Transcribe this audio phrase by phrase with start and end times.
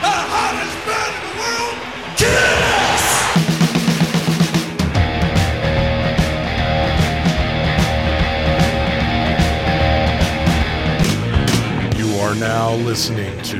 [0.00, 1.76] the hottest in the world!
[11.96, 13.58] You are now listening to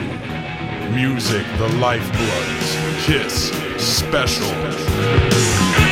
[0.91, 2.77] Music the Lifeblood's
[3.07, 5.88] Kiss Special.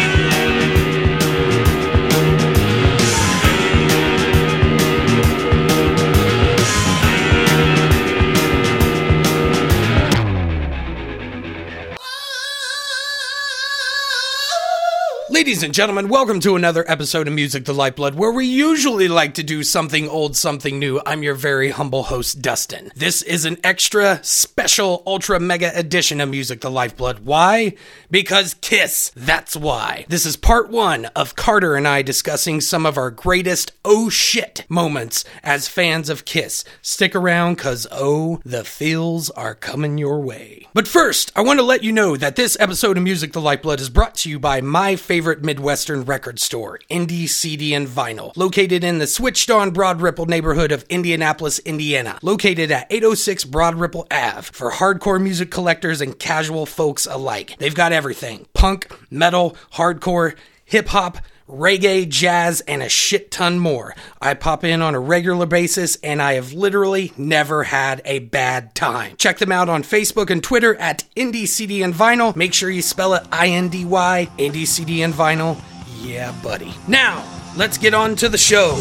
[15.46, 19.34] Ladies and gentlemen, welcome to another episode of Music the Lifeblood, where we usually like
[19.34, 21.00] to do something old, something new.
[21.06, 22.90] I'm your very humble host, Dustin.
[22.96, 27.20] This is an extra, special, ultra mega edition of Music the Lifeblood.
[27.20, 27.74] Why?
[28.10, 29.12] Because Kiss.
[29.14, 30.04] That's why.
[30.08, 34.66] This is part one of Carter and I discussing some of our greatest oh shit
[34.68, 36.64] moments as fans of Kiss.
[36.82, 40.66] Stick around, cause oh, the feels are coming your way.
[40.74, 43.80] But first, I want to let you know that this episode of Music the Lifeblood
[43.80, 48.84] is brought to you by my favorite Midwestern record store, Indy CD and Vinyl, located
[48.84, 54.06] in the switched on Broad Ripple neighborhood of Indianapolis, Indiana, located at 806 Broad Ripple
[54.10, 57.56] Ave for hardcore music collectors and casual folks alike.
[57.58, 58.46] They've got everything.
[58.54, 63.94] Punk, metal, hardcore, hip hop, reggae, jazz, and a shit ton more.
[64.20, 68.74] I pop in on a regular basis and I have literally never had a bad
[68.74, 69.16] time.
[69.16, 72.34] Check them out on Facebook and Twitter at Indy CD and Vinyl.
[72.34, 75.60] Make sure you spell it I N D Y, Indy CD and Vinyl.
[76.00, 76.72] Yeah, buddy.
[76.88, 77.24] Now,
[77.56, 78.74] let's get on to the show.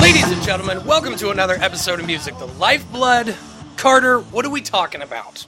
[0.00, 3.34] Ladies and gentlemen, welcome to another episode of Music the Lifeblood.
[3.76, 5.46] Carter, what are we talking about?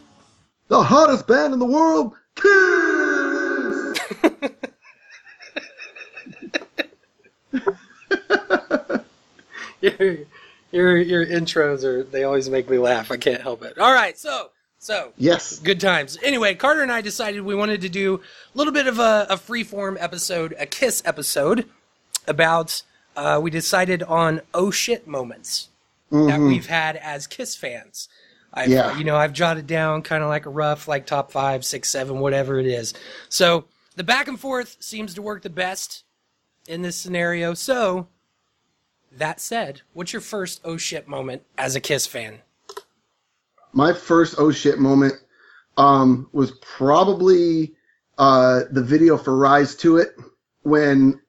[0.69, 3.99] The hottest band in the world, Kiss!
[9.81, 10.17] your,
[10.73, 13.11] your your intros are they always make me laugh.
[13.11, 13.79] I can't help it.
[13.79, 15.59] All right, so so Yes.
[15.59, 16.19] good times.
[16.23, 18.21] Anyway, Carter and I decided we wanted to do
[18.55, 21.67] a little bit of a, a freeform episode, a Kiss episode
[22.27, 22.83] about.
[23.17, 25.69] Uh, we decided on oh shit moments
[26.11, 28.09] that we've had as Kiss fans.
[28.59, 28.99] I've, Yeah.
[28.99, 32.19] you know, I've jotted down kind of like a rough, like top five, six, seven,
[32.19, 32.93] whatever it is.
[33.29, 36.05] So the back and forth seems to work the best
[36.67, 37.55] in this scenario.
[37.55, 38.09] So
[39.13, 42.41] that said, what's your first oh shit moment as a Kiss fan?
[43.73, 45.15] My first oh shit moment
[45.77, 47.75] um, was probably
[48.19, 50.17] uh, the video for Rise to It
[50.63, 51.21] when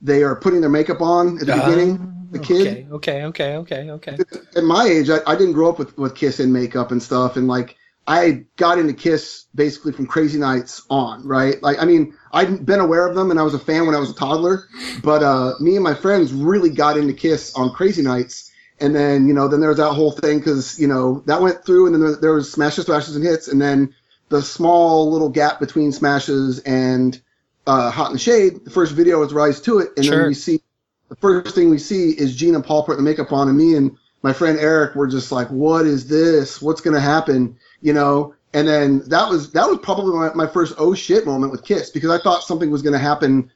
[0.00, 2.14] they are putting their makeup on at the beginning.
[2.30, 2.88] The kid.
[2.90, 4.18] Okay, okay, okay, okay, okay.
[4.56, 7.36] At my age, I, I didn't grow up with, with Kiss and makeup and stuff.
[7.36, 11.62] And like, I got into Kiss basically from Crazy Nights on, right?
[11.62, 13.98] Like, I mean, I'd been aware of them and I was a fan when I
[13.98, 14.64] was a toddler,
[15.02, 18.50] but uh, me and my friends really got into Kiss on Crazy Nights.
[18.80, 21.64] And then, you know, then there was that whole thing because, you know, that went
[21.64, 23.48] through and then there, there was Smashes, Smashes, and Hits.
[23.48, 23.94] And then
[24.28, 27.20] the small little gap between Smashes and
[27.66, 29.90] uh, Hot in the Shade, the first video was Rise to It.
[29.96, 30.18] And Sure.
[30.18, 30.62] then we see
[31.08, 33.96] the first thing we see is Gina Paul putting the makeup on, and me and
[34.22, 36.60] my friend Eric were just like, "What is this?
[36.60, 38.34] What's gonna happen?" You know.
[38.54, 41.90] And then that was that was probably my, my first oh shit moment with Kiss
[41.90, 43.50] because I thought something was gonna happen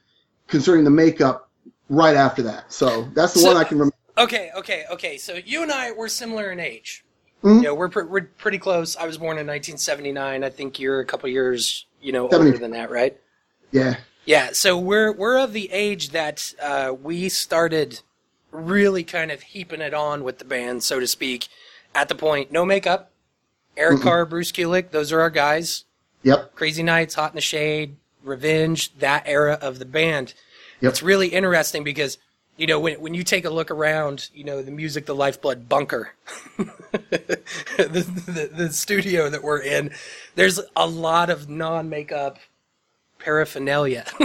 [0.47, 1.49] concerning the makeup
[1.89, 2.71] right after that.
[2.71, 3.95] So that's the So- one I can remember.
[4.19, 5.17] Okay, okay, okay.
[5.17, 7.03] So you and I were similar in age.
[7.43, 7.55] Mhm.
[7.57, 8.95] You know, we're, pr- we're pretty close.
[8.95, 10.43] I was born in 1979.
[10.43, 13.17] I think you're a couple years, you know, older than that, right?
[13.71, 13.95] Yeah.
[14.25, 14.51] Yeah.
[14.53, 18.01] So we're we're of the age that uh, we started
[18.51, 21.47] really kind of heaping it on with the band, so to speak.
[21.95, 23.11] At the point, no makeup.
[23.75, 25.85] Eric Carr, Bruce Kulick, those are our guys.
[26.23, 26.55] Yep.
[26.55, 30.33] Crazy Nights, Hot in the Shade, Revenge, that era of the band.
[30.81, 30.91] Yep.
[30.91, 32.17] It's really interesting because,
[32.57, 35.67] you know, when, when you take a look around, you know, the music, the lifeblood
[35.67, 36.13] bunker,
[36.57, 37.43] the,
[37.77, 39.91] the, the studio that we're in,
[40.35, 42.37] there's a lot of non makeup
[43.23, 44.05] paraphernalia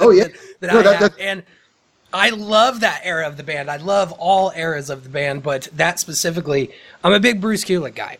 [0.00, 0.28] Oh yeah.
[0.60, 1.16] that No, I that- have.
[1.16, 1.42] that- And
[2.12, 3.68] I love that era of the band.
[3.68, 6.70] I love all eras of the band, but that specifically,
[7.02, 8.18] I'm a big Bruce Kulick guy.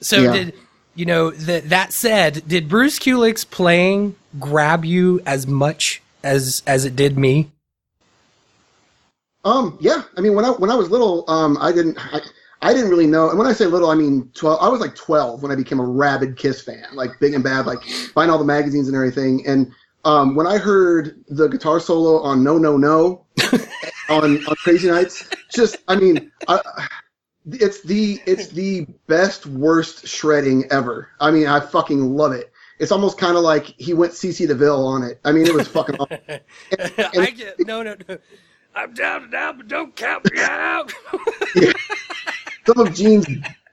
[0.00, 0.32] So Yeah.
[0.32, 0.54] did
[0.94, 1.68] you know that?
[1.70, 7.50] That said, did Bruce Kulick's playing grab you as much as as it did me?
[9.44, 10.02] Um, yeah.
[10.16, 12.20] I mean, when I when I was little, um, I didn't I,
[12.62, 13.28] I didn't really know.
[13.28, 14.60] And when I say little, I mean twelve.
[14.60, 17.66] I was like twelve when I became a rabid Kiss fan, like big and bad,
[17.66, 17.80] like
[18.14, 19.46] buying all the magazines and everything.
[19.46, 19.72] And
[20.04, 23.26] um, when I heard the guitar solo on No No No
[24.08, 26.60] on on Crazy Nights, just I mean, I,
[27.46, 31.10] it's the it's the best worst shredding ever.
[31.20, 32.52] I mean, I fucking love it.
[32.78, 35.18] It's almost kind of like he went CC DeVille on it.
[35.24, 35.96] I mean, it was fucking.
[35.96, 36.18] awesome.
[36.78, 38.18] I get no, no, no.
[38.74, 40.92] I'm down and out, but don't count me out.
[42.74, 43.26] of Gene's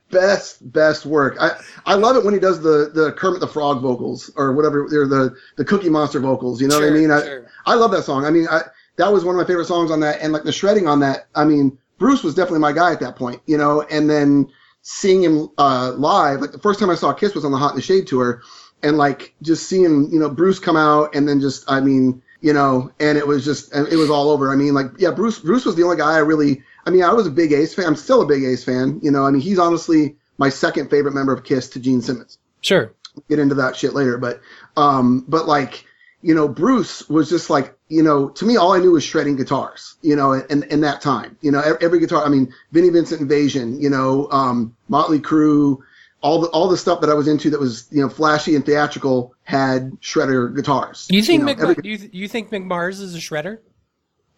[0.10, 1.36] best best work.
[1.40, 4.88] I I love it when he does the the Kermit the Frog vocals or whatever
[4.90, 6.62] they're the the Cookie Monster vocals.
[6.62, 7.12] You know what I mean?
[7.12, 7.48] I, sure.
[7.66, 8.26] I love that song.
[8.26, 8.62] I mean, I,
[8.98, 11.28] that was one of my favorite songs on that, and like the shredding on that.
[11.36, 13.82] I mean, Bruce was definitely my guy at that point, you know.
[13.84, 14.50] And then
[14.82, 17.72] seeing him uh, live, like the first time I saw Kiss was on the Hot
[17.72, 18.42] in the Shade tour,
[18.84, 22.54] and like just seeing you know Bruce come out, and then just I mean, you
[22.54, 24.52] know, and it was just it was all over.
[24.52, 26.62] I mean, like yeah, Bruce Bruce was the only guy I really.
[26.86, 27.86] I mean, I was a big Ace fan.
[27.86, 29.00] I'm still a big Ace fan.
[29.02, 32.38] You know, I mean, he's honestly my second favorite member of Kiss to Gene Simmons
[32.62, 32.92] Sure.
[33.30, 34.18] get into that shit later.
[34.18, 34.42] But
[34.78, 35.86] um, but like
[36.22, 39.36] you know, Bruce was just like you know, to me, all I knew was shredding
[39.36, 39.96] guitars.
[40.02, 42.26] You know, in in that time, you know, every, guitar.
[42.26, 43.80] I mean, Vinnie Vincent Invasion.
[43.80, 45.78] You know, um, Motley Crue.
[46.22, 48.66] All the all the stuff that I was into that was you know flashy and
[48.66, 51.06] theatrical had shredder guitars.
[51.12, 53.60] You think know, Mick, every- you, you think Mick Mars is a shredder?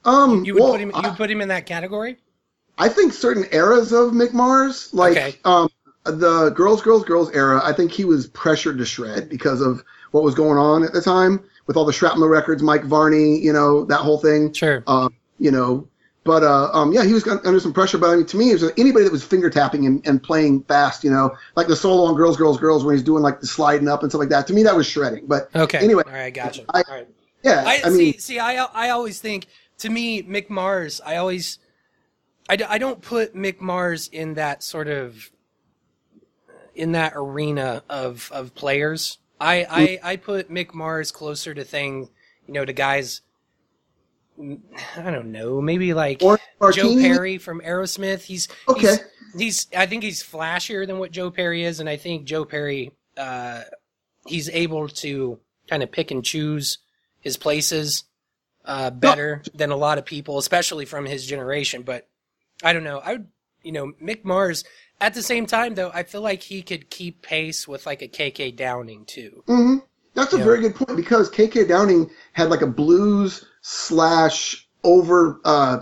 [0.04, 2.18] um, You would well, put him you I- put him in that category?
[2.78, 5.36] I think certain eras of Mick Mars, like Okay.
[5.46, 5.70] um,
[6.04, 10.24] the Girls, Girls, Girls era, I think he was pressured to shred because of what
[10.24, 13.86] was going on at the time with all the Shrapnel records, Mike Varney, you know,
[13.86, 14.54] that whole thing.
[14.54, 14.84] Sure.
[14.88, 15.88] Um, you know,
[16.24, 17.98] but uh, um, yeah, he was under some pressure.
[17.98, 20.64] But I mean, to me, it was anybody that was finger tapping and, and playing
[20.64, 23.48] fast, you know, like the solo on Girls, Girls, Girls, where he's doing like the
[23.48, 24.48] sliding up and stuff like that.
[24.48, 25.26] To me, that was shredding.
[25.28, 25.78] But Okay.
[25.80, 26.64] anyway, All right, gotcha.
[26.74, 27.08] I- All right.
[27.44, 28.18] yeah, I, I, mean, see.
[28.18, 29.48] See, I I always think
[29.80, 31.00] to me Mick Mars.
[31.06, 31.60] I always,
[32.48, 35.32] I, d- I don't put Mick Mars in that sort of,
[36.76, 39.18] in that arena of of players.
[39.40, 42.10] I I, I put Mick Mars closer to thing,
[42.48, 43.22] you know, to guys.
[44.38, 46.22] I don't know, maybe like
[46.60, 48.24] Or Joe Perry from Aerosmith.
[48.24, 48.82] He's Okay.
[48.82, 49.00] He's,
[49.38, 52.92] he's I think he's flashier than what Joe Perry is, and I think Joe Perry,
[53.16, 53.62] uh,
[54.28, 55.40] he's able to
[55.70, 56.80] kind of pick and choose
[57.22, 58.04] his places
[58.66, 61.84] uh, better than a lot of people, especially from his generation.
[61.84, 62.08] But
[62.66, 63.00] I don't know.
[63.00, 63.28] I would,
[63.64, 64.64] you know, Mick Mars.
[65.00, 68.08] At the same time, though, I feel like he could keep pace with like a
[68.08, 69.44] KK Downing too.
[69.48, 69.86] Mm-hmm.
[70.16, 75.80] That's a very good point because KK Downing had like a blues slash over uh,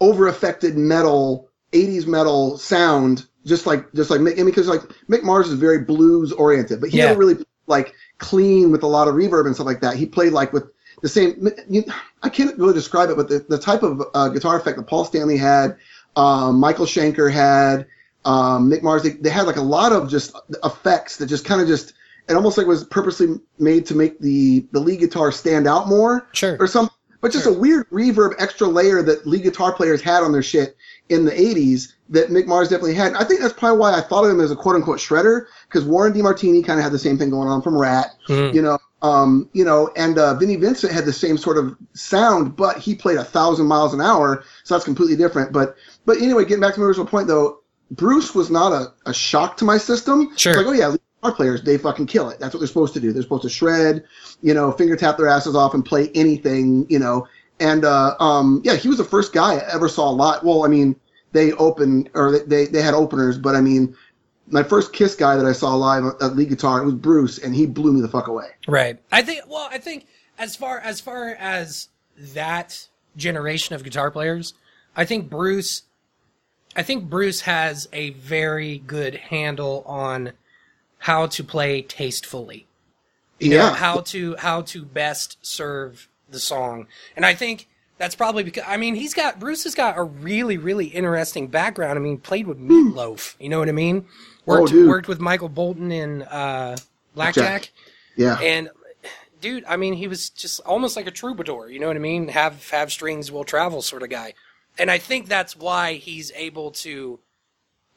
[0.00, 4.32] over affected metal, '80s metal sound, just like just like Mick.
[4.32, 7.06] I mean, because like Mick Mars is very blues oriented, but he Yeah.
[7.06, 9.96] never really like clean with a lot of reverb and stuff like that.
[9.96, 10.64] He played like with
[11.02, 11.48] the same.
[11.68, 11.84] You,
[12.24, 15.04] I can't really describe it, but the, the type of uh, guitar effect that Paul
[15.04, 15.76] Stanley had,
[16.16, 17.86] um, Michael Schenker had,
[18.24, 21.60] um, Mick Mars, they, they had like a lot of just effects that just kind
[21.60, 21.94] of just
[22.28, 26.28] it almost like was purposely made to make the the lead guitar stand out more
[26.32, 26.56] Sure.
[26.60, 26.94] or something.
[27.20, 27.54] But just Sure.
[27.54, 30.76] a weird reverb extra layer that lead guitar players had on their shit
[31.10, 33.14] in the 80s that Mick Mars definitely had.
[33.14, 35.84] I think that's probably why I thought of him as a quote unquote shredder because
[35.84, 38.54] Warren DeMartini kind of had the same thing going on from Ratt, Mhm.
[38.54, 38.78] you know.
[39.02, 42.94] Um, you know, and uh, Vinnie Vincent had the same sort of sound, but he
[42.94, 45.52] played a thousand miles an hour, so that's completely different.
[45.52, 45.74] But
[46.04, 49.56] but anyway, getting back to my original point though, Bruce was not a, a shock
[49.58, 50.36] to my system.
[50.36, 50.52] Sure.
[50.52, 52.38] It's like, oh yeah, guitar players, they fucking kill it.
[52.38, 53.12] That's what they're supposed to do.
[53.12, 54.04] They're supposed to shred,
[54.42, 57.26] you know, finger tap their asses off and play anything, you know.
[57.58, 60.42] And uh, um, yeah, he was the first guy I ever saw live.
[60.42, 60.96] Well, I mean,
[61.32, 63.94] they opened or they, they, they had openers, but I mean,
[64.46, 67.54] my first Kiss guy that I saw live at lead guitar it was Bruce, and
[67.54, 68.48] he blew me the fuck away.
[68.66, 68.98] Right.
[69.12, 69.42] I think.
[69.48, 70.06] Well, I think
[70.38, 71.88] as far as far as
[72.34, 74.54] that generation of guitar players,
[74.96, 75.82] I think Bruce.
[76.76, 80.32] I think Bruce has a very good handle on
[81.00, 82.66] how to play tastefully.
[83.38, 88.14] You know, yeah, how to how to best serve the song, and I think that's
[88.14, 91.98] probably because I mean he's got Bruce has got a really really interesting background.
[91.98, 93.36] I mean, played with Meatloaf.
[93.40, 94.06] You know what I mean?
[94.46, 94.84] Worked Hmm.
[94.84, 96.76] Oh, worked with Michael Bolton in uh,
[97.14, 97.70] Blackjack.
[98.16, 98.38] yeah.
[98.40, 98.70] And
[99.40, 101.70] dude, I mean, he was just almost like a troubadour.
[101.70, 102.28] You know what I mean?
[102.28, 104.34] Have have strings will travel sort of guy.
[104.78, 107.18] And I think that's why he's able to,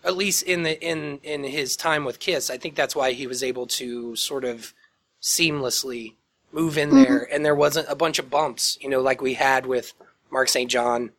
[0.03, 3.27] at least in the in in his time with Kiss, I think that's why he
[3.27, 4.73] was able to sort of
[5.21, 6.15] seamlessly
[6.51, 7.35] move in there, mm-hmm.
[7.35, 8.77] and there wasn't a bunch of bumps.
[8.81, 9.93] You know, like we had with
[10.31, 10.69] Mark St.
[10.69, 11.11] John.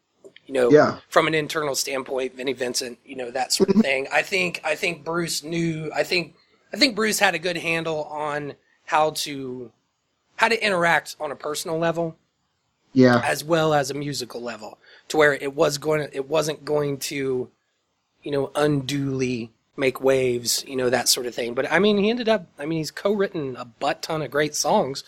[0.47, 0.99] You know, Yeah.
[1.09, 3.83] from an internal standpoint, Vinnie Vincent, you know that sort of mm-hmm.
[3.83, 4.09] thing.
[4.13, 5.91] I think I think Bruce knew.
[5.95, 6.35] I think
[6.73, 9.73] I think Bruce had a good handle on how to
[10.37, 12.17] how to interact on a personal level
[12.95, 13.21] yeah.
[13.25, 16.99] as well as a musical level to where it was going to, it wasn't going
[16.99, 17.51] to
[18.25, 22.11] you know unduly make waves you know that sort of thing but i mean he
[22.11, 25.05] ended up i mean he's co-written a butt ton of great songs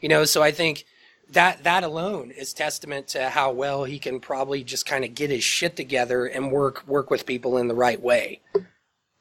[0.00, 0.84] you know so i think
[1.30, 5.30] that that alone is testament to how well he can probably just kind of get
[5.30, 8.40] his shit together and work work with people in the right way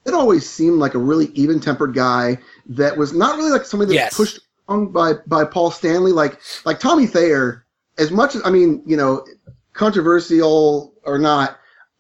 [0.06, 3.96] it always seemed like a really even-tempered guy that was not really like somebody that
[3.96, 4.18] Yes.
[4.18, 6.12] was pushed on by by Paul Stanley.
[6.14, 7.66] Like like Tommy Thayer,
[7.98, 9.26] as much as I mean, you know,
[9.74, 11.59] controversial or not,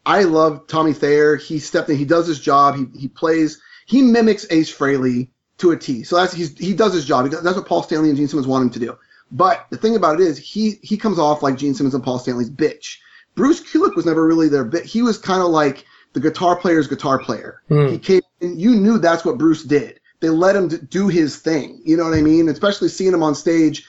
[0.09, 1.35] I love Tommy Thayer.
[1.35, 1.95] He stepped in.
[1.95, 2.75] He does his job.
[2.75, 3.61] He he plays.
[3.85, 6.03] He mimics Ace Frehley to a T.
[6.03, 7.25] So that's he's, he does his job.
[7.25, 8.97] He does, that's what Paul Stanley and Gene Simmons want him to do.
[9.31, 12.17] But the thing about it is, he he comes off like Gene Simmons and Paul
[12.17, 12.97] Stanley's bitch.
[13.35, 14.83] Bruce Kulick was never really their bit.
[14.83, 17.61] He was kind of like the guitar player's guitar player.
[17.91, 19.99] He came, and you knew that's what Bruce did.
[20.21, 21.81] They let him do his thing.
[21.85, 22.49] You know what I mean?
[22.49, 23.87] Especially seeing him on stage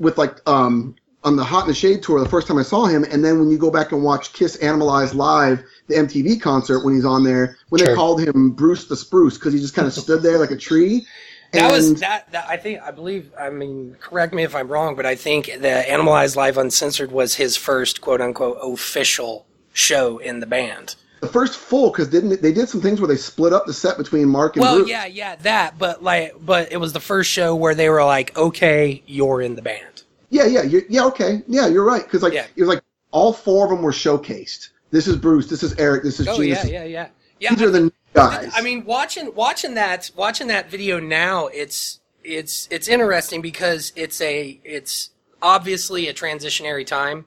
[0.00, 2.86] with like um on the Hot in the Shade tour the first time I saw
[2.86, 6.84] him, and then when you go back and watch Kiss Animalize live, the MTV concert
[6.84, 7.88] when he's on there, when Sure.
[7.88, 10.56] they called him Bruce the Spruce because he just kind of stood there like a
[10.56, 11.06] tree.
[11.52, 12.46] That was that, that.
[12.48, 13.32] I think I believe.
[13.38, 17.34] I mean, correct me if I'm wrong, but I think the Animalize Live Uncensored was
[17.34, 20.94] his first quote unquote official show in the band.
[21.20, 23.98] the first full because didn't they did some things where they split up the set
[23.98, 24.88] between Mark and Well, Bruce.
[24.90, 25.76] yeah, yeah, that.
[25.76, 29.56] But like, but it was the first show where they were like, "Okay, you're in
[29.56, 29.99] the band."
[30.30, 31.04] Yeah, yeah, yeah.
[31.06, 32.02] Okay, yeah, you're right.
[32.04, 32.46] Because like Yeah.
[32.56, 34.70] it was like all four of them were showcased.
[34.90, 35.48] This is Bruce.
[35.48, 36.02] This is Eric.
[36.02, 36.50] This is Oh Gene.
[36.50, 37.08] yeah, yeah, yeah,
[37.40, 37.50] yeah.
[37.50, 38.52] These are the guys.
[38.54, 44.20] I mean, watching watching that watching that video now, it's it's it's interesting because it's
[44.20, 45.10] a it's
[45.42, 47.26] obviously a transitionary time.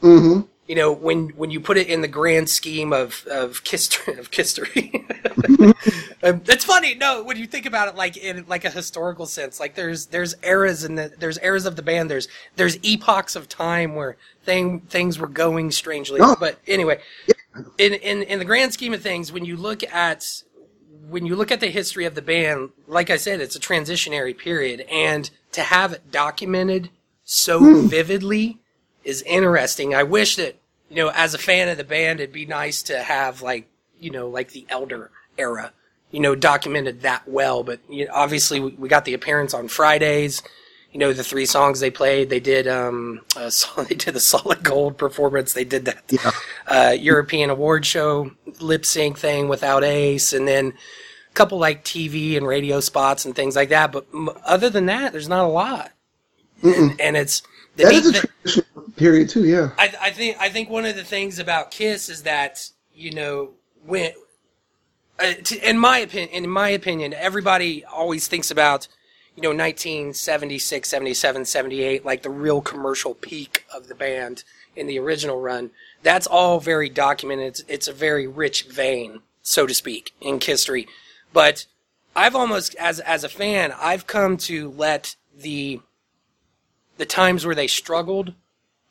[0.00, 0.40] hmm
[0.72, 4.32] You know, when when you put it in the grand scheme of of history of
[4.32, 5.06] history,
[6.22, 6.94] um, it's funny.
[6.94, 10.34] No, when you think about it, like in like a historical sense, like there's there's
[10.42, 12.10] eras in the there's eras of the band.
[12.10, 12.26] There's
[12.56, 16.20] there's epochs of time where thing things were going strangely.
[16.20, 16.36] No.
[16.40, 17.00] But anyway,
[17.76, 20.42] in in in the grand scheme of things, when you look at
[21.06, 24.34] when you look at the history of the band, like I said, it's a transitionary
[24.34, 26.88] period, and to have it documented
[27.24, 28.58] so vividly
[29.04, 29.94] is interesting.
[29.94, 30.56] I wish that
[30.92, 33.68] you know, as a fan of the band, it'd be nice to have like
[33.98, 35.72] you know, like the Elder era,
[36.10, 37.62] you know, documented that well.
[37.62, 40.42] But you know, obviously, we, we got the appearance on Fridays.
[40.92, 44.62] You know, the three songs they played, they did um, so- they did the Solid
[44.62, 45.54] Gold performance.
[45.54, 46.30] They did that Yeah.
[46.66, 50.74] uh, European award show lip sync thing without Ace, and then
[51.30, 53.90] a couple like TV and radio spots and things like that.
[53.92, 55.92] But m- other than that, there's not a lot.
[56.62, 57.42] And, and it's
[57.76, 59.44] the that is a transitional period too.
[59.44, 59.70] Yeah.
[59.78, 63.50] I, I think I think one of the things about Kiss is that you know
[63.84, 64.12] when,
[65.18, 68.88] uh, t- in my opinion, in my opinion, everybody always thinks about
[69.34, 74.44] you know 1976, 77, 78, like the real commercial peak of the band
[74.76, 75.70] in the original run.
[76.02, 77.46] That's all very documented.
[77.46, 80.88] It's, it's a very rich vein, so to speak, in history.
[81.32, 81.66] But
[82.14, 85.80] I've almost, as as a fan, I've come to let the
[87.02, 88.32] the times where they struggled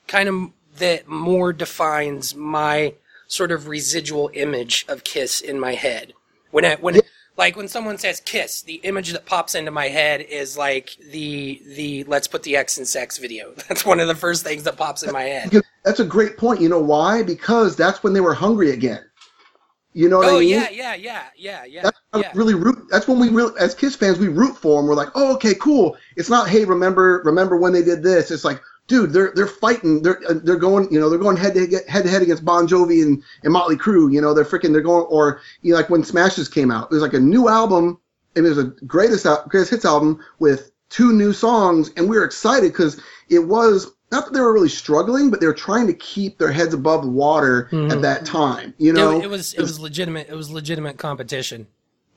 [0.06, 0.50] kind of
[0.80, 2.94] that more defines my
[3.28, 6.12] sort of residual image of Kiss in my head.
[6.50, 7.00] When I, when
[7.38, 11.62] like when someone says Kiss, the image that pops into my head is like the
[11.66, 13.54] the Let's Put the X in Sex video.
[13.70, 15.62] That's one of the first things that pops in my head.
[15.86, 16.60] That's a great point.
[16.60, 17.24] You know why?
[17.24, 19.06] Because that's when they were hungry again.
[19.94, 20.50] You know what Oh I mean?
[20.50, 22.32] yeah, yeah, yeah, yeah, yeah, That's yeah.
[22.34, 22.88] really root.
[22.90, 24.88] That's when we really, as Kiss fans, we root for them.
[24.88, 25.98] We're like, oh, okay, cool.
[26.16, 28.32] It's not, hey, remember, remember when they did this?
[28.32, 30.02] It's like, dude, they're they're fighting.
[30.02, 32.46] They're uh, they're going, you know, they're going head to head, head to head against
[32.46, 34.12] Bon Jovi and, and Motley Crue.
[34.14, 36.94] You know, they're freaking, they're going, or you know, like when Smashes came out, it
[36.94, 38.00] was like a new album.
[38.36, 42.24] And it was a greatest greatest hits album with two new songs, and we were
[42.24, 45.94] excited because it was not that they were really struggling, but they were trying to
[45.94, 48.74] keep their heads above water at that time.
[48.78, 49.22] You know, Mm-hmm.
[49.22, 50.28] it, it was it was legitimate.
[50.30, 51.68] It was legitimate competition.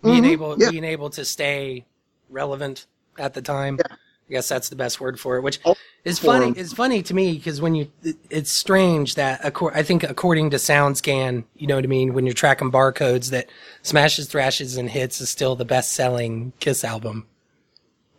[0.03, 0.61] Being able Mm-hmm.
[0.63, 0.71] yeah.
[0.71, 1.85] being able to stay
[2.29, 2.87] relevant
[3.19, 3.79] at the time.
[3.91, 5.43] I guess that's the best word for it.
[5.43, 5.75] Which Oh,
[6.05, 6.47] is funny.
[6.47, 6.55] 'em.
[6.57, 10.57] It's funny to me because when you, it, it's strange that I think according to
[10.57, 12.15] SoundScan, you know what I mean.
[12.15, 13.51] When you're tracking barcodes, that
[13.83, 17.27] Smashes, Thrashes, and Hits is still the best selling Kiss album.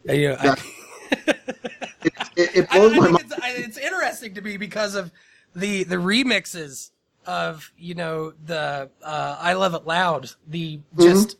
[0.03, 1.36] You know, I-
[2.35, 3.31] It, it I, blows I my think mind.
[3.31, 5.12] it's, it's interesting to me because of
[5.55, 6.91] the the remixes
[7.25, 11.38] of you know the uh, I Love It Loud, the just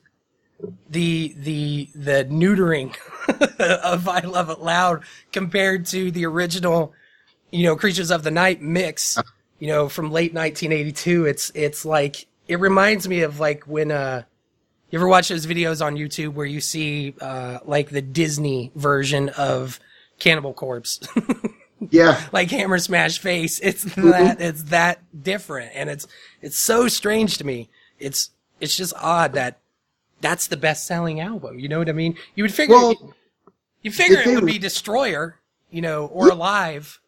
[0.90, 2.96] the the the neutering
[3.84, 6.94] of I Love It Loud compared to the original,
[7.52, 9.20] you know, Creatures of the Night mix,
[9.60, 11.26] you know, from late 1982.
[11.26, 14.24] It's it's like it reminds me of like when uh
[14.90, 19.30] you ever watch those videos on YouTube where you see uh like the Disney version
[19.30, 19.80] of
[20.20, 21.00] Cannibal Corpse,
[21.92, 22.22] Yeah.
[22.32, 23.60] like Hammer Smash Face.
[23.62, 26.08] It's that it's that different, and it's
[26.42, 27.70] it's so strange to me.
[28.00, 28.30] It's
[28.60, 29.60] it's just odd that
[30.22, 31.60] that's the best selling album.
[31.60, 32.18] You know what I mean?
[32.36, 33.14] You would figure Well,
[33.82, 35.38] you figure it would re- be Destroyer,
[35.70, 37.00] you know, or Alive.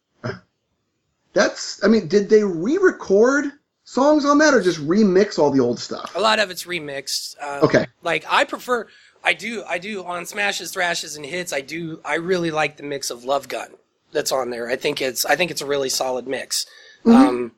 [1.34, 3.46] That's, I mean, did they re-record
[3.84, 6.12] songs on that or just remix all the old stuff?
[6.16, 7.36] A lot of it's remixed.
[7.42, 7.86] Um, Okay.
[8.02, 8.88] Like I prefer,
[9.24, 11.52] I do, I do on smashes, thrashes, and hits.
[11.52, 13.72] I do, I really like the mix of Love Gun
[14.12, 14.70] that's on there.
[14.70, 16.66] I think it's, I think it's a really solid mix.
[17.04, 17.12] Mm-hmm.
[17.12, 17.52] Um,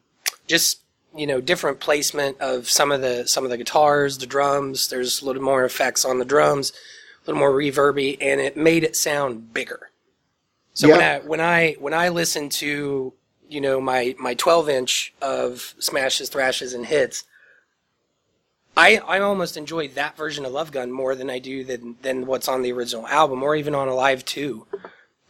[0.47, 0.81] just
[1.15, 4.89] you know different placement of some of the some of the guitars, the drums.
[4.89, 6.71] There's a little more effects on the drums,
[7.23, 9.89] a little more reverby, and it made it sound bigger.
[10.73, 13.13] So when I when I when I listen to
[13.47, 17.23] you know my my 12 inch of smashes, thrashes, and hits,
[18.77, 22.25] I I almost enjoy that version of Love Gun more than I do than than
[22.25, 24.65] what's on the original album or even on Alive 2.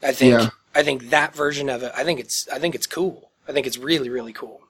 [0.03, 0.49] I think Yeah.
[0.75, 1.91] I think that version of it.
[1.95, 3.31] I think it's I think it's cool.
[3.47, 4.61] I think it's really really cool.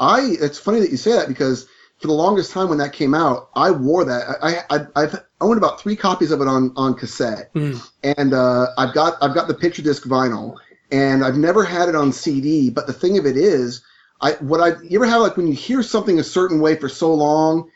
[0.00, 1.66] I it's funny that you say that because
[1.98, 4.36] for the longest time when that came out, I wore that.
[4.40, 7.50] I, I I've owned about three copies of it on on cassette,
[8.04, 10.56] and uh, I've got I've got the picture disc vinyl,
[10.92, 12.70] and I've never had it on CD.
[12.70, 13.82] But the thing of it is,
[14.20, 16.88] I what I you ever have like when you hear something a certain way for
[16.88, 17.68] so long,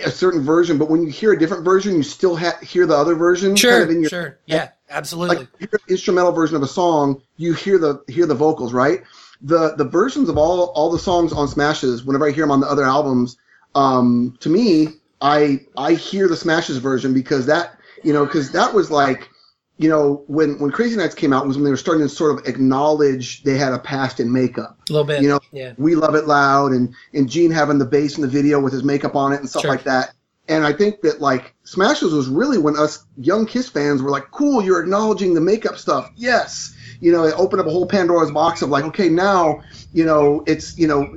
[0.00, 2.96] a certain version, but when you hear a different version, you still ha- hear the
[2.96, 3.56] other version.
[3.56, 4.38] kind of in your, sure.
[4.46, 5.36] Yeah, absolutely.
[5.36, 8.72] like you hear the instrumental version of a song, you hear the hear the vocals,
[8.72, 9.02] right?
[9.42, 12.60] The the versions of all all the songs on Smashes, whenever I hear them on
[12.60, 13.36] the other albums,
[13.74, 14.88] um, to me,
[15.20, 19.30] I I hear the Smashes version because that you know because that was like
[19.78, 22.38] you know when when Crazy Nights came out was when they were starting to sort
[22.38, 24.78] of acknowledge they had a past in makeup.
[24.88, 25.22] a little bit.
[25.22, 25.74] You know, yeah.
[25.78, 28.82] we love it loud and and Gene having the bass in the video with his
[28.84, 29.70] makeup on it and stuff Sure.
[29.70, 30.14] like that.
[30.48, 34.30] And I think that like Smashes was really when us young Kiss fans were like,
[34.30, 36.08] cool, you're acknowledging the makeup stuff.
[36.14, 36.74] Yes.
[37.00, 39.60] You know, it opened up a whole Pandora's box of like, okay, now,
[39.92, 41.14] you know, it's, you know,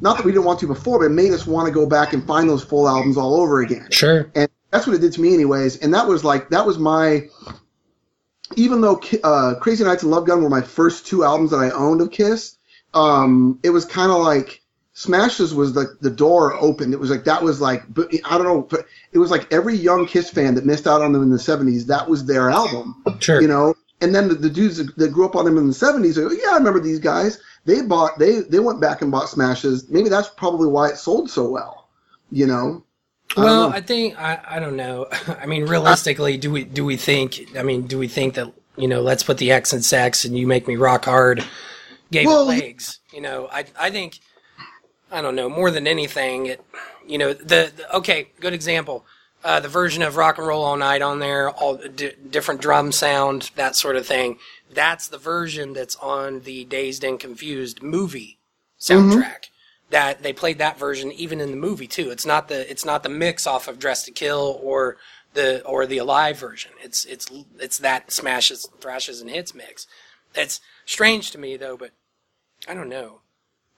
[0.00, 2.12] not that we didn't want to before, but it made us want to go back
[2.12, 4.30] and find those full albums all over again Sure.
[4.36, 7.26] and that's what it did to me anyways and that was like that was my
[8.56, 11.70] even though uh, crazy nights and love gun were my first two albums that i
[11.70, 12.56] owned of kiss
[12.94, 14.62] um, it was kind of like
[14.94, 16.92] smashes was like the door opened.
[16.92, 17.82] It was like that was like
[18.24, 21.12] i don't know but it was like every young kiss fan that missed out on
[21.12, 23.40] them in the 70s that was their album Sure.
[23.40, 23.74] you know?
[24.00, 26.30] And then the, the dudes that grew up on them in the 70s they go,
[26.30, 27.40] yeah i remember these guys.
[27.64, 31.30] They bought they they went back and bought smashes maybe that's probably why it sold
[31.30, 31.88] so well
[32.32, 32.82] you know
[33.36, 33.76] Well, know.
[33.76, 35.06] I think I, I don't know.
[35.40, 37.56] I mean, realistically, do we do we think?
[37.56, 39.00] I mean, do we think that you know?
[39.00, 41.44] Let's put the X in sex, and you make me rock hard.
[42.10, 43.00] Gave Well, legs.
[43.12, 44.20] You know, I I think
[45.10, 46.46] I don't know more than anything.
[46.46, 46.64] It
[47.06, 49.04] you know the, the okay good example.
[49.44, 52.90] Uh, the version of rock and roll all night on there, all d- different drum
[52.90, 54.36] sound, that sort of thing.
[54.72, 58.38] That's the version that's on the Dazed and Confused movie
[58.80, 59.47] soundtrack.
[59.90, 62.10] That they played that version even in the movie too.
[62.10, 64.98] It's not the it's not the mix off of Dress to Kill or
[65.34, 66.72] the or the Alive version.
[66.82, 67.26] It's it's
[67.58, 69.86] it's that smashes, thrashes, and hits mix.
[70.34, 71.92] It's strange to me though, but
[72.68, 73.22] I don't know.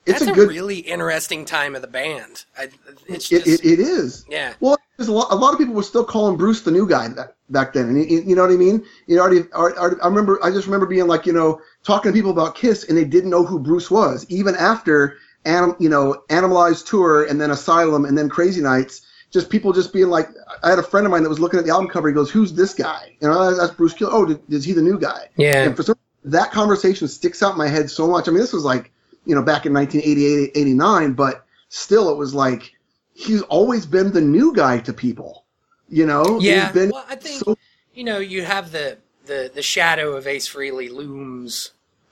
[0.07, 2.45] it's That's a a, good really interesting time of the band.
[2.59, 2.69] I,
[3.07, 4.27] it's just it, it is.
[4.29, 4.55] yeah.
[4.61, 7.09] Well, there's a lot, a lot of people were still calling Bruce the new guy
[7.09, 8.85] back, back then, and you, you know what I mean.
[9.07, 12.31] You already, already, I remember, I just remember being like, you know, talking to people
[12.31, 16.87] about Kiss, and they didn't know who Bruce was, even after, anim, you know, Animalized
[16.87, 19.03] Tour, and then Asylum, and then Crazy Nights.
[19.31, 20.29] Just people just being like,
[20.65, 22.09] I had a friend of mine that was looking at the album cover.
[22.09, 24.09] He goes, "Who's this guy?" You know, oh, that's Bruce Kill.
[24.11, 25.29] Oh, did, is he the new guy?
[25.37, 25.65] Yeah.
[25.65, 28.27] And for some, that conversation sticks out in my head so much.
[28.27, 28.91] I mean, this was like,
[29.27, 32.73] you know, back in 1988, 89, but still, it was like
[33.15, 35.45] he's always been the new guy to people.
[35.89, 36.73] You know, Yeah.
[36.73, 37.57] Been well, I think so-
[37.95, 41.71] you know you have the the the shadow of Ace Frehley looms.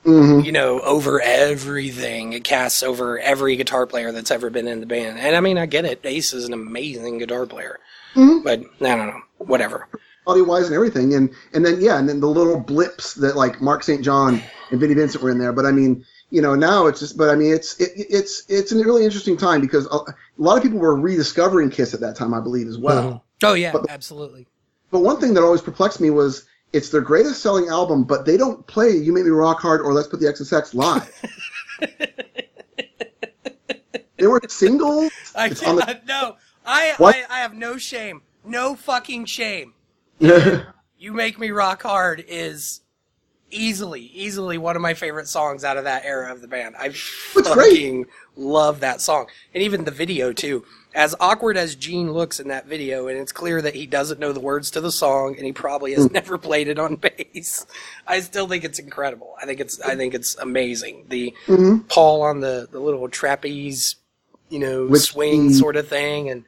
[0.09, 0.45] Mhm.
[0.45, 2.33] You know, over everything.
[2.33, 5.19] It casts over every guitar player that's ever been in the band.
[5.19, 6.01] And I mean, I get it.
[6.05, 7.79] Ace is an amazing guitar player.
[8.15, 8.43] Mhm.
[8.43, 9.21] But I don't know.
[9.39, 9.87] Whatever.
[10.27, 13.63] body wise and everything, and and then yeah, and then the little blips that like
[13.63, 14.03] Mark St.
[14.05, 15.55] John and Vinnie Vincent were in there.
[15.55, 17.17] But I mean, you know, now it's just.
[17.17, 20.59] But I mean, it's it, it's it's a really interesting time because a, a lot
[20.59, 23.25] of people were rediscovering Kiss at that time, I believe, as well.
[23.43, 24.47] Oh yeah, But- absolutely.
[24.91, 28.37] But one thing that always perplexed me was it's their greatest selling album, but they
[28.37, 31.11] don't play "You Make Me Rock Hard" or "Let's Put the X in Sex" live.
[34.17, 35.13] they were singles.
[35.35, 36.07] I It's on can't.
[36.07, 36.95] No, I?
[36.99, 38.23] I I have no shame.
[38.45, 39.75] No fucking shame.
[40.19, 40.67] the-
[41.01, 42.81] You Make Me Rock Hard is
[43.53, 46.75] easily, easily one of my favorite songs out of that era of the band.
[46.77, 47.71] I It's great.
[47.71, 49.27] fucking love that song.
[49.55, 50.65] And even the video, too.
[50.95, 54.33] As awkward as Gene looks in that video, and it's clear that he doesn't know
[54.33, 56.03] the words to the song, and he probably Hmm.
[56.03, 56.97] has never played it on
[57.35, 57.67] bass.
[58.07, 59.35] I still think it's incredible.
[59.41, 61.05] I think it's, I think it's amazing.
[61.09, 61.87] The Mhm.
[61.89, 63.97] Paul on the, the little trapeze,
[64.49, 66.45] you know, With swing the- sort of thing, and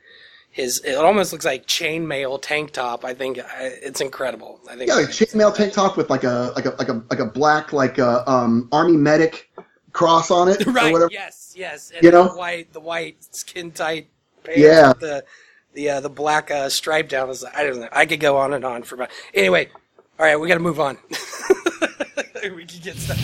[0.52, 3.04] his it almost looks like chainmail tank top.
[3.04, 4.58] I think I, it's incredible.
[4.68, 7.20] I think Yeah, like chainmail tank top with like a like a like a like
[7.20, 9.48] a black like a um army medic
[9.92, 11.08] cross on it or whatever.
[11.12, 11.92] Yes, yes.
[11.94, 12.32] And You the know?
[12.34, 14.08] white the white skin tight
[14.54, 14.88] pants Yeah.
[14.88, 15.24] with the
[15.74, 17.28] the uh, the black uh, stripe down.
[17.28, 17.50] the.
[17.54, 17.88] I don't know.
[17.92, 19.10] I could go on and on for about.
[19.34, 19.68] Anyway,
[20.18, 20.98] all right, we got to move on.
[22.54, 23.18] we can get stuff.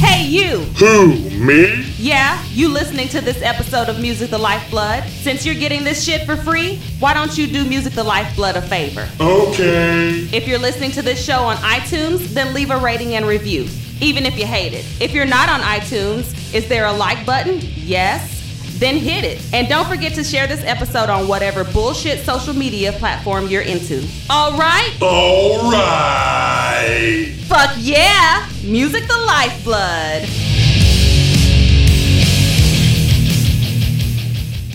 [0.00, 0.58] Hey, you!
[0.78, 1.82] Who, me?
[1.96, 5.02] Yeah, you listening to this episode of Music the Lifeblood?
[5.08, 8.62] Since you're getting this shit for free, why don't you do Music the Lifeblood a
[8.62, 9.08] favor?
[9.20, 10.20] Okay.
[10.32, 13.66] If you're listening to this show on iTunes, then leave a rating and review,
[14.00, 14.84] even if you hate it.
[15.00, 17.58] If you're not on iTunes, is there a like button?
[17.60, 18.37] Yes.
[18.78, 19.42] Then hit it.
[19.52, 24.06] And don't forget to share this episode on whatever bullshit social media platform you're into.
[24.30, 24.96] All right?
[25.02, 27.34] All right.
[27.46, 28.48] Fuck yeah!
[28.62, 30.28] Music the Lifeblood.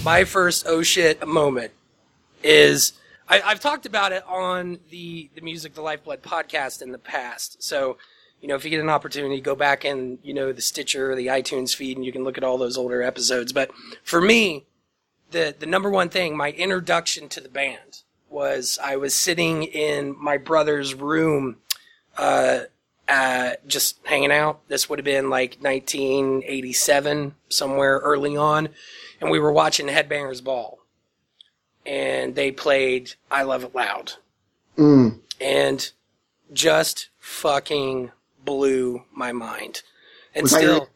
[0.04, 1.72] my first oh shit moment
[2.44, 2.94] is
[3.30, 7.63] I, I've talked about it on the the Music the Lifeblood podcast in the past.
[7.63, 7.98] So,
[8.44, 11.16] you know, if you get an opportunity, go back and you know the Stitcher or
[11.16, 13.54] the iTunes feed, and you can look at all those older episodes.
[13.54, 13.72] But
[14.04, 14.66] for me,
[15.32, 20.14] the the number one thing, my introduction to the band was I was sitting in
[20.22, 21.56] my brother's room,
[22.18, 22.64] uh,
[23.08, 24.60] uh, just hanging out.
[24.68, 28.68] This would have been like 1987, somewhere early on,
[29.22, 30.80] and we were watching Headbangers Ball,
[31.86, 34.14] and they played "I Love It Loud,"
[34.78, 35.20] Mm.
[35.40, 35.92] and
[36.52, 38.12] just fucking
[38.46, 39.82] blew my mind.
[40.36, 40.90] And Was still,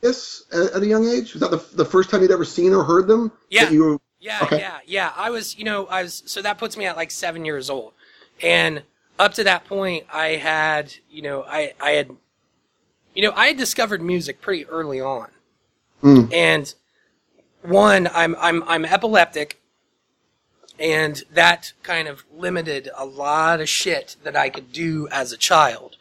[0.00, 1.34] this at, a young age?
[1.34, 3.32] Was that the, the first time you'd ever seen or heard them?
[3.50, 3.70] Yeah.
[3.70, 4.58] Were, Yeah, Okay.
[4.58, 5.12] yeah, yeah.
[5.16, 7.92] I was, you know, I was, so that puts me at like seven years old.
[8.42, 8.82] And
[9.18, 12.10] up to that point, I had, you know, I, I had,
[13.14, 15.28] you know, I had discovered music pretty early on.
[16.02, 16.32] Mm.
[16.32, 16.74] And
[17.62, 19.60] one, I'm, I'm, I'm epileptic.
[20.78, 25.36] And that kind of limited a lot of shit that I could do as a
[25.36, 25.96] child.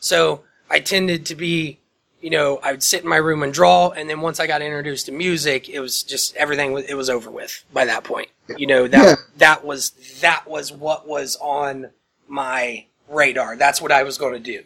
[0.00, 1.78] So I tended to be,
[2.20, 4.62] you know, I would sit in my room and draw, and then once I got
[4.62, 6.72] introduced to music, it was just everything.
[6.72, 8.28] was- It was over with by that point.
[8.56, 9.14] You know that Yeah.
[9.36, 11.90] that was that was what was on
[12.26, 13.56] my radar.
[13.56, 14.64] That's what I was going to do.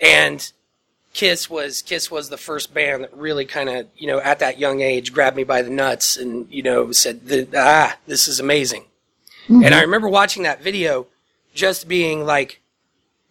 [0.00, 0.50] And
[1.12, 4.58] Kiss was Kiss was the first band that really kind of you know at that
[4.58, 8.38] young age grabbed me by the nuts and you know said "The- ah this is
[8.40, 8.84] amazing.
[9.48, 11.08] And I remember watching that video,
[11.54, 12.60] just being like,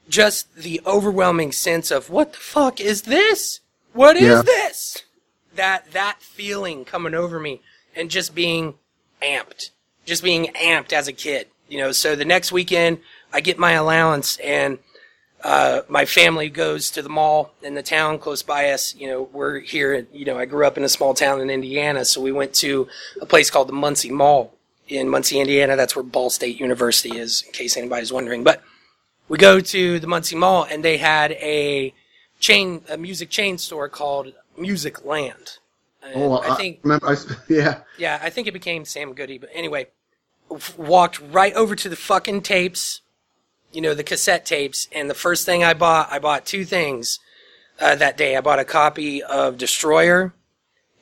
[0.10, 3.62] just the overwhelming sense of what the fuck is this?
[3.94, 4.42] What is Yeah.
[4.42, 5.04] this?
[5.56, 7.62] That that feeling coming over me
[7.96, 8.76] and just being
[9.22, 9.70] amped,
[10.06, 11.48] just being amped as a kid.
[11.68, 13.00] You know, so the next weekend
[13.32, 14.80] I get my allowance and
[15.44, 18.94] uh, my family goes to the mall in the town close by us.
[18.96, 20.06] You know, we're here.
[20.12, 22.88] You know, I grew up in a small town in Indiana, so we went to
[23.22, 24.54] a place called the Muncie Mall
[24.90, 25.78] in Muncie, Indiana.
[25.78, 28.44] That's where Ball State University is, in case anybody's wondering.
[28.44, 28.62] But
[29.30, 31.94] we go to the Muncie Mall, and they had a
[32.40, 35.60] chain, a music chain store called Musicland.
[36.04, 37.16] And oh, I think remember, I,
[37.50, 37.82] yeah.
[37.98, 39.38] yeah, I think it became Sam Goody.
[39.38, 39.88] But anyway,
[40.78, 43.02] walked right over to the fucking tapes,
[43.72, 44.88] you know, the cassette tapes.
[44.92, 47.20] And the first thing I bought, I bought two things
[47.80, 48.36] uh, that day.
[48.36, 50.34] I bought a copy of Destroyer,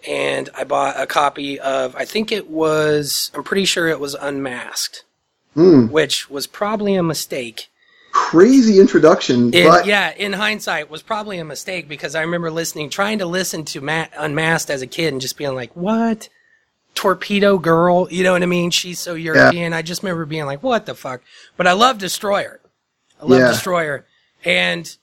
[0.08, 4.16] and I bought a copy of, I think it was, I'm pretty sure it was
[4.16, 5.04] Unmasked,
[5.56, 5.90] Mm.
[5.90, 7.70] which was probably a mistake.
[8.18, 12.90] Crazy introduction, In, but yeah, in hindsight, was probably a mistake because I remember listening,
[12.90, 16.28] trying to listen to Matt Unmasked as a kid and just being like, "What?
[16.94, 18.72] Torpedo Girl?" You know what I mean?
[18.72, 19.72] She's so European.
[19.72, 21.22] I just remember being like, "What the fuck?"
[21.56, 22.60] But I love Destroyer.
[23.22, 23.48] I love Yeah.
[23.48, 24.06] Destroyer,
[24.44, 24.94] and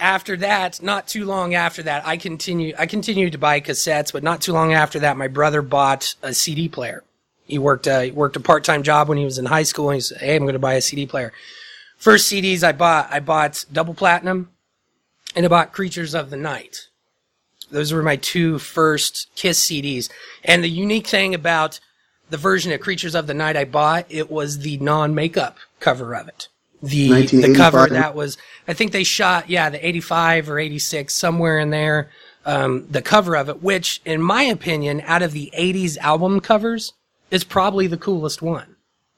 [0.00, 2.74] after that, not too long after that, I continue.
[2.78, 6.34] I continued to buy cassettes, but not too long after that, my brother bought a
[6.34, 7.02] CD player.
[7.46, 9.88] He worked uh, he worked a part time job when he was in high school,
[9.88, 11.32] and he said, "Hey, I'm going to buy a CD player."
[11.98, 14.50] First CDs I bought, I bought Double Platinum,
[15.34, 16.88] and I bought Creatures of the Night.
[17.70, 20.08] Those were my two first Kiss CDs.
[20.44, 21.80] And the unique thing about
[22.30, 26.28] the version of Creatures of the Night I bought, it was the non-makeup cover of
[26.28, 26.48] it.
[26.80, 31.58] The the cover that was, I think they shot, yeah, the 85 or 86, somewhere
[31.58, 32.10] in there.
[32.46, 36.92] Um, the cover of it, which, in my opinion, out of the 80s album covers,
[37.32, 38.76] is probably the coolest one.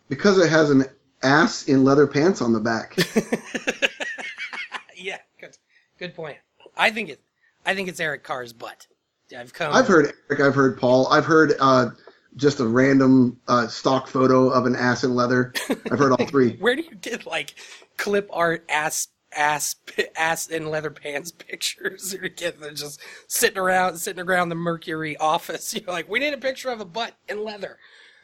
[0.08, 0.86] because it has an
[1.22, 2.96] ass in leather pants on the back.
[4.96, 5.56] Yeah, good,
[5.98, 6.36] good point.
[6.76, 7.22] I think it,
[7.64, 8.86] I think it's Eric Carr's butt.
[9.34, 9.72] I've come.
[9.72, 11.90] I've heard Eric, I've heard Paul, I've heard uh,
[12.36, 15.54] just a random uh, stock photo of an ass in leather.
[15.90, 16.56] I've heard all three.
[16.60, 17.54] Where do you get like
[17.96, 19.76] clip art ass ass
[20.16, 22.14] ass in leather pants pictures?
[22.22, 25.72] Or get them just sitting around sitting around the Mercury office.
[25.72, 27.78] You're like, we need a picture of a butt in leather.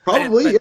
[0.05, 0.45] Probably.
[0.45, 0.59] But- yeah.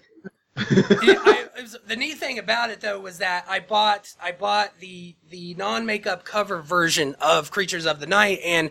[0.56, 4.32] Yeah, I, it was- the neat thing about it though was that I bought I
[4.32, 8.70] bought the the non makeup cover version of Creatures of the Night, and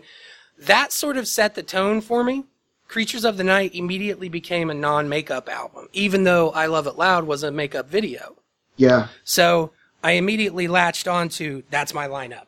[0.58, 2.44] that sort of set the tone for me.
[2.88, 6.96] Creatures of the Night immediately became a non makeup album, even though I Love It
[6.96, 8.36] Loud was a makeup video.
[8.76, 9.08] yeah.
[9.24, 9.72] So
[10.04, 12.46] I immediately latched onto that's my lineup.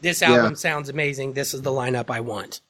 [0.00, 0.32] this Yeah.
[0.32, 1.32] album sounds amazing.
[1.34, 2.60] This is the lineup I want.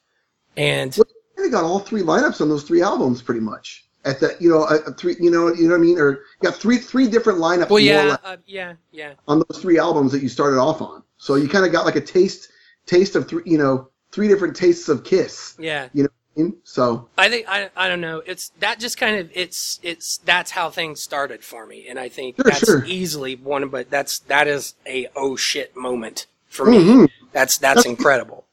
[0.57, 0.91] And
[1.37, 3.82] They got all three lineups on those three albums, pretty much.
[4.05, 6.11] At the, you know, a, a three, you know, you know what I mean, or
[6.11, 7.69] you got three, three different lineups.
[7.69, 9.13] well, yeah, uh, yeah, yeah.
[9.29, 11.03] on those three albums that you started off on.
[11.17, 12.49] So you kind of got like a taste,
[12.85, 15.55] taste of three, you know, three different tastes of Kiss.
[15.57, 15.87] Yeah.
[15.93, 16.57] You know, what I mean?
[16.65, 18.21] so I think I I don't know.
[18.25, 22.09] It's that just kind of it's it's that's how things started for me, and I
[22.09, 22.83] think Sure, that's sure.
[22.85, 23.69] easily one.
[23.69, 26.79] But that's that is a oh shit moment for me.
[26.79, 27.09] Mhm.
[27.31, 28.43] That's that's incredible.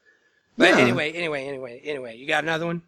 [0.57, 0.79] But Yeah.
[0.79, 2.83] anyway, anyway, anyway, anyway, you got another one?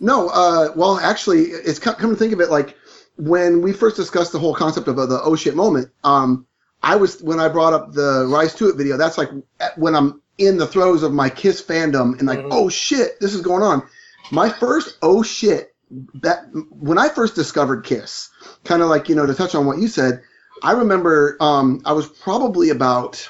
[0.00, 2.76] No, uh, well, actually, it's come to think of it, like
[3.16, 5.90] when we first discussed the whole concept of uh, the oh shit moment.
[6.04, 6.46] Um,
[6.82, 8.96] I was when I brought up the Rise to It video.
[8.96, 9.30] That's like
[9.76, 12.48] when I'm in the throes of my Kiss fandom and like, Mhm.
[12.50, 13.82] oh shit, this is going on.
[14.30, 15.74] My first oh shit
[16.14, 18.28] that when I first discovered Kiss,
[18.64, 20.22] kind of like you know to touch on what you said.
[20.62, 23.28] I remember um, I was probably about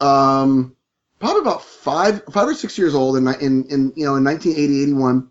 [0.00, 0.76] um,
[1.20, 4.82] probably about five five or six years old in in, in you know in 1980
[4.82, 5.30] 81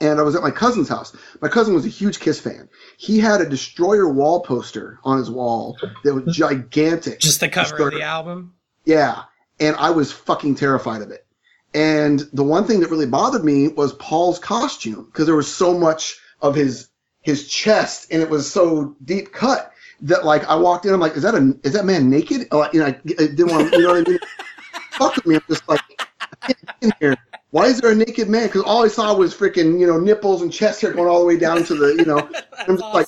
[0.00, 1.16] and I was at my cousin's house.
[1.40, 2.68] My cousin was a huge Kiss fan.
[2.96, 7.20] He had a Destroyer wall poster on his wall that was gigantic.
[7.20, 8.54] Just the cover of the album.
[8.84, 9.22] Yeah,
[9.58, 11.26] and I was fucking terrified of it.
[11.74, 15.78] And the one thing that really bothered me was Paul's costume because there was so
[15.78, 16.88] much of his
[17.22, 21.16] his chest and it was so deep cut that like I walked in, I'm like,
[21.16, 22.48] is that a is that man naked?
[22.52, 24.18] Oh, you know, I, I didn't want you know what I mean?
[24.92, 25.34] Fuck with me.
[25.34, 25.80] I'm just like,
[26.46, 27.16] get in here.
[27.50, 28.46] Why is there a naked man?
[28.46, 31.26] Because all I saw was freaking, you know, nipples and chest hair going all the
[31.26, 32.18] way down to the, you know.
[32.58, 33.06] I'm just like,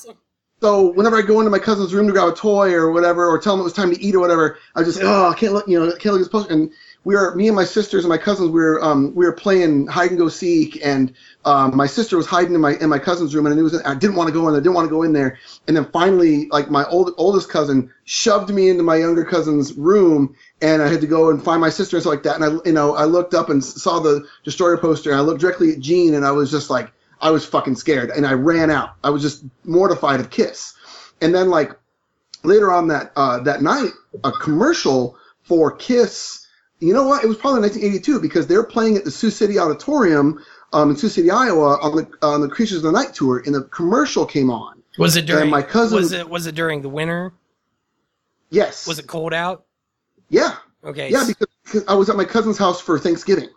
[0.61, 3.39] so whenever I go into my cousin's room to grab a toy or whatever, or
[3.39, 5.53] tell him it was time to eat or whatever, I was just oh I can't
[5.53, 6.53] look you know I can't look at this poster.
[6.53, 6.73] And
[7.09, 9.87] we were me and my sisters and my cousins we were um we were playing
[9.87, 11.15] hide and go seek and
[11.47, 13.95] um my sister was hiding in my in my cousin's room and I was I
[13.95, 15.39] didn't want to go in there, didn't want to go in there.
[15.67, 20.37] And then finally like my old oldest cousin shoved me into my younger cousin's room
[20.61, 22.37] and I had to go and find my sister and stuff like that.
[22.37, 25.41] And I you know I looked up and saw the destroyer poster and I looked
[25.41, 26.93] directly at Gene and I was just like
[27.23, 28.97] I was fucking scared and I ran out.
[29.03, 30.75] I was just mortified of Kiss.
[31.23, 31.73] And then like
[32.45, 33.93] later on that uh, that night,
[34.25, 36.45] a commercial for Kiss.
[36.81, 37.25] You know what?
[37.25, 40.97] It was probably 1982 because they were playing at the Sioux City Auditorium um, in
[40.97, 44.25] Sioux City, Iowa, on the on the Creatures of the Night tour, and the commercial
[44.25, 44.83] came on.
[44.99, 47.33] Was it during my cousin- Was it was it during the winter?
[48.51, 48.87] Yes.
[48.87, 49.65] Was it cold out?
[50.29, 50.57] Yeah.
[50.85, 51.11] Okay.
[51.11, 53.49] Yeah, because, because I was at my cousin's house for Thanksgiving,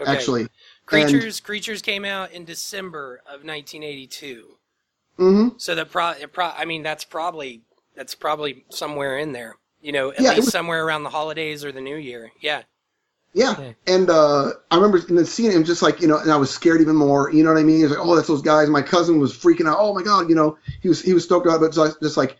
[0.00, 0.10] okay.
[0.10, 0.48] actually.
[0.86, 4.56] Creatures Creatures came out in December of 1982.
[5.16, 7.62] hmm So the pro, it pro I mean that's probably
[7.96, 9.56] that's probably somewhere in there.
[9.80, 12.32] You know, at Yeah, least was- somewhere around the holidays or the New Year.
[12.40, 12.62] Yeah.
[13.34, 13.54] Yeah.
[13.60, 13.72] Yeah.
[13.86, 16.50] And uh, I remember and then seeing him just like, you know, and I was
[16.50, 17.30] scared even more.
[17.30, 17.76] You know what I mean?
[17.76, 18.68] He was like, oh, that's those guys.
[18.68, 19.76] My cousin was freaking out.
[19.78, 20.28] Oh my God.
[20.28, 22.38] You know, he was, he was stoked about it, but just, just like,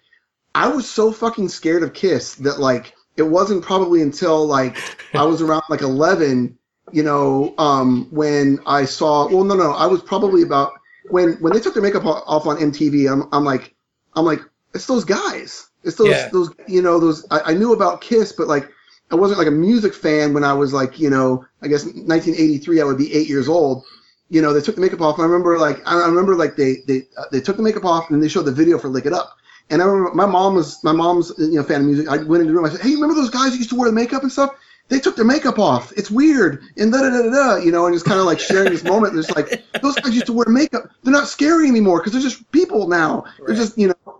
[0.54, 4.76] I was so fucking scared of Kiss that like, it wasn't probably until like
[5.14, 6.56] I was around like 11,
[6.92, 10.72] you know, um, when I saw, well, no, no, I was probably about
[11.10, 13.74] when, when they took their makeup off on MTV, I'm, I'm like,
[14.14, 14.40] I'm like,
[14.74, 15.67] it's those guys.
[15.84, 16.28] It's those, Yeah.
[16.32, 18.68] those, you know, those, I, I knew about Kiss, but like,
[19.10, 22.80] I wasn't like a music fan when I was like, you know, I guess 1983,
[22.80, 23.84] I would be eight years old.
[24.28, 25.16] You know, they took the makeup off.
[25.16, 28.10] And I remember like, I remember like they, they, uh, they took the makeup off
[28.10, 29.34] and they showed the video for Lick It Up.
[29.70, 32.08] And I remember my mom was, my mom's, you know, fan of music.
[32.08, 32.66] I went into the room.
[32.66, 34.50] I said, Hey, remember those guys who used to wear the makeup and stuff?
[34.88, 35.92] They took their makeup off.
[35.96, 36.62] It's weird.
[36.76, 38.84] And da da da da da, you know, and just kind of like sharing this
[38.84, 39.14] moment.
[39.14, 40.90] There's like, those guys used to wear makeup.
[41.02, 43.24] They're not scary anymore because they're just people now.
[43.46, 44.17] They're just, you know,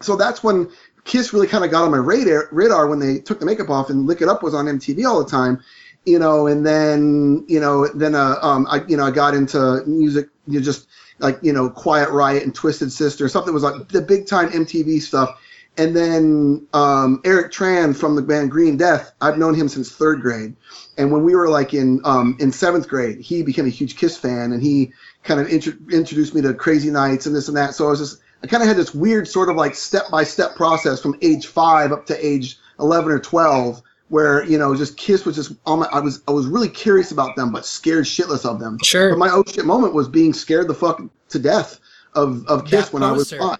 [0.00, 0.70] so that's when
[1.04, 3.90] Kiss really kind of got on my radar radar when they took the makeup off
[3.90, 5.62] and Lick It Up was on MTV all the time,
[6.04, 9.82] you know, and then you know then uh, um I you know I got into
[9.86, 10.88] music you know, just
[11.20, 15.00] like you know Quiet Riot and Twisted Sister that was like the big time MTV
[15.00, 15.40] stuff,
[15.78, 20.20] and then um, Eric Tran from the band Green Death I've known him since third
[20.20, 20.56] grade,
[20.98, 24.16] and when we were like in um in seventh grade he became a huge Kiss
[24.16, 27.74] fan and he kind of intro- introduced me to Crazy Nights and this and that.
[27.74, 30.22] So I was just I kind of had this weird sort of like step by
[30.22, 34.96] step process from age five up to age eleven or twelve, where you know just
[34.96, 38.04] Kiss was just on my, I was I was really curious about them, but scared
[38.04, 38.78] shitless of them.
[38.84, 39.10] Sure.
[39.10, 41.80] But my oh shit moment was being scared the fuck to death
[42.14, 43.58] of of Kiss That when I was five.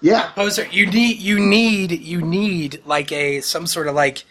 [0.00, 4.24] Yeah, Poser, you need you need you need like a some sort of like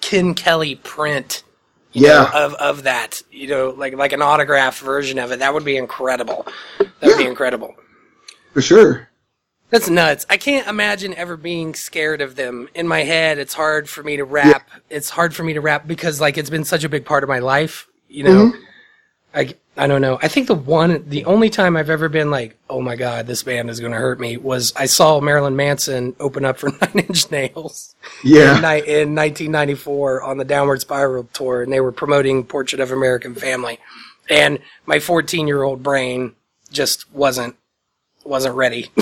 [0.00, 1.44] Ken Kelly print
[1.92, 2.30] Yeah.
[2.32, 3.22] know, of of that.
[3.30, 5.38] You know, like like an autograph version of it.
[5.40, 6.46] That would be incredible.
[6.78, 7.74] That would be incredible.
[8.52, 9.08] for sure.
[9.72, 10.26] That's nuts.
[10.28, 12.68] I can't imagine ever being scared of them.
[12.74, 14.68] In my head, it's hard for me to rap.
[14.90, 17.30] It's hard for me to rap because like it's been such a big part of
[17.30, 18.48] my life, you know.
[18.50, 18.62] Mm-hmm.
[19.34, 20.18] I, I don't know.
[20.22, 23.42] I think the one, the only time I've ever been like, oh my god, this
[23.42, 27.06] band is going to hurt me was I saw Marilyn Manson open up for Nine
[27.08, 28.58] Inch Nails Yeah.
[28.58, 33.34] in, in 1994 on the Downward Spiral tour, and they were promoting Portrait of American
[33.34, 33.78] Family,
[34.28, 36.34] and my 14 year old brain
[36.70, 37.56] just wasn't
[38.24, 38.90] wasn't ready.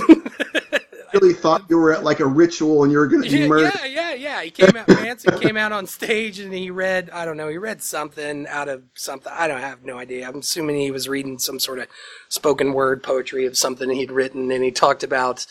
[1.14, 3.46] really thought you were at like a ritual and you were going to be yeah,
[3.46, 3.72] murdered.
[3.84, 4.42] yeah, yeah, yeah.
[4.42, 7.58] He came out, Manson came out on stage and he read, I don't know, he
[7.58, 9.32] read something out of something.
[9.34, 10.28] I don't have no idea.
[10.28, 11.88] I'm assuming he was reading some sort of
[12.28, 15.46] spoken word poetry of something he'd written and he talked about,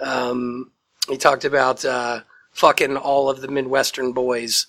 [0.00, 0.70] um,
[1.08, 2.20] he talked about, uh,
[2.52, 4.68] fucking all of the Midwestern boys,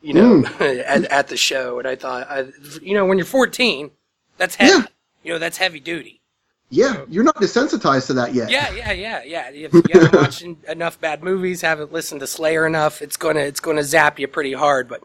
[0.00, 1.78] you know, at, at the show.
[1.78, 2.46] And I thought, I,
[2.80, 3.90] you know, when you're 14,
[4.38, 4.72] that's heavy.
[4.72, 4.86] Yeah.
[5.22, 6.20] You know, that's heavy duty.
[6.68, 8.50] Yeah, you're not desensitized to that yet.
[8.50, 9.50] Yeah, yeah, yeah, yeah.
[9.52, 13.60] If you haven't watched enough bad movies, haven't listened to Slayer enough, it's gonna it's
[13.60, 14.88] gonna zap you pretty hard.
[14.88, 15.02] But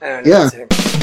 [0.00, 0.50] I don't know.
[0.52, 1.00] Yeah.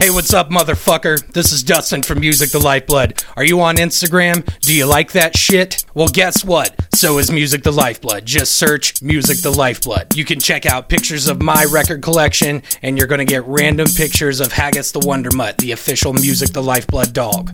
[0.00, 1.30] Hey, what's up, motherfucker?
[1.34, 3.22] This is Dustin from Music the Lifeblood.
[3.36, 4.46] Are you on Instagram?
[4.60, 5.84] Do you like that shit?
[5.92, 6.74] Well, guess what?
[6.94, 8.24] So is Music the Lifeblood.
[8.24, 10.16] Just search Music the Lifeblood.
[10.16, 14.40] You can check out pictures of my record collection, and you're gonna get random pictures
[14.40, 17.52] of Haggis the Wonder Mutt, the official Music the Lifeblood dog.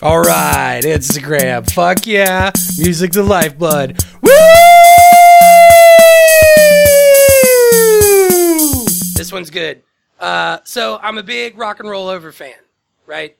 [0.00, 1.70] All right, Instagram.
[1.70, 2.52] Fuck yeah.
[2.78, 4.02] Music the lifeblood.
[4.22, 4.30] Woo!
[9.14, 9.82] This one's good.
[10.18, 12.54] Uh, so I'm a big rock and roll over fan,
[13.06, 13.36] right?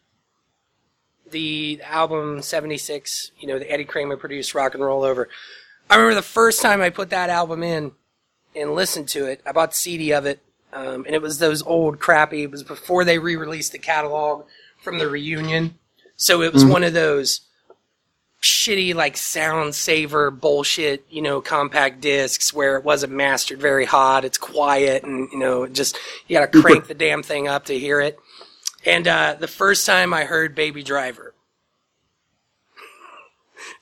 [1.31, 5.29] The album 76, you know, the Eddie Kramer produced Rock and Roll Over.
[5.91, 7.93] I remember the first time I put that album in
[8.55, 9.41] and listened to it.
[9.47, 10.41] I bought the CD of it,
[10.73, 12.43] um, and it was those old crappy.
[12.43, 14.47] It was before they re-released the catalog
[14.79, 15.79] from the reunion.
[16.17, 17.41] So it was one of those
[18.46, 24.24] shitty like sound saver bullshit, you know, compact discs where it wasn't mastered very hot.
[24.24, 27.78] It's quiet and you know, just you got to crank the damn thing up to
[27.78, 28.18] hear it.
[28.85, 31.35] And uh, the first time I heard Baby Driver,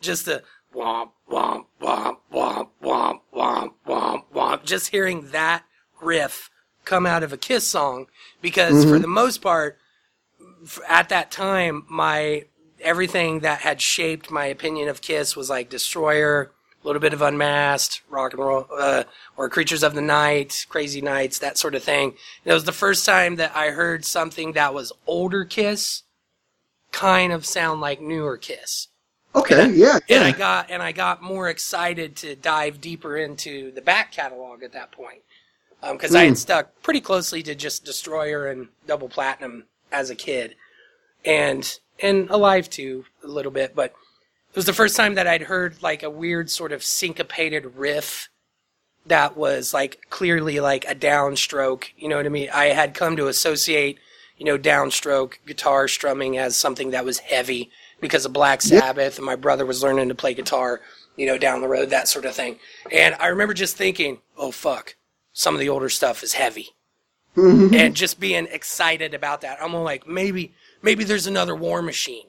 [0.00, 0.42] just the
[0.74, 5.64] womp womp womp womp womp womp womp womp, just hearing that
[6.00, 6.50] riff
[6.86, 8.06] come out of a Kiss song,
[8.40, 9.78] because for the most part,
[10.88, 12.44] at that time, my
[12.84, 17.22] everything that had shaped my opinion of Kiss was like Destroyer, a little bit of
[17.22, 19.04] Unmasked, Rock and Roll, uh,
[19.36, 22.10] or Creatures of the Night, Crazy Nights, that sort of thing.
[22.10, 26.02] And it was the first time that I heard something that was older Kiss
[26.92, 28.88] kind of sound like newer Kiss.
[29.34, 33.80] Okay, yeah, And I got and I got more excited to dive deeper into the
[33.80, 35.22] back catalog at that point
[35.92, 40.54] because I had stuck pretty closely to just Destroyer and Double Platinum as a kid,
[41.24, 43.74] and and Alive II a little bit.
[43.74, 43.94] But
[44.50, 48.28] it was the first time that I'd heard like a weird sort of syncopated riff
[49.06, 51.86] that was like clearly like a downstroke.
[51.96, 52.50] You know what I mean?
[52.52, 53.98] I had come to associate
[54.36, 59.26] you know downstroke guitar strumming as something that was heavy because of Black Sabbath, and
[59.26, 60.80] my brother was learning to play guitar,
[61.16, 62.58] you know, down the road, that sort of thing.
[62.92, 64.96] And I remember just thinking, oh fuck,
[65.32, 66.68] some of the older stuff is heavy.
[67.36, 67.74] Mm-hmm.
[67.74, 69.58] and just being excited about that.
[69.60, 72.26] I'm like, maybe, maybe there's another War Machine.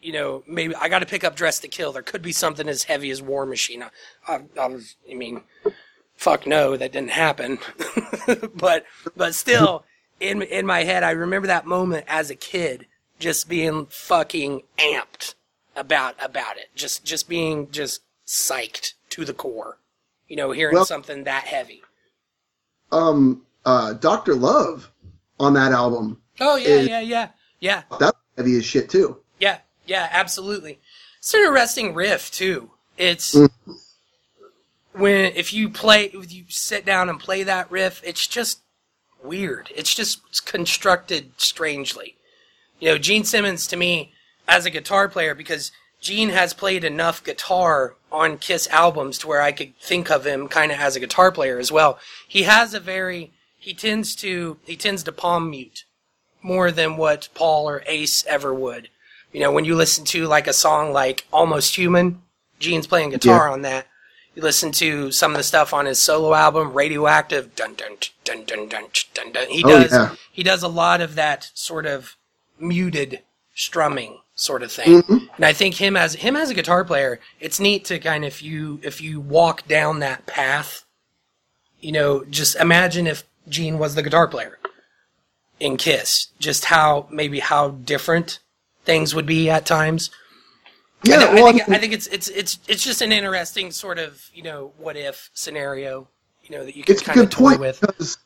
[0.00, 1.92] You know, maybe I got to pick up Dress to Kill.
[1.92, 3.82] There could be something as heavy as War Machine.
[3.82, 3.88] I,
[4.28, 5.42] I, I was, I mean,
[6.14, 7.58] fuck no, that didn't happen.
[8.54, 8.84] but,
[9.16, 9.84] but still,
[10.20, 12.86] in in my head, I remember that moment as a kid,
[13.18, 15.34] just being fucking amped
[15.74, 16.66] about about it.
[16.74, 19.78] Just just being just psyched to the core.
[20.28, 21.82] You know, hearing Well- something that heavy.
[22.92, 24.92] Um, uh, Doctor Love
[25.40, 26.20] on that album.
[26.40, 27.28] Oh yeah, is- yeah, yeah,
[27.60, 29.18] yeah, That's heavy as shit too.
[29.38, 30.08] yeah, yeah.
[30.10, 30.78] Absolutely.
[31.18, 32.70] It's an interesting riff too.
[32.96, 33.48] It's mm.
[34.92, 38.60] when if you play, if you sit down and play that riff, it's just
[39.22, 39.70] weird.
[39.74, 42.16] It's just constructed strangely.
[42.80, 44.12] You know, Gene Simmons to me
[44.46, 49.40] as a guitar player because Gene has played enough guitar on Kiss albums to where
[49.40, 51.98] I could think of him kind of as a guitar player as well.
[52.28, 55.84] He has a very he tends to he tends to palm mute
[56.44, 58.88] more than what Paul or Ace ever would.
[59.32, 62.22] You know, when you listen to like a song like Almost Human,
[62.60, 63.52] Gene's playing guitar Yeah.
[63.52, 63.86] on that.
[64.34, 68.44] You listen to some of the stuff on his solo album, Radioactive, dun dun dun
[68.44, 69.48] dun dun dun dun.
[69.48, 70.14] He Oh, does yeah.
[70.30, 72.16] he does a lot of that sort of
[72.58, 73.20] muted
[73.54, 75.02] strumming sort of thing.
[75.02, 75.26] Mm-hmm.
[75.36, 78.28] And I think him as him as a guitar player, it's neat to kind of
[78.28, 80.84] if you if you walk down that path,
[81.80, 84.58] you know, just imagine if Gene was the guitar player
[85.60, 88.40] in Kiss, just how maybe how different
[88.84, 90.10] things would be at times.
[91.04, 93.12] Yeah, I, I well, think I mean, I think it's it's it's it's just an
[93.12, 96.08] interesting sort of you know what if scenario,
[96.42, 97.80] you know that you can kind of toy with.
[97.80, 98.18] because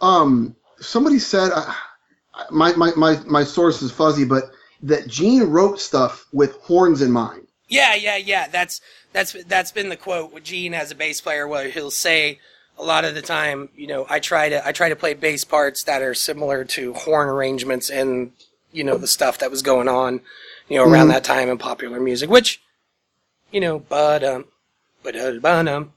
[0.00, 1.74] um, somebody said I,
[2.50, 4.44] my, my, my, my source is fuzzy, but
[4.82, 7.46] that Gene wrote stuff with horns in mind.
[7.68, 8.48] Yeah, yeah, yeah.
[8.48, 8.80] That's
[9.12, 12.40] that's that's been the quote with Gene as a bass player, where he'll say
[12.80, 15.44] a lot of the time, you know, I try to I try to play bass
[15.44, 18.32] parts that are similar to horn arrangements and
[18.72, 20.20] you know the stuff that was going on,
[20.68, 21.12] you know, around Mhm.
[21.12, 22.60] that time in popular music, which,
[23.52, 24.46] you know, but um,
[25.02, 25.16] but
[25.68, 25.92] um,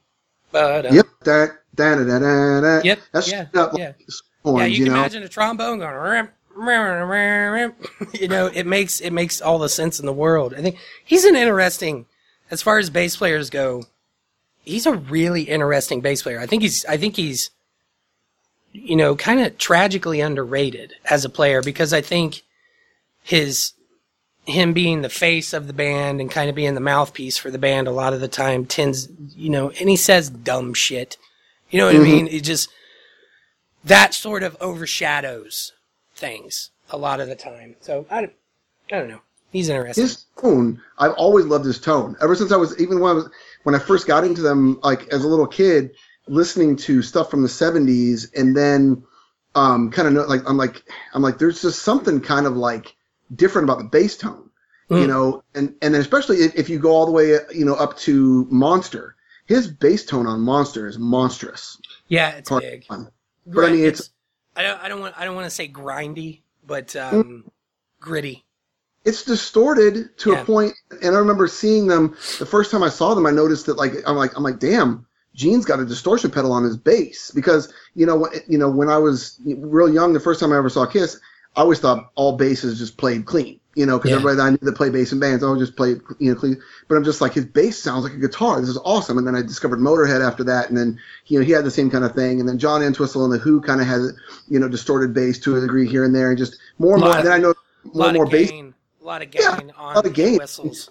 [0.52, 1.08] but um, Yep.
[1.24, 2.82] That, da, da, da, da, da.
[2.84, 3.88] Yep, That's yeah, up yeah.
[3.88, 3.96] like
[4.44, 5.00] horns, yeah, you, you can know?
[5.00, 5.96] imagine a trombone going.
[5.96, 7.74] "Rim, rim, rim, rim."
[8.14, 10.54] you know, it makes it makes all the sense in the world.
[10.54, 12.06] I think he's an interesting,
[12.52, 13.84] as far as bass players go.
[14.64, 16.40] He's a really interesting bass player.
[16.40, 16.86] I think he's.
[16.86, 17.50] I think he's.
[18.76, 22.42] You know, kind of tragically underrated as a player because I think
[23.22, 23.74] his
[24.46, 27.58] him being the face of the band and kind of being the mouthpiece for the
[27.58, 31.18] band a lot of the time tends, you know, and he says dumb shit.
[31.70, 32.12] You know what I mm-hmm.
[32.12, 32.28] mean?
[32.28, 32.70] It just
[33.84, 35.72] that sort of overshadows
[36.16, 37.76] things a lot of the time.
[37.80, 38.34] So I, don't-
[38.92, 39.22] I don't know.
[39.54, 40.04] He's interesting.
[40.04, 43.30] his tone i've always loved his tone ever since i was even when i was
[43.64, 45.92] when i first got into them like as a little kid
[46.28, 49.04] listening to stuff from the 70s and then
[49.56, 50.84] um kind of like i'm like
[51.14, 52.96] i'm like there's just something kind of like
[53.36, 54.50] different about the bass tone
[54.90, 55.08] you Mm.
[55.08, 57.98] know and and then especially if, if you go all the way you know up
[57.98, 62.86] to monster his bass tone on monster is monstrous yeah, it's Hard big.
[62.90, 63.10] on.
[63.48, 64.10] but i mean it's
[64.56, 64.84] I don't.
[64.84, 65.18] I don't want.
[65.18, 67.22] I don't want to say grindy, but Mm.
[67.22, 67.52] um,
[68.00, 68.46] gritty.
[69.06, 70.42] It's distorted to Yeah.
[70.42, 73.66] a point and i remember seeing them the first time i saw them i noticed
[73.66, 77.32] that like i'm like i'm like damn gene's got a distortion pedal on his bass
[77.34, 80.58] because you know what you know when i was real young the first time i
[80.58, 81.20] ever saw kiss
[81.56, 84.18] i always thought all basses just played clean you know because Yeah.
[84.18, 86.62] everybody that i knew that played bass in bands oh just play you know clean
[86.88, 89.36] but i'm just like his bass sounds like a guitar this is awesome and then
[89.36, 92.14] i discovered motorhead after that and then you know he had the same kind of
[92.14, 94.14] thing and then john entwistle and the who kind of has
[94.48, 97.18] you know distorted bass to a degree here and there and just more and more
[97.18, 97.54] of- then i know
[97.94, 98.50] more and more bass.
[99.04, 100.38] A lot of gain Yeah, on lot of gain.
[100.38, 100.90] whistles.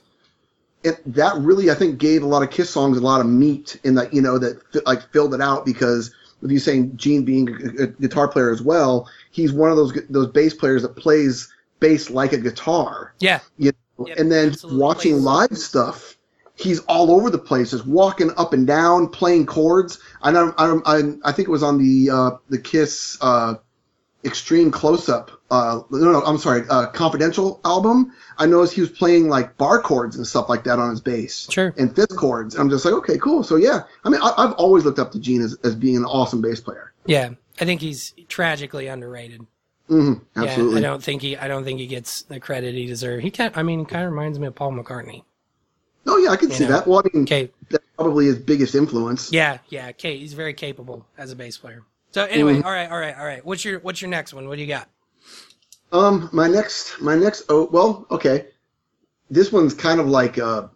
[0.82, 3.80] it, that really I think gave a lot of Kiss songs a lot of meat
[3.84, 7.48] in that you know that like filled it out because with you saying Gene being
[7.78, 11.52] a, a guitar player as well, he's one of those those bass players that plays
[11.80, 13.14] bass like a guitar.
[13.20, 13.40] Yeah.
[13.56, 14.06] You know?
[14.08, 16.16] Yep, and then watching plays- live stuff,
[16.56, 19.98] he's all over the place, just walking up and down, playing chords.
[20.22, 23.54] I know I, I, I think it was on the uh, the Kiss uh,
[24.24, 25.30] Extreme Close Up.
[25.52, 28.10] Uh, no, no, I'm sorry, uh, Confidential album.
[28.38, 31.46] I noticed he was playing like bar chords and stuff like that on his bass.
[31.50, 31.74] Sure.
[31.76, 32.54] And fifth chords.
[32.56, 33.42] I'm just like, okay, cool.
[33.42, 36.06] So yeah, I mean, I, I've always looked up to Gene as, as being an
[36.06, 36.94] awesome bass player.
[37.04, 37.30] Yeah,
[37.60, 39.46] I think he's tragically underrated.
[39.88, 40.78] hmm Yeah, absolutely.
[40.78, 41.36] I don't think he.
[41.36, 43.22] I don't think he gets the credit he deserves.
[43.22, 43.52] He kind.
[43.54, 45.22] I mean, kind of reminds me of Paul McCartney.
[46.06, 46.70] oh yeah, I can see know.
[46.70, 46.86] that.
[46.86, 47.50] Well, I mean, Okay.
[47.68, 49.30] that's probably his biggest influence.
[49.30, 49.92] Yeah, yeah.
[49.92, 51.82] Kate, he's very capable as a bass player.
[52.12, 52.64] So anyway, Mhm.
[52.64, 53.44] all right, all right, all right.
[53.44, 54.48] What's your What's your next one?
[54.48, 54.88] What do you got?
[55.92, 57.44] Um, my next, my next.
[57.48, 58.48] Oh, well, okay.
[59.30, 60.68] This one's kind of like uh,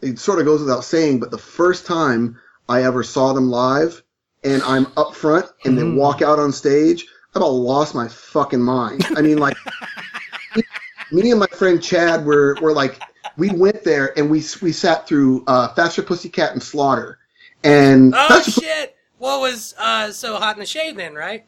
[0.00, 4.02] it sort of goes without saying, but the first time I ever saw them live,
[4.44, 5.96] and I'm up front, and they Mhm.
[5.96, 9.06] walk out on stage, I about lost my fucking mind.
[9.14, 9.56] I mean, like,
[11.10, 13.02] me and my friend Chad were were like,
[13.36, 17.18] we went there and we we sat through uh, Faster Pussycat and Slaughter,
[17.62, 18.96] and Oh Faster shit!
[19.18, 21.14] What was uh so hot in the shade then?
[21.14, 21.44] Right?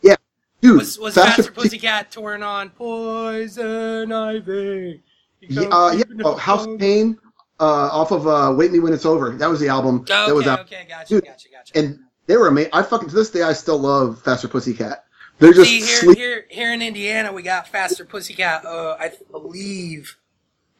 [0.64, 5.02] Dude, Was was Faster Pussycat touring on Poison Ivy?
[5.40, 7.18] Yeah, uh, yeah, oh, House of Pain,
[7.60, 9.32] uh, off of uh, Wake Me When It's Over.
[9.32, 10.60] That was the album Oh, that was okay, out.
[10.60, 11.78] okay, gotcha, Dude, gotcha, gotcha.
[11.78, 12.70] And they were amazing.
[12.72, 15.04] I fucking to this day I still love Faster Pussycat.
[15.38, 16.16] They're just See here, sleep.
[16.16, 18.64] here, here in Indiana, we got Faster Pussycat.
[18.64, 20.16] Uh, I believe,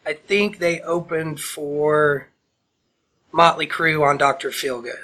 [0.07, 2.29] I think they opened for
[3.33, 4.95] Motley Crue on Doctor Feelgood.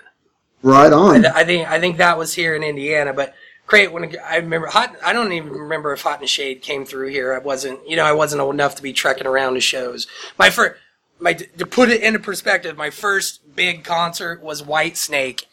[0.62, 1.26] right on.
[1.26, 3.35] I, I think I think that was here in Indiana, but
[3.71, 4.97] great when I remember hot.
[5.03, 7.33] I don't even remember if Hot and Shade came through here.
[7.33, 10.07] I wasn't, you know, I wasn't old enough to be trekking around to shows.
[10.39, 10.75] My first,
[11.21, 15.45] my to put it into perspective, my first big concert was Whitesnake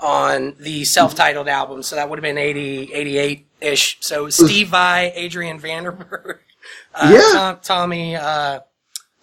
[0.00, 3.98] on the self-titled album, so that would have been 80, 88 ish.
[4.00, 6.38] So Steve Vai, Adrian Vandenberg,
[6.94, 7.38] uh, Yeah.
[7.38, 8.60] Tom, Tommy, uh,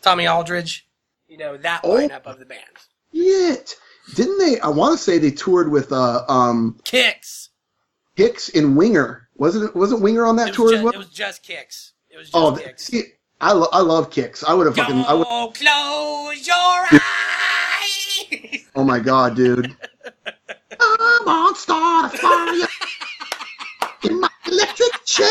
[0.01, 0.87] Tommy Aldridge,
[1.27, 1.97] you know that Oh.
[1.97, 2.61] lineup of the band.
[3.13, 3.75] Shit.
[4.15, 4.59] Didn't they?
[4.61, 7.36] I want to say they toured with uh, um, Kix.
[8.17, 9.29] Kix and Winger.
[9.35, 9.75] Wasn't it?
[9.75, 10.93] Wasn't Winger on that tour was, as well?
[10.93, 11.91] it was just Kix.
[12.09, 12.79] It was just oh, Kix.
[12.79, 13.03] see,
[13.39, 14.43] I, lo- I love Kix.
[14.43, 15.05] I would have fucking.
[15.05, 15.27] I would.
[15.27, 18.65] Close your eyes.
[18.75, 19.75] Oh my god, dude.
[20.79, 22.67] I'm on start a fire
[24.03, 25.27] in my electric chair,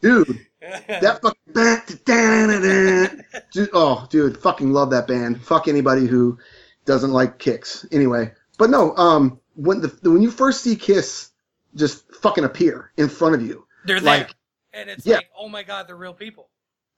[0.00, 0.46] dude.
[0.60, 5.42] That fucking to dude, oh, dude, fucking love that band.
[5.42, 6.38] Fuck anybody who
[6.84, 7.84] doesn't like Kix.
[7.92, 11.31] Anyway, but no, um, when the when you first see Kiss
[11.74, 14.18] just fucking appear in front of you, They're there.
[14.20, 14.34] like
[14.72, 15.16] and it's Yeah.
[15.16, 16.48] like, oh my god, they're real people.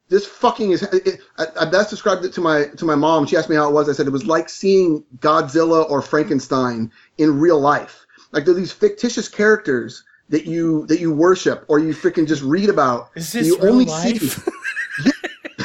[0.09, 0.83] this fucking is.
[0.83, 3.27] It, I, I best described it to my to my mom.
[3.27, 3.89] She asked me how it was.
[3.89, 8.07] I said it was like seeing Godzilla or Frankenstein in real life.
[8.33, 12.69] Like they're these fictitious characters that you that you worship or you freaking just read
[12.69, 13.11] about.
[13.15, 14.47] Is this you real only life?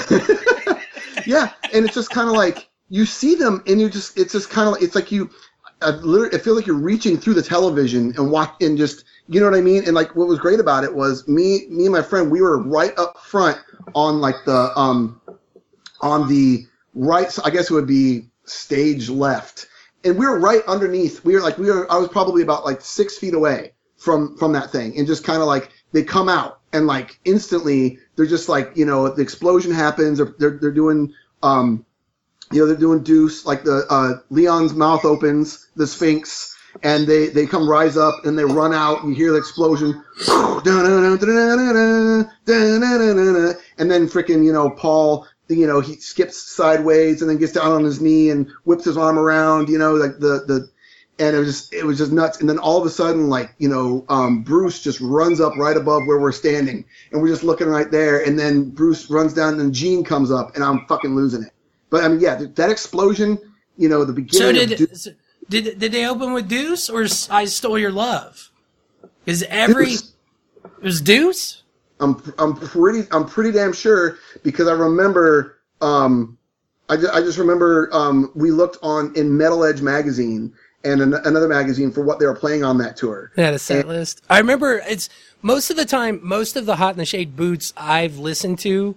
[1.25, 4.49] yeah, and it's just kind of like you see them, and you just it's just
[4.49, 5.29] kind of it's like you.
[5.81, 9.49] I I feel like you're reaching through the television and watch and just you know
[9.49, 9.83] what I mean.
[9.85, 12.61] And like what was great about it was me, me and my friend, we were
[12.61, 13.57] right up front
[13.95, 15.21] on like the um
[16.01, 17.37] on the right.
[17.43, 19.67] I guess it would be stage left,
[20.03, 21.23] and we were right underneath.
[21.23, 21.91] We were like we were.
[21.91, 25.41] I was probably about like six feet away from from that thing, and just kind
[25.41, 29.71] of like they come out and like instantly they're just like you know the explosion
[29.71, 31.13] happens or they're they're doing
[31.43, 31.85] um
[32.51, 37.27] you know they're doing deuce like the uh leon's mouth opens the sphinx and they
[37.27, 40.03] they come rise up and they run out and you hear the explosion
[43.77, 47.71] and then freaking you know paul you know he skips sideways and then gets down
[47.71, 50.69] on his knee and whips his arm around you know like the the
[51.19, 52.39] and it was just it was just nuts.
[52.39, 55.75] And then all of a sudden, like you know, um, Bruce just runs up right
[55.75, 58.23] above where we're standing, and we're just looking right there.
[58.23, 61.51] And then Bruce runs down, and Gene comes up, and I'm fucking losing it.
[61.89, 63.37] But I mean, yeah, that explosion,
[63.77, 64.55] you know, the beginning.
[64.55, 65.07] So did Deuce,
[65.49, 68.51] did did they open with Deuce or I Stole Your Love?
[69.25, 70.13] Is every Deuce,
[70.63, 71.63] it was Deuce?
[71.99, 75.57] I'm I'm pretty I'm pretty damn sure because I remember.
[75.81, 76.37] Um,
[76.89, 80.51] I, ju- I just remember um, we looked on in Metal Edge magazine
[80.83, 83.31] and an- another magazine for what they were playing on that tour.
[83.35, 84.23] They had a set list.
[84.29, 85.07] I remember it's
[85.41, 88.95] most of the time, most of the Hot in the Shade boots I've listened to,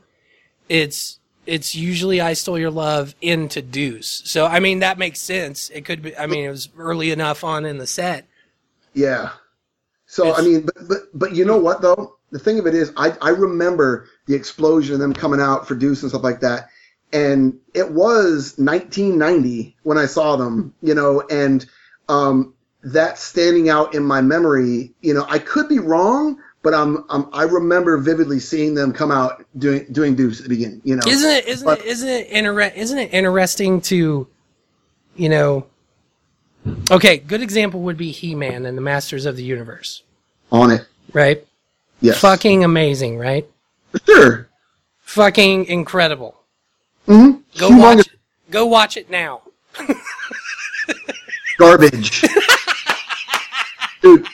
[0.68, 4.22] it's it's usually I Stole Your Love into Deuce.
[4.24, 5.70] So I mean that makes sense.
[5.70, 6.16] It could be.
[6.16, 8.26] I mean it was early enough on in the set.
[8.94, 9.30] Yeah.
[10.06, 12.16] So It's- I mean, but, but but you know what though?
[12.30, 15.74] The thing of it is, I I remember the explosion and them coming out for
[15.74, 16.68] Deuce and stuff like that,
[17.12, 21.66] and it was 1990 when I saw them, you know, and
[22.08, 24.94] um, that standing out in my memory.
[25.02, 29.10] You know, I could be wrong, but I'm, I'm I remember vividly seeing them come
[29.10, 30.80] out doing doing Deuce at the beginning.
[30.84, 31.46] You know, Isn't it?
[31.46, 31.86] Isn't But- it?
[31.86, 32.26] Isn't it?
[32.28, 34.26] Inter- isn't it interesting to,
[35.16, 35.66] you know?
[36.92, 40.04] Okay, good example would be He Man and the Masters of the Universe,
[40.52, 40.86] on it.
[41.12, 41.44] right?
[42.00, 42.20] Yes.
[42.20, 43.44] Fucking amazing, right?
[44.06, 44.48] Sure.
[45.00, 46.36] Fucking incredible.
[47.08, 47.40] Mm-hmm.
[47.58, 48.12] Go watch it.
[48.50, 49.42] Go watch it now.
[51.58, 52.22] garbage.
[54.02, 54.26] Dude,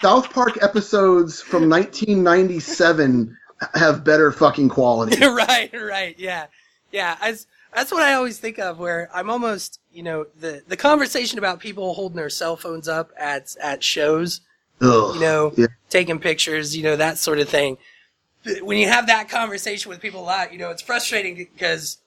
[0.00, 3.36] South Park episodes from 1997
[3.74, 5.24] have better fucking quality.
[5.26, 6.46] right, right, yeah,
[6.92, 7.16] yeah.
[7.20, 8.78] As that's what I always think of.
[8.78, 13.10] Where I'm almost, you know, the the conversation about people holding their cell phones up
[13.18, 14.40] at at shows,
[14.80, 15.14] Ugh.
[15.16, 15.66] you know, Yeah.
[15.90, 17.78] taking pictures, you know, that sort of thing.
[18.62, 21.98] When you have that conversation with people a lot, you know, it's frustrating because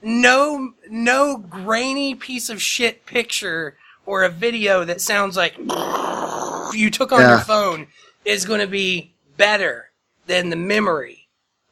[0.00, 3.76] no no grainy piece of shit picture
[4.06, 5.56] or a video that sounds like
[6.72, 7.86] you took on your phone
[8.24, 9.90] is going to be better
[10.26, 11.28] than the memory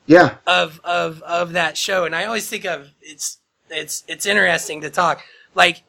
[0.06, 0.36] Yeah.
[0.46, 2.04] of of of that show.
[2.04, 3.38] And i always think of it's
[3.70, 5.22] it's it's interesting to talk.
[5.54, 5.82] Like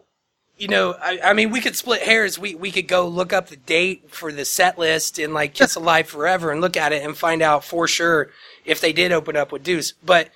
[0.58, 2.38] you know i, I mean we could split hairs.
[2.40, 5.76] We we could go look up the date for the set list in like kiss
[5.76, 8.30] alive forever and look at it and find out for sure
[8.64, 9.94] if they did open up with deuce.
[10.06, 10.30] But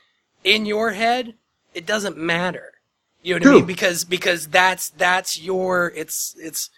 [0.44, 1.36] in your head
[1.74, 2.74] it doesn't matter.
[3.22, 3.66] You know what i mean?
[3.68, 6.70] Because because that's that's your it's it's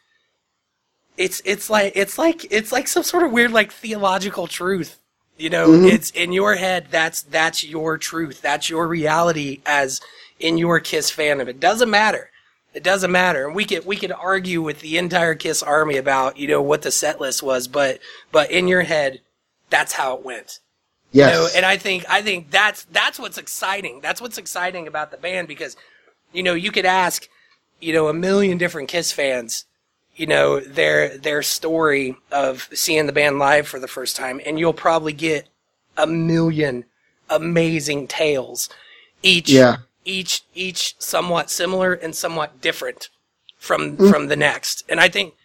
[1.19, 4.97] it's it's like it's like it's like some sort of weird like theological truth
[5.39, 5.69] you know?
[5.69, 5.87] Mm-hmm.
[5.87, 8.41] It's in your head that's that's your truth.
[8.41, 10.01] That's your reality as
[10.39, 11.47] in your kiss fandom.
[11.47, 12.29] It doesn't matter.
[12.73, 13.47] It doesn't matter.
[13.47, 16.83] And we could we could argue with the entire kiss army about you know what
[16.83, 17.99] the set list was but
[18.31, 19.21] but in your head
[19.69, 20.59] that's how it went.
[21.11, 21.33] You Yes.
[21.33, 24.01] know, and I think I think that's that's what's exciting.
[24.01, 25.75] That's what's exciting about the band because,
[26.33, 27.27] you know, you could ask,
[27.79, 29.65] you know, a million different Kiss fans,
[30.19, 34.59] you know, their their story of seeing the band live for the first time, and
[34.59, 35.47] you'll probably get
[35.95, 36.83] a million
[37.29, 38.67] amazing tales,
[39.23, 39.77] each Yeah.
[40.03, 43.07] each each somewhat similar and somewhat different
[43.57, 44.11] from mm.
[44.11, 44.83] from the next.
[44.89, 45.35] And I think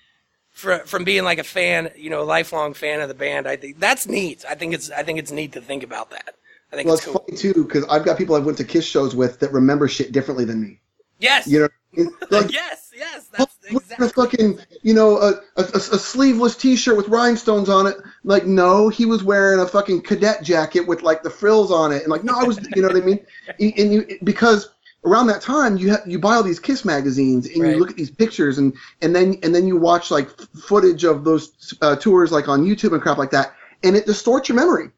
[0.50, 3.54] fr from being like a fan, you know, a lifelong fan of the band, I
[3.54, 4.44] think that's neat.
[4.48, 6.34] I think it's I think it's neat to think about that.
[6.72, 7.24] I think well, it's it's cool.
[7.24, 10.10] funny too because I've got people I went to Kiss shows with that remember shit
[10.10, 10.80] differently than me.
[11.20, 11.46] Yes.
[11.46, 11.68] You know,
[12.30, 14.06] like, yes, yes, that's exactly.
[14.06, 17.96] a fucking, you know, a, a, a, a sleeveless T-shirt with rhinestones on it.
[18.24, 22.02] Like, no, he was wearing a fucking cadet jacket with like the frills on it,
[22.02, 23.24] and like, no, I was, you know what I mean?
[23.60, 24.70] And you because
[25.06, 27.72] around that time you ha- you buy all these Kiss magazines and Right.
[27.72, 31.04] you look at these pictures and and then and then you watch like f- footage
[31.04, 33.52] of those uh, tours like on YouTube and crap like that.
[33.82, 34.90] and it distorts your memory.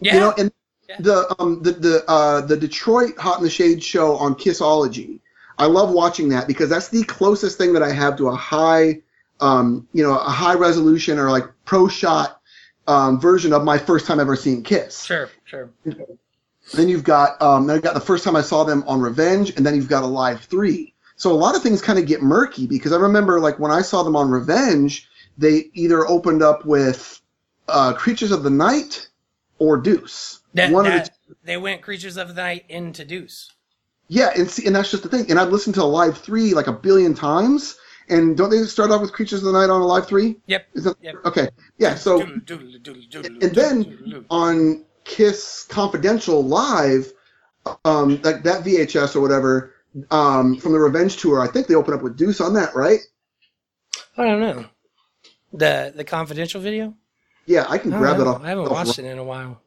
[0.00, 0.14] Yeah.
[0.14, 0.52] You know, and
[0.88, 0.96] Yeah.
[0.98, 5.20] the um the the uh the Detroit Hot in the Shade show on Kissology.
[5.62, 9.00] I love watching that because that's the closest thing that I have to a high
[9.40, 12.40] um you know a high resolution or like pro shot
[12.88, 15.04] um, version of my first time ever seeing Kiss.
[15.04, 15.70] sure, sure.
[16.74, 19.52] Then you've got um, then I got the first time I saw them on Revenge,
[19.56, 20.92] and then you've got Alive III.
[21.14, 23.82] So a lot of things kind of get murky because I remember like when I
[23.82, 25.08] saw them on Revenge,
[25.38, 27.20] they either opened up with
[27.68, 29.08] uh, Creatures of the Night
[29.60, 30.40] or Deuce.
[30.54, 33.51] That, One of that- the they went Creatures of the Night into Deuce.
[34.12, 35.30] Yeah, and see, and that's just the thing.
[35.30, 37.78] And I've listened to Alive III like a billion times.
[38.10, 40.36] And don't they start off with Creatures of the Night on Alive III?
[40.48, 40.66] Yep.
[40.74, 41.14] That, Yep.
[41.24, 41.48] Okay.
[41.78, 41.94] Yeah.
[41.94, 47.10] So Doodle, doodle, doodle, doodle, and then on Kiss Confidential Live,
[47.86, 49.72] um, like that VHS or whatever,
[50.10, 53.00] um, from the Revenge tour, I think they open up with Deuce on that, right?
[54.18, 54.66] I don't know.
[55.54, 56.94] The the confidential video?
[57.46, 58.42] Yeah, I can I, grab that off.
[58.42, 59.62] I haven't off- watched it in a while.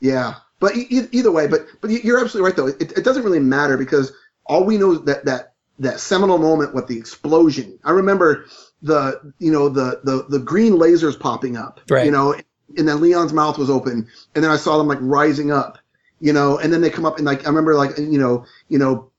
[0.00, 0.34] Yeah,
[0.64, 2.68] but e- either way, but but you're absolutely right though.
[2.68, 4.12] It, it doesn't really matter because
[4.46, 7.78] all we know is that that that seminal moment with the explosion.
[7.84, 8.46] I remember
[8.80, 11.80] the you know the the the green lasers popping up.
[11.90, 12.06] Right.
[12.06, 12.34] You know,
[12.78, 15.78] and then Leon's mouth was open, and then I saw them like rising up.
[16.20, 18.78] You know, and then they come up and like I remember like you know you
[18.78, 19.10] know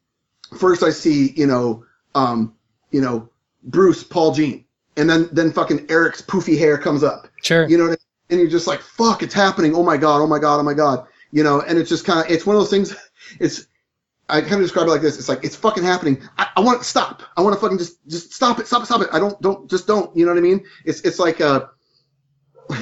[0.57, 1.85] first I see you know
[2.15, 2.55] um
[2.89, 3.29] you know
[3.65, 4.65] Bruce Paul Gene,
[4.97, 7.69] and then then fucking Eric's poofy hair comes up Sure.
[7.69, 9.75] you know, what I- and you're just like, fuck, it's happening.
[9.75, 11.05] Oh my god, oh my god, oh my god.
[11.35, 12.95] You know, and it's just kind of, it's one of those things.
[13.39, 13.67] It's,
[14.29, 15.17] I kind of describe it like this.
[15.17, 16.21] It's like it's fucking happening.
[16.37, 17.23] I, I want to stop.
[17.35, 19.09] I want to fucking just, just stop it, stop it, stop it.
[19.11, 20.15] I don't, don't, just don't.
[20.15, 20.63] You know what I mean?
[20.85, 21.65] It's, it's like, uh,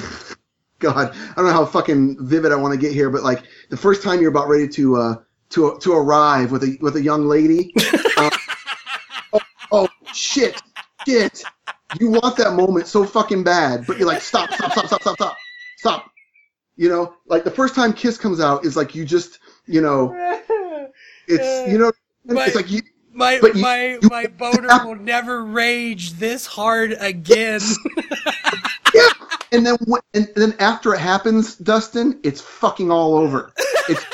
[0.78, 3.76] God, I don't know how fucking vivid I want to get here, but like the
[3.76, 5.14] first time you're about ready to, uh,
[5.50, 7.72] to, to arrive with a, with a young lady.
[8.18, 8.30] uh,
[9.32, 9.40] oh,
[9.72, 10.60] oh shit,
[11.06, 11.42] shit
[12.00, 15.16] you want that moment so fucking bad, but you're like, stop, stop, stop, stop, stop,
[15.16, 15.36] stop,
[15.78, 16.10] stop.
[16.76, 20.12] You know, like the first time Kiss comes out is like you just, you know,
[21.28, 21.92] it's you know,
[22.24, 22.82] But- it's like you.
[23.16, 27.60] My you- my you- my boner will never rage this hard again.
[28.94, 29.08] Yeah.
[29.50, 29.76] And then
[30.14, 33.52] and then after it happens, Dustin, it's fucking all over.
[33.88, 34.04] It's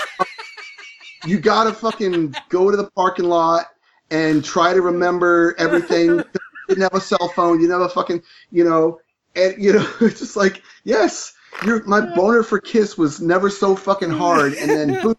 [1.26, 3.66] you gotta fucking go to the parking lot
[4.10, 6.06] and try to remember everything.
[6.16, 6.24] You
[6.68, 7.60] didn't have a cell phone.
[7.60, 9.00] You didn't have a fucking, you know,
[9.36, 11.34] and you know, it's just like yes,
[11.64, 15.16] your my boner for Kiss was never so fucking hard, and then boom,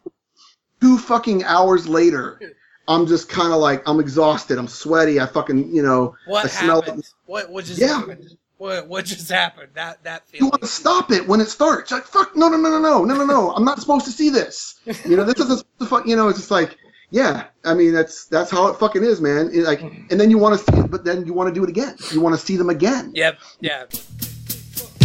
[0.80, 2.40] two fucking hours later.
[2.88, 4.58] I'm just kind of like I'm exhausted.
[4.58, 5.20] I'm sweaty.
[5.20, 7.04] I fucking you know What I smell happened?
[7.26, 8.00] What what just Yeah.
[8.00, 8.38] happened?
[8.58, 9.70] What what just happened?
[9.74, 11.92] That that you want to stop it when it starts.
[11.92, 13.52] Like, fuck, no, no, no, no, no, no, no, no.
[13.54, 14.80] I'm not supposed to see this.
[15.06, 16.06] You know, this isn't the fuck.
[16.06, 16.78] You know, it's just like,
[17.10, 17.46] yeah.
[17.66, 19.50] I mean, that's that's how it fucking is, man.
[19.54, 21.64] It, like, and then you want to see it, but then you want to do
[21.64, 21.96] it again.
[22.12, 23.12] You want to see them again.
[23.16, 23.40] Yep.
[23.62, 23.86] Yeah.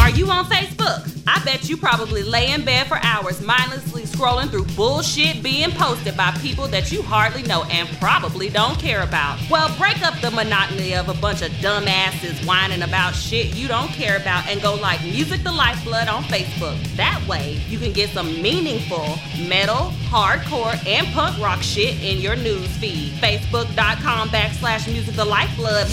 [0.00, 1.12] Are you on Facebook?
[1.26, 6.16] I bet you probably lay in bed for hours mindlessly scrolling through bullshit being posted
[6.16, 9.38] by people that you hardly know and probably don't care about.
[9.50, 13.88] Well, break up the monotony of a bunch of dumbasses whining about shit you don't
[13.88, 16.80] care about and go like Music the Lifeblood on Facebook.
[16.96, 19.18] That way, you can get some meaningful
[19.48, 23.12] metal, hardcore, and punk rock shit in your news feed.
[23.14, 25.86] Facebook.com backslash Music the Lifeblood.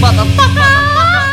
[0.00, 1.29] Motherfucker!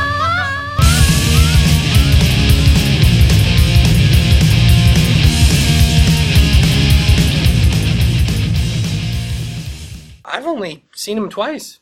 [10.27, 11.79] I've only seen him twice.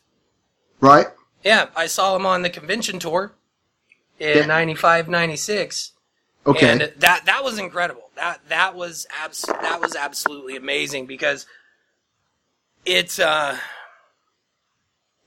[0.80, 1.06] Right?
[1.44, 3.32] Yeah, I saw him on the convention tour
[4.18, 4.46] in Yeah.
[4.46, 5.92] 95, 96.
[6.46, 6.70] Okay.
[6.70, 8.10] And that that was incredible.
[8.14, 11.44] That that was abs- that was absolutely amazing because
[12.84, 13.58] it's uh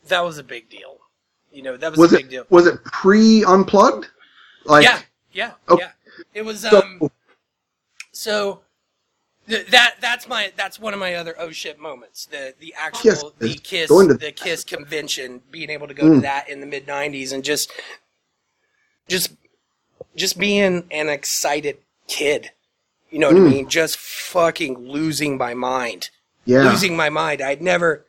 [0.07, 0.97] that was a big deal.
[1.51, 2.45] You know, that was, was a big it deal.
[2.49, 4.07] was it pre unplugged?
[4.65, 4.99] Like, yeah,
[5.33, 5.83] yeah, Okay.
[5.83, 5.91] yeah.
[6.33, 7.11] It was so- um
[8.13, 8.63] so th-
[9.49, 12.25] that that's my that's one of my other oh shit moments.
[12.27, 16.15] The the actual Yes, the Kiss to- the Kiss convention, being able to go to
[16.17, 16.21] Mm.
[16.21, 17.71] that in the mid '90s and just
[19.07, 19.31] just
[20.15, 21.77] just being an excited
[22.07, 22.51] kid.
[23.09, 23.49] You know what I Mm.
[23.51, 23.69] mean?
[23.69, 26.09] Just fucking losing my mind
[26.45, 27.41] yeah, losing my mind.
[27.41, 28.05] I'd never,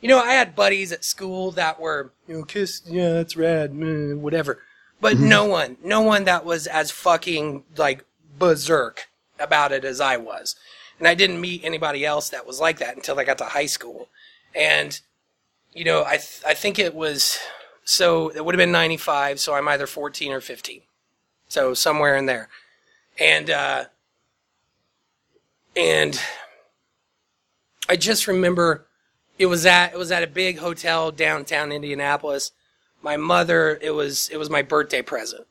[0.00, 3.74] you know, I had buddies at school that were, you know, Kiss, yeah, that's rad,
[3.74, 4.62] meh, whatever.
[5.00, 5.28] But Mm-hmm.
[5.28, 8.04] no one, no one that was as fucking like
[8.38, 9.08] berserk
[9.38, 10.54] about it as I was.
[11.02, 13.66] And I didn't meet anybody else that was like that until I got to high
[13.66, 14.08] school.
[14.54, 15.00] And,
[15.72, 17.40] you know, I, th- I think it was,
[17.82, 20.82] so it would have been 95, so I'm either 14 or 15.
[21.48, 22.48] So somewhere in there.
[23.18, 23.84] And, uh,
[25.74, 26.20] and
[27.88, 28.86] I just remember
[29.40, 32.52] it was at it was at a big hotel downtown Indianapolis.
[33.02, 35.48] My mother, it was it was my birthday present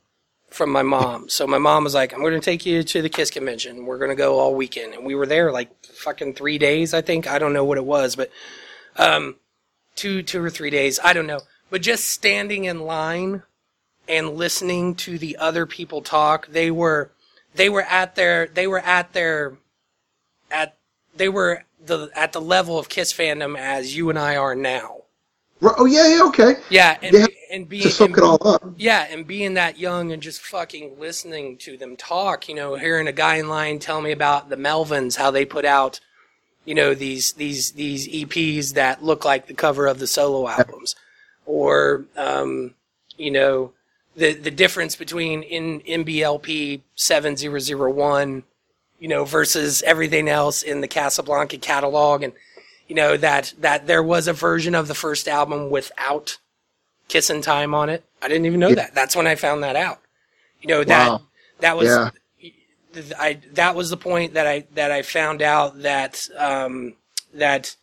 [0.51, 1.29] from my mom.
[1.29, 3.85] So my mom was like, "I'm going to take you to the Kiss convention.
[3.85, 7.01] We're going to go all weekend." And we were there like fucking three days, I
[7.01, 7.27] think.
[7.27, 8.29] I don't know what it was, but
[8.97, 9.37] um,
[9.95, 11.41] two two or three days, I don't know.
[11.69, 13.43] But just standing in line
[14.07, 17.11] and listening to the other people talk, they were
[17.55, 19.57] they were at their they were at their
[20.51, 20.77] at
[21.15, 24.97] they were the at the level of Kiss fandom as you and I are now.
[25.61, 26.55] Oh yeah, yeah, okay.
[26.69, 28.73] Yeah, and Yeah, and being soak it all up.
[28.77, 33.07] yeah, and being that young and just fucking listening to them talk, you know, hearing
[33.07, 35.99] a guy in line tell me about the Melvins, how they put out,
[36.65, 40.95] you know, these these these EPs that look like the cover of the solo albums,
[41.45, 42.73] or um,
[43.17, 43.73] you know,
[44.15, 48.43] the the difference between in NBLP seven zero zero one,
[48.99, 52.33] you know, versus everything else in the Casablanca catalog, and
[52.87, 56.37] you know that that there was a version of the first album without
[57.11, 58.03] Kissin' Time on it.
[58.21, 58.95] I didn't even know that.
[58.95, 59.99] That's when I found that out.
[60.61, 61.21] You know that Wow.
[61.59, 62.09] that was Yeah.
[63.19, 66.93] I that was the point that I that I found out that um,
[67.33, 67.75] that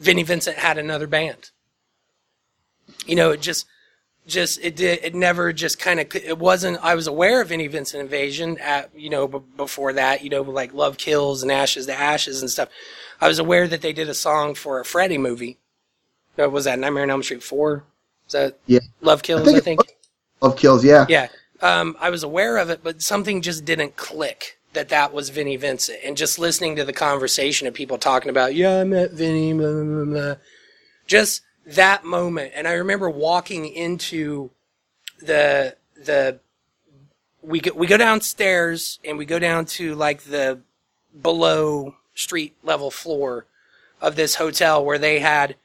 [0.00, 1.50] Vinnie Vincent had another band.
[3.06, 3.66] You know, it just
[4.26, 7.66] just it did it never just kind of it wasn't I was aware of Vinnie
[7.68, 11.86] Vincent Invasion at you know b- before that you know like Love Kills and Ashes
[11.86, 12.68] to Ashes and stuff.
[13.20, 15.58] I was aware that they did a song for a Freddy movie.
[16.36, 17.84] Was that Nightmare on Elm Street four?
[18.26, 18.80] Is that Yeah.
[19.00, 19.44] Love Kills?
[19.44, 19.80] think I think.
[20.40, 21.06] Love kills, yeah.
[21.08, 21.28] Yeah.
[21.62, 25.56] Um, I was aware of it, but something just didn't click that that was Vinnie
[25.56, 25.98] Vincent.
[26.04, 29.72] And just listening to the conversation of people talking about, yeah, I met Vinnie, blah,
[29.72, 30.34] blah, blah, blah.
[31.06, 32.52] just that moment.
[32.54, 34.50] And I remember walking into
[35.20, 36.38] the, the,
[37.40, 40.60] we go, we go downstairs and we go down to like the
[41.22, 43.46] below street level floor
[44.02, 45.56] of this hotel where they had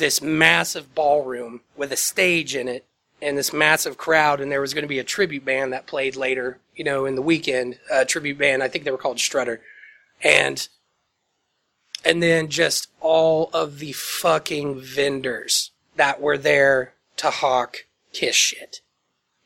[0.00, 2.84] this massive ballroom with a stage in it
[3.22, 6.16] and this massive crowd and there was going to be a tribute band that played
[6.16, 9.60] later you know in the weekend a tribute band i think they were called strutter.
[10.22, 10.68] And
[12.04, 18.80] and then just all of the fucking vendors that were there to hawk kiss shit.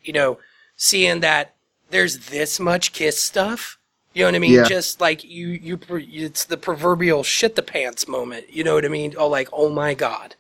[0.03, 0.39] You know
[0.77, 1.55] seeing that
[1.91, 3.79] there's this much kiss stuff
[4.13, 4.53] you know what i mean?
[4.53, 4.65] Yeah.
[4.65, 8.89] just like you you it's the proverbial shit the pants moment you know what i
[8.89, 9.15] mean?
[9.17, 10.35] Oh like oh my god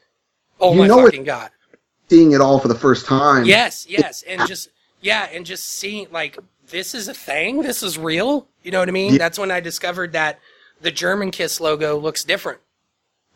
[0.65, 1.51] oh You my know it- fucking god
[2.11, 3.47] Seeing it all for the first time.
[3.47, 4.69] Yes, yes, and just
[5.01, 6.39] yeah, and just seeing like
[6.69, 8.47] this is a thing, this is real.
[8.63, 9.13] You know what I mean?
[9.13, 9.19] Yeah.
[9.19, 10.39] That's when I discovered that
[10.83, 12.61] the German Kiss logo looks different.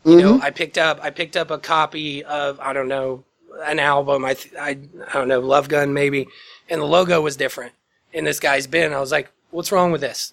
[0.04, 0.20] You mm-hmm.
[0.20, 3.24] know, I picked up I picked up a copy of I don't know
[3.64, 4.24] an album.
[4.26, 6.28] I th- I I don't know Love Gun maybe,
[6.68, 7.72] and the logo was different
[8.12, 8.92] in this guy's bin.
[8.92, 10.32] I was like, what's wrong with this?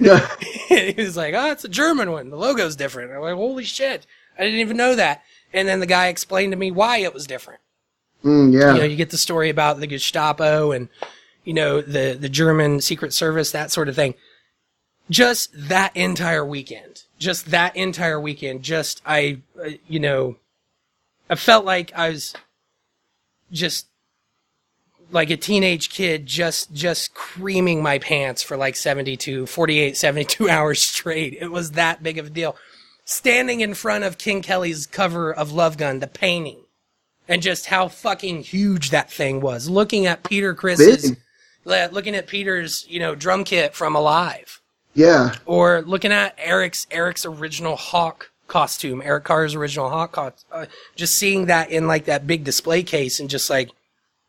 [0.00, 0.28] Yeah.
[0.68, 2.30] he was like, oh, it's a German one.
[2.30, 3.12] The logo's different.
[3.12, 4.04] I'm like, holy shit,
[4.36, 5.22] I didn't even know that.
[5.56, 7.60] And then the guy explained to me why it was different
[8.26, 8.72] Mm, yeah.
[8.72, 10.88] you know, you get the story about the Gestapo and
[11.44, 14.14] you know the the German Secret Service, that sort of thing.
[15.08, 20.38] Just that entire weekend, just that entire weekend, just I, uh, you know,
[21.30, 22.34] I felt like I was
[23.52, 23.86] just
[25.12, 30.82] like a teenage kid just just creaming my pants for like 72 48 72 hours
[30.82, 32.56] straight it was that big of a deal
[33.06, 36.60] standing in front of Ken Kelly's cover of love gun the painting
[37.28, 39.70] and just how fucking huge that thing was.
[39.70, 41.12] Looking at Peter Criss's,
[41.64, 41.92] Big.
[41.92, 44.60] looking at Peter's, you know, drum kit from Alive,
[44.94, 45.36] Yeah.
[45.46, 50.48] or looking at Eric's Eric's original Hawk costume, Eric Carr's original Hawk costume.
[50.52, 53.70] Uh, just seeing that in like that big display case, and just like,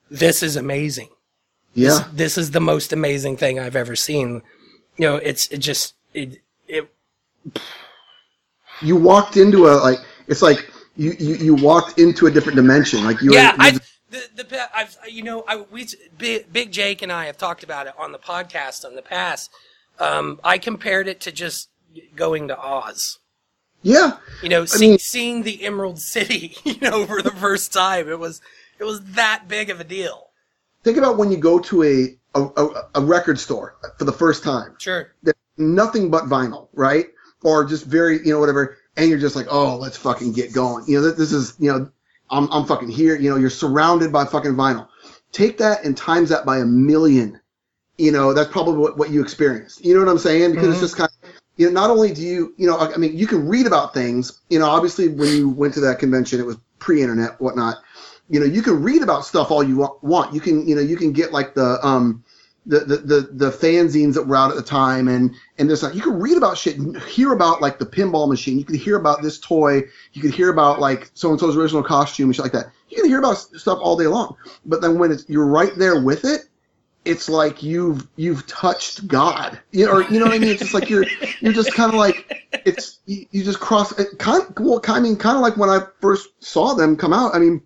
[0.09, 1.09] this is amazing.
[1.73, 2.05] Yeah.
[2.13, 4.41] This is the most amazing thing I've ever seen.
[4.97, 6.89] You know, it's it just it it
[8.81, 13.03] You walked into a like it's like you, you, you walked into a different dimension.
[13.03, 13.71] Like you yeah, I
[14.09, 17.87] the the I've you know I we Big, Big Jake and I have talked about
[17.87, 19.51] it on the podcast in the past.
[19.99, 21.69] Um, I compared it to just
[22.15, 23.19] going to Oz.
[23.81, 24.17] yeah.
[24.43, 28.19] You know, see, mean- seeing the Emerald City, you know, for the first time, it
[28.19, 28.41] was
[28.79, 30.27] it was that big of a deal.
[30.83, 34.43] Think about when you go to a, a, a, a record store for the first
[34.43, 34.75] time.
[34.77, 35.11] Sure.
[35.23, 37.07] There's nothing but vinyl, right?
[37.43, 38.77] Or just very, you know, whatever.
[38.95, 40.85] And you're just like, oh, let's fucking get going.
[40.87, 41.89] You know, this is, you know,
[42.31, 43.15] I'm, I'm fucking here.
[43.15, 44.87] You know, you're surrounded by fucking vinyl.
[45.31, 47.39] Take that and times that by a million.
[47.97, 49.85] You know, that's probably what, what you experienced.
[49.85, 50.53] You know what I'm saying?
[50.53, 53.15] Because it's just kind of, you know, not only do you, you know, I mean,
[53.15, 54.41] you can read about things.
[54.49, 57.77] You know, obviously when you went to that convention, it was pre-internet, whatnot.
[58.29, 60.33] You know, you can read about stuff all you want.
[60.33, 62.23] You can, you know, you can get like the, um,
[62.67, 66.01] the, the, the, the fanzines that were out at the time and, and this, you
[66.01, 68.59] can read about shit and hear about like the pinball machine.
[68.59, 69.83] You can hear about this toy.
[70.13, 72.71] You can hear about like so-and-so's original costume and shit like that.
[72.89, 74.35] You can hear about stuff all day long.
[74.65, 76.41] But then when you're right there with it,
[77.05, 79.57] it's like you've you've touched God.
[79.71, 80.49] You know, or you know what I mean?
[80.49, 81.05] It's just like you're
[81.39, 83.97] you're just kind of like it's you, you just cross.
[83.97, 87.33] It kind well, I mean, kind of like when I first saw them come out.
[87.33, 87.61] I mean,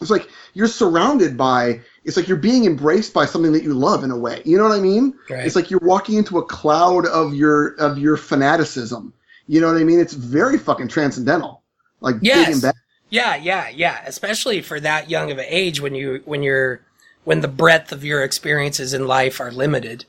[0.00, 1.80] it's like you're surrounded by.
[2.04, 4.42] It's like you're being embraced by something that you love in a way.
[4.44, 5.14] You know what I mean?
[5.30, 5.44] Right.
[5.46, 9.12] It's like you're walking into a cloud of your of your fanaticism.
[9.48, 10.00] You know what I mean?
[10.00, 11.62] It's very fucking transcendental.
[12.00, 12.52] Like big Yes.
[12.54, 12.74] and bad.
[13.10, 14.02] Yeah, yeah, yeah.
[14.06, 16.80] Especially for that young of an age when you when you're
[17.24, 20.04] when the breadth of your experiences in life are limited.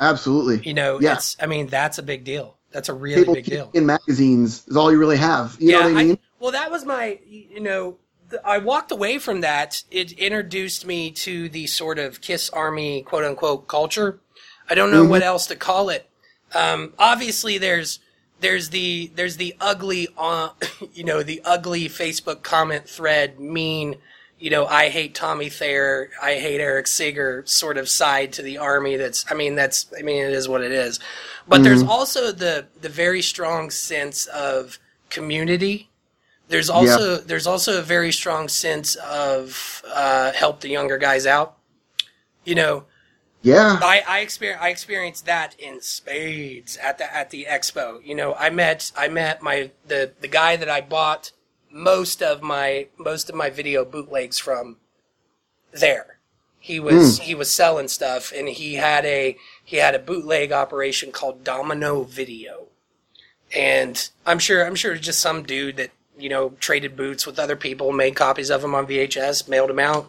[0.00, 0.66] Absolutely.
[0.66, 1.14] You know, Yeah.
[1.14, 2.56] it's I mean, that's a big deal.
[2.72, 3.70] That's a really Cable big deal.
[3.72, 5.56] in magazines is all you really have.
[5.58, 6.18] You know what I mean?
[6.40, 7.96] well, that was my, you know,
[8.44, 9.82] I walked away from that.
[9.90, 14.20] It introduced me to the sort of Kiss Army quote unquote culture.
[14.68, 16.08] I don't know what else to call it.
[16.54, 18.00] Um, obviously, there's
[18.40, 20.50] there's the there's the ugly, uh,
[20.92, 23.96] you know, the ugly Facebook comment thread, mean,
[24.38, 28.58] you know, I hate Tommy Thayer, I hate Eric Singer sort of side to the
[28.58, 28.96] army.
[28.96, 31.00] That's, I mean, that's, I mean, it is what it is.
[31.48, 34.78] But there's also the the very strong sense of
[35.10, 35.88] community.
[36.48, 41.56] There's also there's also a very strong sense of uh, help the younger guys out.
[42.44, 42.84] You know,
[43.42, 43.78] Yeah.
[43.82, 48.04] I I experience I experienced that in spades at the at the expo.
[48.04, 51.32] You know, I met I met my the the guy that I bought
[51.70, 54.76] most of my most of my video bootlegs from
[55.72, 56.18] there.
[56.60, 61.12] He was he was selling stuff and he had a he had a bootleg operation
[61.12, 62.66] called Domino Video.
[63.54, 67.38] And I'm sure I'm sure it's just some dude that, you know, traded boots with
[67.38, 70.08] other people, made copies of them on VHS, mailed them out,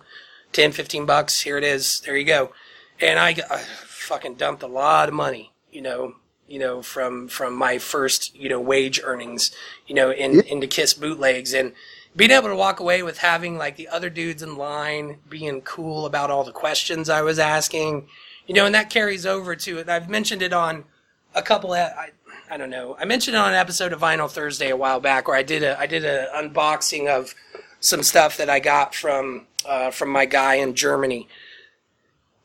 [0.53, 1.99] 10 15 bucks, here it is.
[2.01, 2.51] There you go
[2.99, 6.15] and I, I fucking dumped a lot of money, you know,
[6.47, 9.51] you know, from from my first, you know, wage earnings,
[9.85, 11.73] you know, in into Kiss bootlegs and
[12.15, 16.05] being able to walk away with having like the other dudes in line being cool
[16.05, 18.07] about all the questions I was asking,
[18.47, 19.89] you know, and that carries over to it.
[19.89, 20.85] I've mentioned it on
[21.35, 22.11] a couple of, I,
[22.49, 22.95] I don't know.
[22.99, 25.63] I mentioned it on an episode of Vinyl Thursday a while back where I did
[25.63, 27.35] a I did an unboxing of
[27.79, 31.27] some stuff that I got from uh, from my guy in Germany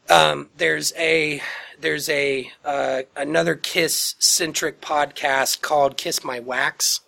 [0.09, 1.41] um, there's a
[1.81, 7.01] there's a uh, another Kiss centric podcast called Kiss My Wax,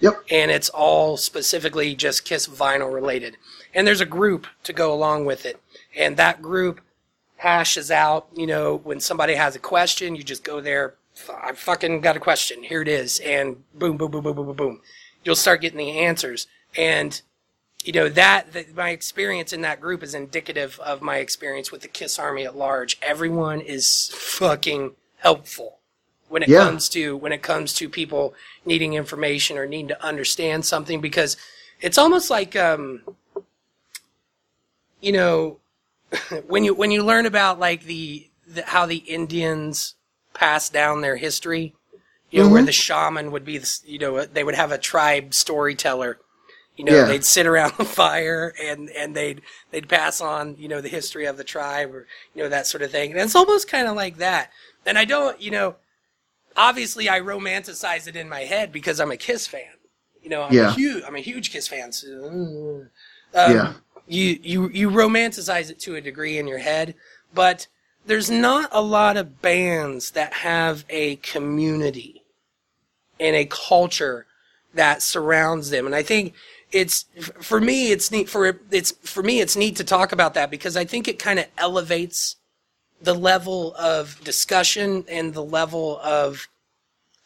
[0.00, 0.24] Yep.
[0.30, 3.36] and it's all specifically just Kiss vinyl related.
[3.74, 5.60] And there's a group to go along with it,
[5.96, 6.80] and that group
[7.36, 8.26] hashes out.
[8.34, 10.94] You know, when somebody has a question, you just go there.
[11.42, 12.62] I fucking got a question.
[12.62, 14.80] Here it is, and boom, boom, boom, boom, boom, boom, boom.
[15.24, 16.46] You'll start getting the answers,
[16.76, 17.20] and
[17.84, 21.88] you know that, my experience in that group is indicative of my experience with the
[21.88, 22.98] Kiss Army at large.
[23.02, 25.78] Everyone is fucking helpful
[26.28, 26.64] when it Yeah.
[26.66, 31.36] comes to when it comes to people needing information or needing to understand something because
[31.80, 33.02] it's almost like um
[35.00, 35.58] you know
[36.46, 39.94] when you when you learn about like the, the how the Indians
[40.34, 41.74] pass down their history
[42.30, 45.32] you know where the shaman would be this- you know they would have a tribe
[45.34, 46.18] storyteller
[46.76, 47.04] you know Yeah.
[47.06, 51.26] they'd sit around the fire and and they'd they'd pass on you know the history
[51.26, 53.96] of the tribe or you know that sort of thing and it's almost kind of
[53.96, 54.50] like that
[54.86, 55.76] and i don't you know
[56.56, 59.62] obviously i romanticize it in my head because i'm a kiss fan
[60.22, 60.68] you know i'm Yeah.
[60.70, 62.08] a huge i'm a huge kiss fan so,
[63.34, 63.72] um, Yeah.
[64.06, 66.94] you you you romanticize it to a degree in your head,
[67.34, 67.66] but
[68.08, 72.22] there's not a lot of bands that have a community
[73.20, 74.26] and a culture
[74.74, 75.86] that surrounds them.
[75.86, 76.34] And I think
[76.72, 77.06] it's
[77.40, 80.76] for me it's neat for it's for me it's neat to talk about that because
[80.76, 82.36] I think it kind of elevates
[83.00, 86.48] the level of discussion and the level of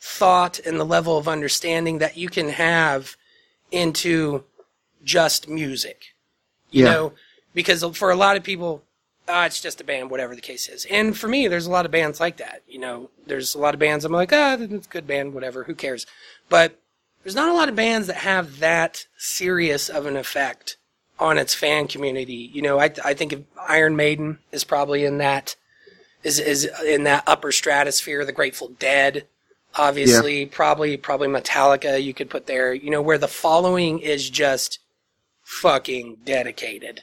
[0.01, 3.17] thought and the level of understanding that you can have
[3.73, 4.45] into
[5.05, 6.13] just music
[6.73, 6.91] you Yeah.
[6.93, 7.13] know,
[7.55, 8.83] because for a lot of people,
[9.29, 10.85] ah, it's just a band, whatever the case is.
[10.87, 12.63] And for me, there's a lot of bands like that.
[12.69, 15.65] You know, there's a lot of bands I'm like, ah, it's a good band, whatever,
[15.65, 16.07] who cares?
[16.49, 16.79] But
[17.23, 20.77] there's not a lot of bands that have that serious of an effect
[21.19, 22.51] on its fan community.
[22.53, 25.55] You know, I, I think of Iron Maiden is probably in that,
[26.25, 29.27] is, is in that upper stratosphere, the Grateful Dead.
[29.75, 34.81] Obviously, probably, probably Metallica you could put there, you know, where the following is just
[35.43, 37.03] fucking dedicated.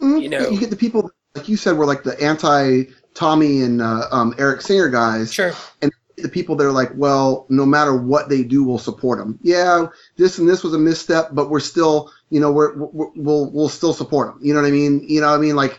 [0.00, 0.22] Mhm.
[0.22, 0.48] You know.
[0.48, 4.34] you get the people like you said were like the anti Tommy and uh, um,
[4.38, 5.52] Eric Singer guys, Sure.
[5.82, 9.38] and the people that are like, well, no matter what they do, we'll support them.
[9.42, 13.50] Yeah, this and this was a misstep, but we're still, you know, we're, we're we'll
[13.50, 14.38] we'll still support them.
[14.44, 15.04] You know what I mean?
[15.08, 15.56] You know what I mean?
[15.56, 15.78] Like,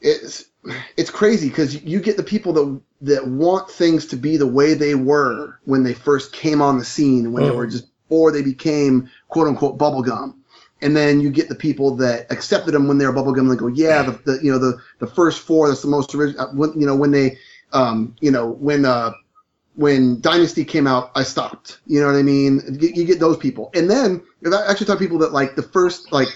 [0.00, 0.44] it's
[0.96, 4.74] it's crazy because you get the people that that want things to be the way
[4.74, 7.56] they were when they first came on the scene, when they Mhm.
[7.56, 10.34] were just before they became quote unquote bubblegum.
[10.84, 13.48] And then you get the people that accepted them when they were bubblegum.
[13.48, 16.46] They go, yeah, the, the you know the the first four that's the most original.
[16.52, 17.38] When, you know when they
[17.72, 19.12] um, you know when uh,
[19.76, 21.80] when Dynasty came out, I stopped.
[21.86, 22.60] You know what I mean?
[22.78, 25.62] You, you get those people, and then I actually talk to people that like the
[25.62, 26.28] first like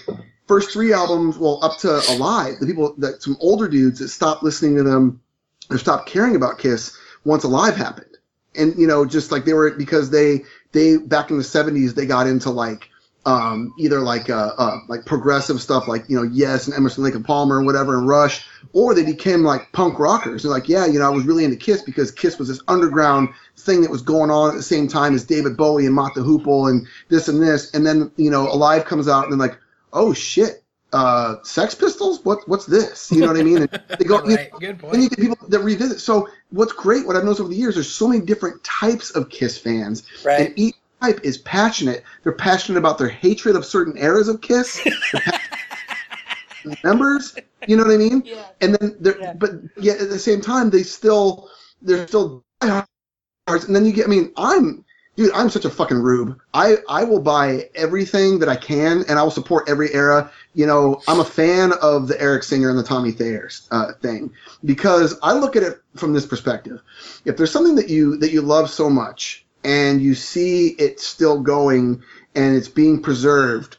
[0.47, 4.41] first three albums, well, up to Alive, the people that some older dudes that stopped
[4.41, 5.21] listening to them
[5.69, 8.17] or stopped caring about Kiss once Alive happened,
[8.55, 12.07] and you know just like they were because they they back in the '70s they
[12.07, 12.88] got into like
[13.29, 17.13] um, either like uh, uh, like progressive stuff like you know Yes and Emerson Lake
[17.13, 20.43] and Palmer and whatever and Rush, or they became like punk rockers.
[20.43, 23.29] They're like, yeah, you know, I was really into Kiss because Kiss was this underground
[23.57, 26.21] thing that was going on at the same time as David Bowie and Mott the
[26.21, 29.59] Hoople and this and this, and then you know Alive comes out and they're like,
[29.93, 30.63] oh shit.
[30.91, 32.25] Uh, Sex Pistols?
[32.25, 32.39] What?
[32.47, 33.11] What's this?
[33.11, 33.57] You know what I mean?
[33.57, 33.69] And
[33.99, 34.21] they go.
[34.25, 34.93] Right, you know, good point.
[34.93, 35.99] Then you get people that revisit.
[35.99, 39.29] So what's great, what I've noticed over the years, there's so many different types of
[39.29, 40.47] Kiss fans, Right.
[40.47, 42.03] and each type is passionate.
[42.23, 44.85] They're passionate about their hatred of certain eras of Kiss.
[46.83, 47.35] Members,
[47.67, 48.21] you know what I mean?
[48.25, 48.45] Yeah.
[48.61, 49.33] And then they're, Yeah.
[49.33, 51.49] but yet at the same time, they still,
[51.81, 52.87] they're still diehards.
[53.65, 54.83] And then you get, I mean, I'm,
[55.15, 56.37] dude, I'm such a fucking rube.
[56.53, 60.29] I, I will buy everything that I can, and I will support every era.
[60.53, 64.29] You know, I'm a fan of the Eric Singer and the Tommy Thayer uh, thing
[64.65, 66.81] because I look at it from this perspective.
[67.23, 71.41] If there's something that you that you love so much and you see it still
[71.41, 72.01] going
[72.35, 73.77] and it's being preserved,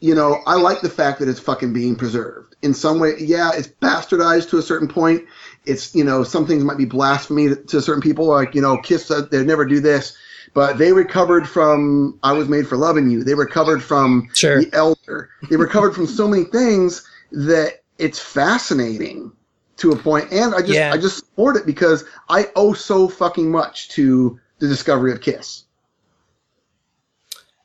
[0.00, 3.14] you know, I like the fact that it's fucking being preserved in some way.
[3.18, 5.22] Yeah, it's bastardized to a certain point.
[5.66, 8.76] It's you know some things might be blasphemy to, to certain people, like you know
[8.78, 10.16] Kiss said they'd never do this,
[10.52, 14.62] but they recovered from "I Was Made for Loving You." They recovered from Sure.
[14.62, 15.30] the Elder.
[15.48, 19.32] They recovered from so many things that it's fascinating
[19.76, 20.92] to a point, and I just Yeah.
[20.92, 25.64] I just support it because I owe so fucking much to the discovery of Kiss.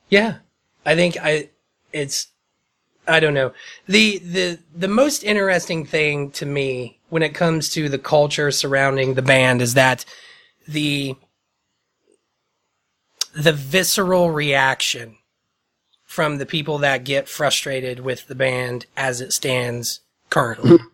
[0.08, 0.36] Yeah,
[0.84, 1.50] I think I
[1.92, 2.28] it's
[3.06, 3.52] I don't know
[3.86, 9.14] the the the most interesting thing to me when it comes to the culture surrounding
[9.14, 10.04] the band is that
[10.66, 11.16] the
[13.34, 15.16] the visceral reaction
[16.04, 20.78] from the people that get frustrated with the band as it stands currently.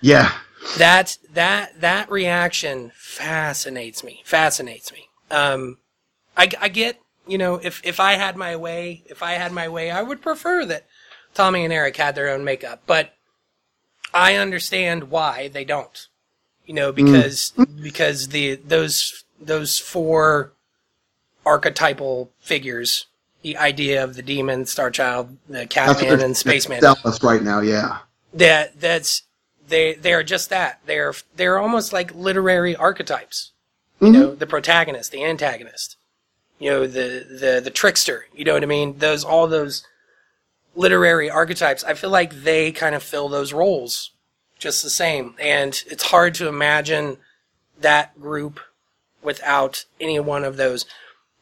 [0.00, 0.32] Yeah,
[0.76, 4.20] that that that reaction fascinates me.
[4.26, 5.08] Fascinates me.
[5.34, 5.78] Um,
[6.36, 9.68] I, I get you know if if I had my way, if I had my
[9.68, 10.86] way, I would prefer that
[11.34, 13.14] Tommy and Eric had their own makeup, but
[14.12, 16.06] I understand why they don't.
[16.66, 20.52] You know because because the those those four
[21.44, 23.06] archetypal figures,
[23.42, 27.42] the idea of the demon, Star Child, the that's Catman, and Spaceman selling us right
[27.42, 27.60] now.
[27.60, 27.98] Yeah,
[28.32, 29.22] that that's
[29.68, 33.52] they they are just that they're they're almost like literary archetypes
[34.04, 34.20] you mm-hmm.
[34.20, 35.96] know the protagonist the antagonist
[36.58, 38.98] you know the the the trickster you know what i mean?
[38.98, 39.86] Those all those
[40.76, 44.10] literary archetypes i feel like they kind of fill those roles
[44.58, 45.34] just the same.
[45.38, 47.18] And it's hard to imagine
[47.80, 48.60] that group
[49.22, 50.86] without any one of those.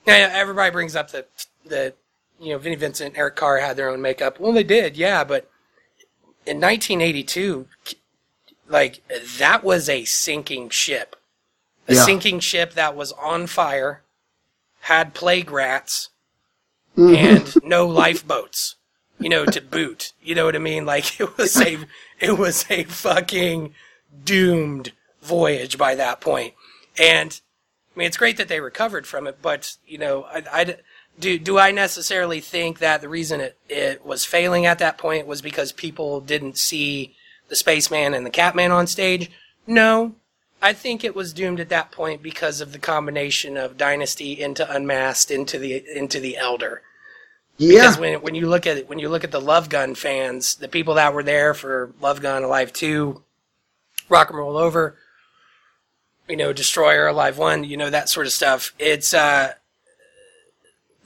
[0.06, 1.28] Now everybody brings up that
[1.66, 1.96] that
[2.40, 4.40] you know vinnie vincent eric carr had their own makeup.
[4.40, 5.48] Well they did yeah but
[6.44, 7.66] in 1982,
[8.68, 9.02] like
[9.38, 11.14] that was a sinking ship,
[11.88, 12.04] a Yeah.
[12.04, 14.02] sinking ship that was on fire,
[14.80, 16.08] had plague rats,
[16.96, 17.14] Mm-hmm.
[17.14, 18.76] and no lifeboats.
[19.18, 20.12] You know, to boot.
[20.20, 20.84] You know what I mean?
[20.84, 21.78] Like it was a,
[22.20, 23.72] it was a fucking
[24.24, 26.54] doomed voyage by that point.
[26.98, 27.40] And
[27.94, 30.76] I mean, it's great that they recovered from it, but you know, I, I
[31.20, 35.26] do do I necessarily think that the reason it, it was failing at that point
[35.26, 37.14] was because people didn't see
[37.48, 39.30] the spaceman and the catman on stage?
[39.66, 40.14] No.
[40.62, 44.70] I think it was doomed at that point because of the combination of Dynasty into
[44.70, 46.82] Unmasked into the into the Elder.
[47.58, 49.94] yeah, Because when when you look at it, when you look at the Love Gun
[49.96, 53.24] fans, the people that were there for Love Gun Alive Two,
[54.08, 54.96] Rock and Roll Over,
[56.28, 58.72] you know, Destroyer Alive One, you know that sort of stuff.
[58.78, 59.54] It's uh,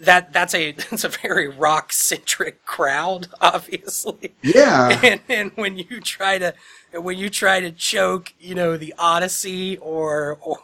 [0.00, 4.34] that that's a that's a very rock centric crowd, obviously.
[4.42, 5.00] yeah.
[5.04, 6.54] and, and when you try to
[6.92, 10.58] when you try to choke, you know, the Odyssey or or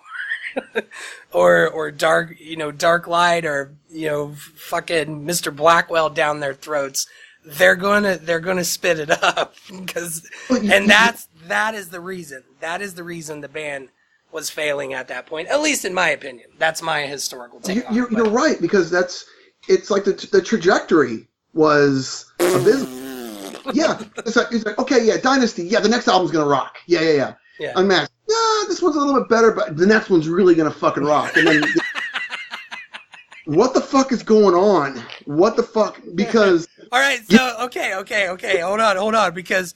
[1.32, 5.54] or or dark, you know, Dark Light or you know, fucking Mr.
[5.54, 7.06] Blackwell down their throats,
[7.44, 12.80] they're gonna they're gonna spit it up because and that's that is the reason that
[12.80, 13.88] is the reason the band
[14.32, 16.48] was failing at that point, at least in my opinion.
[16.58, 17.84] That's my historical take.
[17.90, 19.24] You- you're right because that's
[19.68, 23.62] it's like the the trajectory was abysmal.
[23.74, 26.78] yeah, it's like, it's like okay, yeah, Dynasty, yeah, the next album's gonna rock.
[26.86, 27.34] Yeah, yeah, yeah.
[27.60, 27.72] Yeah.
[27.76, 31.04] Unmasked, yeah, this one's a little bit better, but the next one's really gonna fucking
[31.04, 31.36] rock.
[31.36, 31.64] And then
[33.44, 35.02] what the fuck is going on?
[35.26, 36.00] What the fuck?
[36.14, 38.60] Because All right, so okay, okay, okay.
[38.60, 39.74] Hold on, hold on, because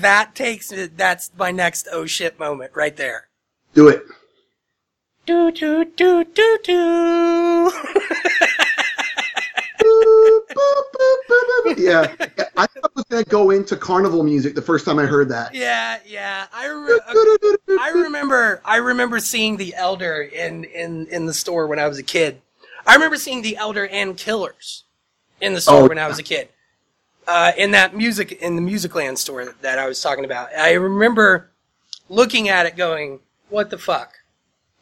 [0.00, 0.72] that takes.
[0.96, 3.28] That's my next oh shit moment right there.
[3.76, 4.02] Do it.
[5.26, 7.70] Do do do do do.
[11.76, 12.14] Yeah, Yeah,
[12.56, 15.54] I thought it was gonna go into carnival music the first time I heard that.
[15.54, 16.46] yeah, yeah.
[16.54, 17.00] I re-
[17.78, 21.98] I remember I remember seeing the Elder in in in the store when I was
[21.98, 22.40] a kid.
[22.86, 24.84] I remember seeing the Elder and Killers
[25.40, 26.48] in the store Oh, when I was a kid.
[27.28, 30.48] Uh, in that music in the Musicland store that I was talking about.
[30.56, 31.50] I remember
[32.08, 33.18] looking at it going,
[33.48, 34.14] "What the fuck?"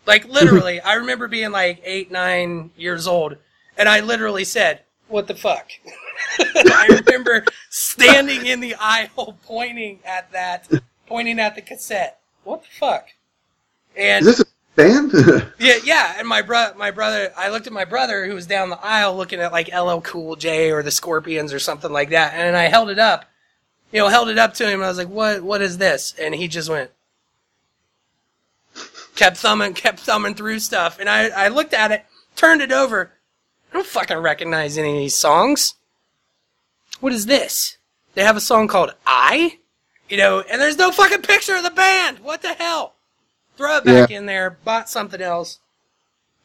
[0.06, 3.36] Like literally, I remember being like 8 9 years old
[3.76, 5.70] and I literally said, "What the fuck?"
[6.38, 10.68] I remember standing in the aisle pointing at that
[11.06, 12.20] pointing at the cassette.
[12.44, 13.08] What the fuck?
[13.96, 15.12] And Is this a band?
[15.58, 18.70] yeah, yeah, and my bro, my brother, I looked at my brother who was down
[18.70, 22.34] the aisle looking at like LL Cool J or the Scorpions or something like that,
[22.34, 23.24] and I held it up,
[23.92, 24.82] you know, held it up to him.
[24.82, 25.42] I was like, "What?
[25.42, 26.90] What is this?" And he just went,
[29.16, 32.04] kept thumbing, kept thumbing through stuff, and I, I looked at it,
[32.36, 33.12] turned it over.
[33.70, 35.74] I don't fucking recognize any of these songs.
[37.00, 37.78] What is this?
[38.14, 39.58] They have a song called "I,"
[40.08, 42.20] you know, and there's no fucking picture of the band.
[42.20, 42.94] What the hell?
[43.56, 45.58] throw it back in there, bought something else.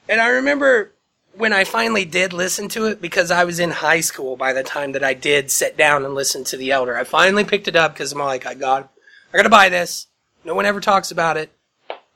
[0.08, 0.94] And I remember
[1.36, 4.64] when I finally did listen to it because I was in high school by the
[4.64, 6.98] time that I did sit down and listen to The Elder.
[6.98, 8.92] I finally picked it up because I'm like, I got,
[9.34, 10.08] I gotta buy this.
[10.44, 11.52] No one ever talks about it,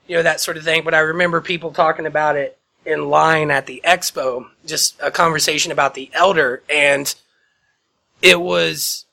[0.06, 0.84] you know, that sort of thing.
[0.84, 5.72] But I remember people talking about it in line at the expo, just a conversation
[5.72, 7.14] about The Elder, and
[8.22, 9.06] it was,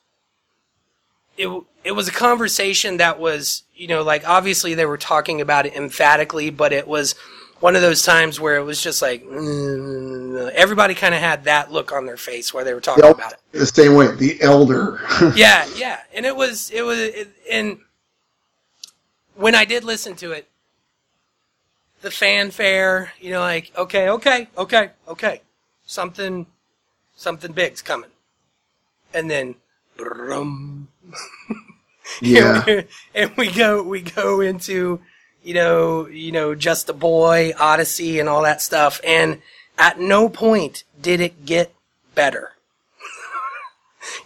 [1.36, 1.48] it
[1.84, 5.74] it was a conversation that was, you know, like obviously they were talking about it
[5.74, 7.14] emphatically, but it was
[7.60, 11.70] one of those times where it was just like mm, everybody kind of had that
[11.72, 13.14] look on their face while they were talking Yep.
[13.16, 13.38] about it.
[13.52, 15.00] the same way, the elder.
[15.36, 17.78] Yeah, yeah, and it was it was it, and
[19.34, 20.48] when I did listen to it,
[22.02, 25.40] the fanfare, you know, like okay, okay, okay, okay,
[25.86, 26.46] something
[27.16, 28.10] something big's coming,
[29.14, 29.56] and then.
[29.96, 30.88] Brum,
[32.20, 32.82] yeah.
[33.14, 35.00] and we go we go into
[35.42, 39.00] you know you know just a boy odyssey and all that stuff.
[39.06, 39.42] And
[39.78, 41.74] at no point did it get
[42.14, 42.52] better.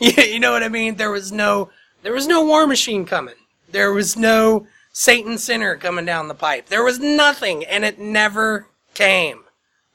[0.01, 0.97] You, you know what i mean?
[0.97, 1.71] There was no
[2.03, 3.35] there was no war machine coming.
[3.71, 4.67] There was no
[4.97, 9.45] satan sinner coming down the pipe there was nothing and it never came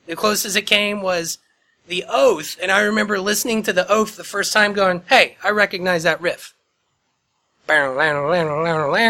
[0.05, 1.39] the closest it came was
[1.87, 5.49] the oath and i remember listening to the oath the first time going hey i
[5.49, 6.53] recognize that riff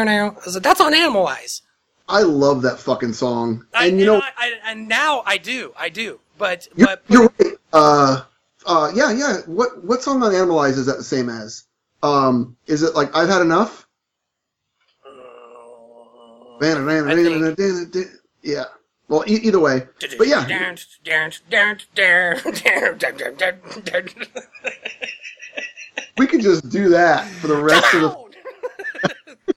[0.07, 1.61] I was like, that's on Animalize.
[2.07, 3.65] I love that fucking song.
[3.73, 6.19] I, And you know, I, I, and now I do, I do.
[6.37, 7.53] But, you're, but, you're right.
[7.73, 8.21] Uh,
[8.65, 9.37] uh, yeah, yeah.
[9.45, 11.65] What what song on Animal Animalize is that the same as?
[12.03, 13.87] Um, is it like I've had enough?
[18.43, 18.65] Yeah.
[19.09, 19.87] Well, e- either way,
[20.17, 20.45] but yeah,
[26.17, 28.01] we could just do that for the rest of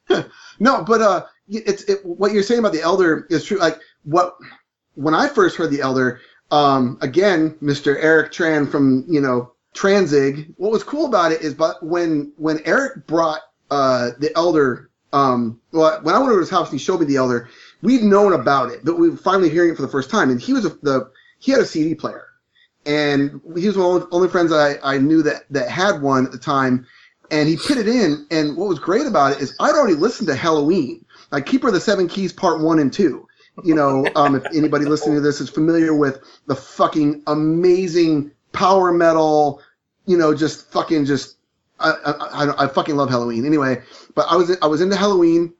[0.08, 0.30] the
[0.60, 1.24] No, but uh,
[1.66, 3.58] it's it, what you're saying about the Elder is true.
[3.58, 4.36] Like what
[4.94, 7.96] when I first heard the Elder, um, again, Mr.
[8.00, 10.54] Eric Tran from you know Transig.
[10.56, 13.40] What was cool about it is, but when when Eric brought
[13.70, 17.00] uh the Elder, um, well, when I went over to his house and he showed
[17.00, 17.48] me the Elder,
[17.82, 20.40] we'd known about it, but we were finally hearing it for the first time, and
[20.40, 22.26] he was a, the he had a CD player,
[22.84, 26.26] and he was one of the only friends I I knew that that had one
[26.26, 26.86] at the time
[27.30, 28.26] and he put it in.
[28.30, 31.74] And what was great about it is I'd already listened to Helloween, like Keeper of
[31.74, 33.26] the Seven Keys Part One and Two.
[33.62, 38.92] You know, um, if anybody listening to this is familiar with the fucking amazing power
[38.92, 39.62] metal,
[40.06, 41.36] you know, just fucking just
[41.84, 43.46] I I, I, fucking love Helloween.
[43.46, 43.82] Anyway,
[44.14, 45.52] but I was I was into Helloween.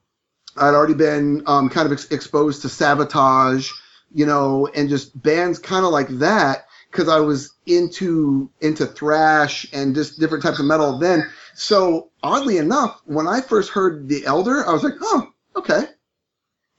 [0.57, 3.73] I'd already been um, kind of ex- exposed to Savatage,
[4.13, 9.67] you know, and just bands kind of like that because I was into into thrash
[9.73, 11.29] and just different types of metal then.
[11.55, 15.85] So oddly enough, when I first heard The Elder, I was like, oh, okay.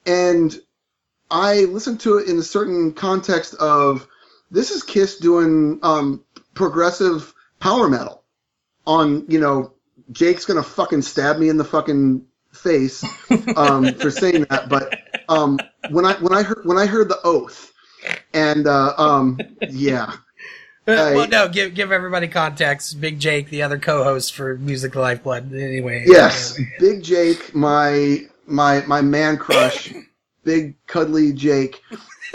[0.06, 0.58] And
[1.32, 4.08] I listened to it in a certain context of
[4.52, 6.24] this is Kiss doing um,
[6.54, 8.25] progressive power metal
[8.88, 9.74] on, you know,
[10.12, 13.04] Jake's gonna fucking stab me in the fucking face
[13.56, 15.00] um, for saying that, but
[15.30, 15.60] um,
[15.90, 17.74] when I when I heard when I heard the oath,
[18.34, 19.40] and uh, um,
[19.70, 20.16] yeah,
[20.88, 23.00] well, no, give give everybody context.
[23.02, 25.52] Big Jake, the other co-host for Music Lifeblood.
[25.54, 29.94] Anyway, Yes, Big Jake, my my my man crush,
[30.44, 31.82] big cuddly Jake,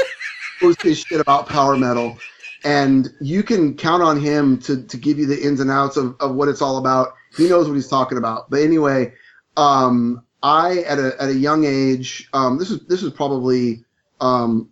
[0.63, 2.19] knows his shit about power metal,
[2.65, 6.17] and you can count on him to to give you the ins and outs of,
[6.21, 7.15] of what it's all about.
[7.37, 8.51] He knows what he's talking about.
[8.51, 9.15] But anyway,
[9.57, 13.85] um, I at a at a young age, um, this is this is probably
[14.21, 14.71] um,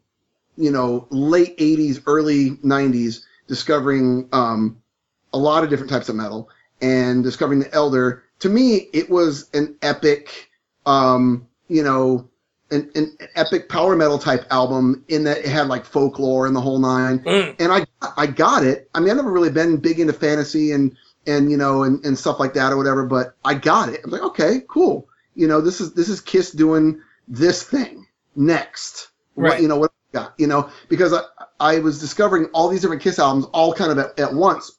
[0.57, 4.81] you know late '80s, early '90s, discovering um,
[5.33, 6.49] a lot of different types of metal
[6.81, 8.25] and discovering the Elder.
[8.41, 10.51] To me, it was an epic,
[10.87, 12.29] um, you know,
[12.71, 16.61] an, an epic power metal type album in that it had like folklore and the
[16.61, 17.21] whole nine.
[17.21, 17.57] Mm.
[17.59, 17.87] And I
[18.17, 18.91] I got it.
[18.95, 20.97] I mean, I've never really been big into fantasy and
[21.27, 24.01] and you know and, and stuff like that or whatever, but I got it.
[24.05, 25.09] I'm like, okay, cool.
[25.35, 29.09] You know, this is this is Kiss doing this thing next.
[29.37, 29.51] Right.
[29.51, 30.35] What, you know what I got?
[30.39, 31.23] You know, because I
[31.61, 34.73] I was discovering all these different Kiss albums all kind of at, at once.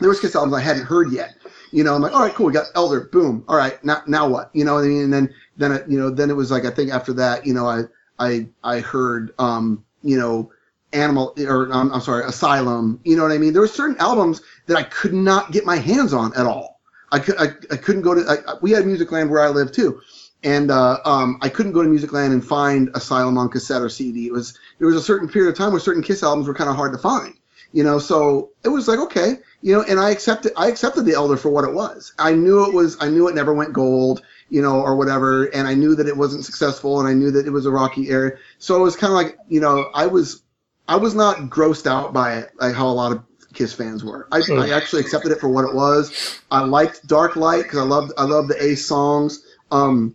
[0.00, 1.36] There was Kiss albums I hadn't heard yet.
[1.70, 2.46] You know, I'm like, all right, cool.
[2.46, 3.08] We got Elder.
[3.12, 3.44] Boom.
[3.48, 4.50] All right, now now what?
[4.52, 5.04] You know what I mean?
[5.04, 7.54] And then then it, you know then it was like I think after that, you
[7.54, 7.82] know, I
[8.18, 10.50] I I heard um you know
[10.92, 13.00] Animal or I'm sorry Asylum.
[13.04, 13.52] You know what I mean?
[13.52, 16.80] There were certain albums that I could not get my hands on at all.
[17.10, 18.24] I could I, I couldn't go to.
[18.28, 20.00] I, we had Musicland where I live too.
[20.44, 24.26] And uh, um, I couldn't go to Musicland and find Asylum on cassette or CD.
[24.26, 26.70] It was there was a certain period of time where certain Kiss albums were kind
[26.70, 27.34] of hard to find
[27.74, 31.12] you know so it was like okay you know and i accepted i accepted the
[31.12, 32.14] elder for what it was.
[32.18, 35.66] I knew it was i knew it never went gold you know or whatever and
[35.66, 38.38] i knew that it wasn't successful and i knew that it was a rocky area.
[38.58, 40.42] So it was kind of like you know i was
[40.86, 43.22] i was not grossed out by it like how a lot of
[43.54, 44.26] kiss fans were.
[44.32, 46.40] I, I actually accepted it for what it was.
[46.50, 49.44] I liked dark light because i loved i loved the ace songs.
[49.72, 50.14] Um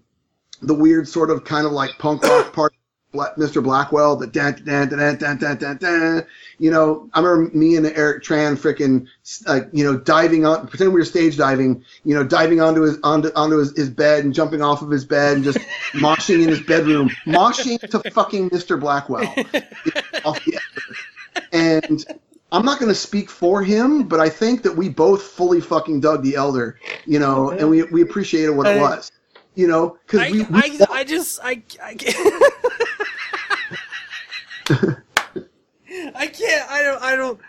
[0.62, 2.74] the weird sort of kind of like punk rock part
[3.14, 3.64] Mr.
[3.64, 6.26] Blackwell, the dan dan dan dan dan dan dan.
[6.60, 9.08] You know, I remember me and Eric Tran freaking,
[9.48, 13.00] uh, you know, diving on, pretending we were stage diving, you know, diving onto his
[13.04, 15.58] onto onto his, his bed and jumping off of his bed and just
[15.94, 18.80] moshing in his bedroom, moshing to fucking Mr.
[18.80, 19.28] Blackwell.
[20.26, 21.46] Off the effort.
[21.52, 22.06] and
[22.52, 26.02] I'm not going to speak for him, but I think that we both fully fucking
[26.02, 29.12] dug the Elder, you know, and we we appreciated what it was.
[29.56, 32.54] You know, because I, we, we I, I just I, I can't
[34.70, 37.40] I can't I don't I don't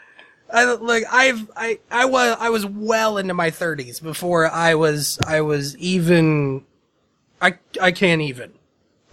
[0.53, 4.75] I don't like I've I I was I was well into my 30s before I
[4.75, 6.65] was I was even
[7.41, 8.53] I I can't even.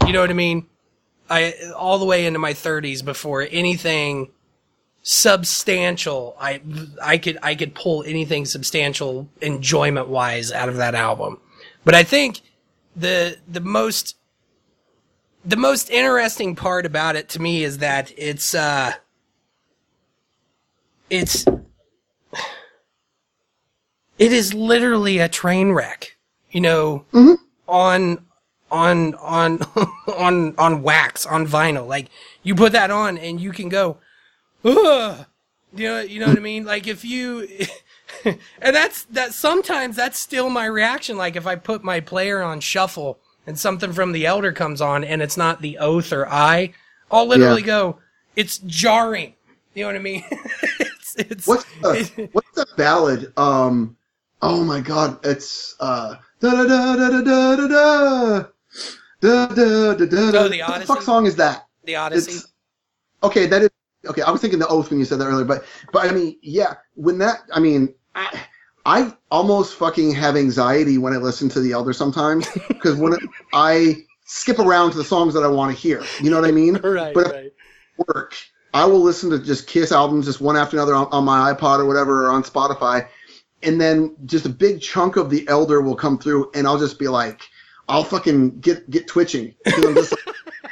[0.05, 0.67] You know what I mean?
[1.29, 4.29] I all the way into my 30s before anything
[5.01, 6.61] substantial I
[7.01, 11.39] I could I could pull anything substantial enjoyment wise out of that album.
[11.83, 12.41] But I think
[12.95, 14.15] the the most
[15.47, 18.91] the most interesting part about it to me is that it's uh
[21.09, 21.45] it's
[24.19, 26.17] it is literally a train wreck
[26.51, 27.05] you know
[27.67, 28.19] on
[28.69, 29.59] on on
[30.17, 31.87] on on wax on vinyl.
[31.87, 32.07] Like
[32.43, 33.97] you put that on and you can go
[34.65, 35.25] Ugh.
[35.73, 36.65] you know you know what i mean?
[36.65, 37.47] Like if you
[38.25, 38.37] and
[38.75, 41.15] that's that sometimes that's still my reaction.
[41.15, 45.03] Like if i put my player on shuffle and something from the elder comes on
[45.03, 46.71] and it's not the oath or i
[47.11, 47.67] i'll literally Yeah.
[47.67, 47.99] go
[48.35, 49.33] it's jarring
[49.73, 53.33] you know what i mean it's, it's What's the, what's the ballad?
[53.37, 53.95] Um,
[54.41, 58.45] oh my God, it's uh, da da da da da da da
[59.21, 60.39] da da da da da.
[60.39, 61.65] Oh, the What the fuck song is that?
[61.85, 62.47] the odyssey It's
[63.23, 63.47] okay.
[63.47, 63.69] That is
[64.07, 64.21] okay.
[64.21, 66.75] I was thinking the oath when you said that earlier, but but I mean, yeah,
[66.95, 68.41] when that, I mean, I,
[68.87, 73.19] I almost fucking have anxiety when I listen to the Elder sometimes because when it,
[73.53, 76.03] I skip around to the songs that I want to hear.
[76.21, 76.75] You know what I mean?
[76.83, 77.51] right but- right
[78.13, 78.35] work,
[78.73, 81.79] I will listen to just Kiss albums just one after another on, on my iPod
[81.79, 83.07] or whatever or on Spotify,
[83.63, 86.99] and then just a big chunk of the Elder will come through, and I'll just
[86.99, 87.41] be like,
[87.89, 90.13] I'll fucking get get twitching, just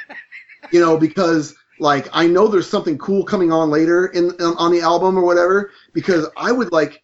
[0.72, 4.72] you know, because like I know there's something cool coming on later in on, on
[4.72, 5.72] the album or whatever.
[5.94, 7.02] Because I would like.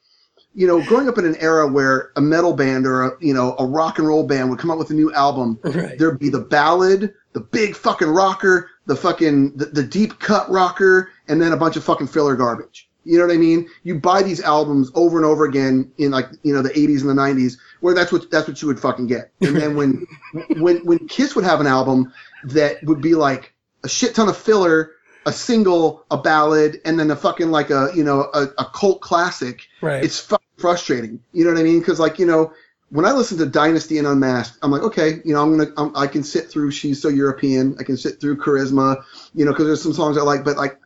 [0.53, 3.55] You know, growing up in an era where a metal band or a you know
[3.57, 6.29] a rock and roll band would come out with a new album, right there'd be
[6.29, 11.53] the ballad, the big fucking rocker, the fucking the, the deep cut rocker, and then
[11.53, 12.89] a bunch of fucking filler garbage.
[13.03, 13.67] You know what I mean?
[13.83, 17.09] You buy these albums over and over again in like you know the 80s and
[17.09, 19.31] the 90s, where that's what that's what you would fucking get.
[19.41, 20.05] And then when
[20.57, 22.13] when when Kiss would have an album
[22.43, 23.53] that would be like
[23.83, 24.91] a shit ton of filler,
[25.25, 29.01] a single, a ballad, and then a fucking like a you know a, a cult
[29.01, 31.19] classic, right it's fucking frustrating.
[31.33, 31.79] You know what I mean?
[31.79, 32.53] Because like you know,
[32.91, 35.95] when I listen to Dynasty and Unmasked, I'm like, okay, you know, I'm gonna, I'm,
[35.95, 39.03] I can sit through She's So European, I can sit through Charisma,
[39.33, 40.77] you know, because there's some songs I like, but like,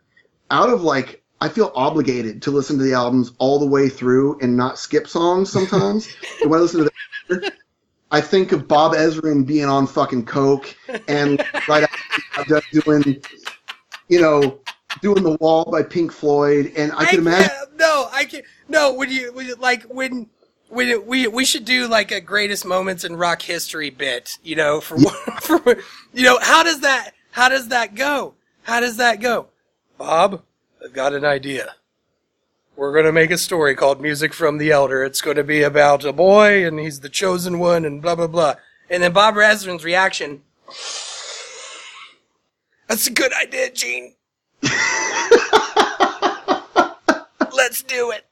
[0.52, 4.40] out of like, I feel obligated to listen to the albums all the way through
[4.40, 6.08] and not skip songs sometimes.
[6.44, 6.92] when I listen to
[7.28, 7.52] the,
[8.12, 10.76] I think of Bob Ezrin being on fucking coke
[11.08, 11.88] and right
[12.38, 13.22] after doing,
[14.08, 14.60] you know,
[15.02, 17.52] doing the wall by Pink Floyd, and I I can imagine.
[17.76, 18.46] no, I can't.
[18.68, 18.94] no.
[18.94, 20.30] When you, when you like when
[20.70, 24.56] when it, we we should do like a greatest moments in rock history bit, you
[24.56, 24.98] know, for
[25.42, 25.78] for
[26.14, 28.34] you know how does that how does that go?
[28.64, 29.48] How does that go?
[29.98, 30.42] Bob,
[30.84, 31.76] I've got an idea.
[32.76, 35.04] We're going to make a story called Music from the Elder.
[35.04, 38.28] It's going to be about a boy and he's the chosen one and blah blah
[38.28, 38.56] blah.
[38.90, 40.42] And then Bob Rasmussen's reaction.
[42.88, 44.14] That's a good idea, Gene.
[47.56, 48.26] Let's do it.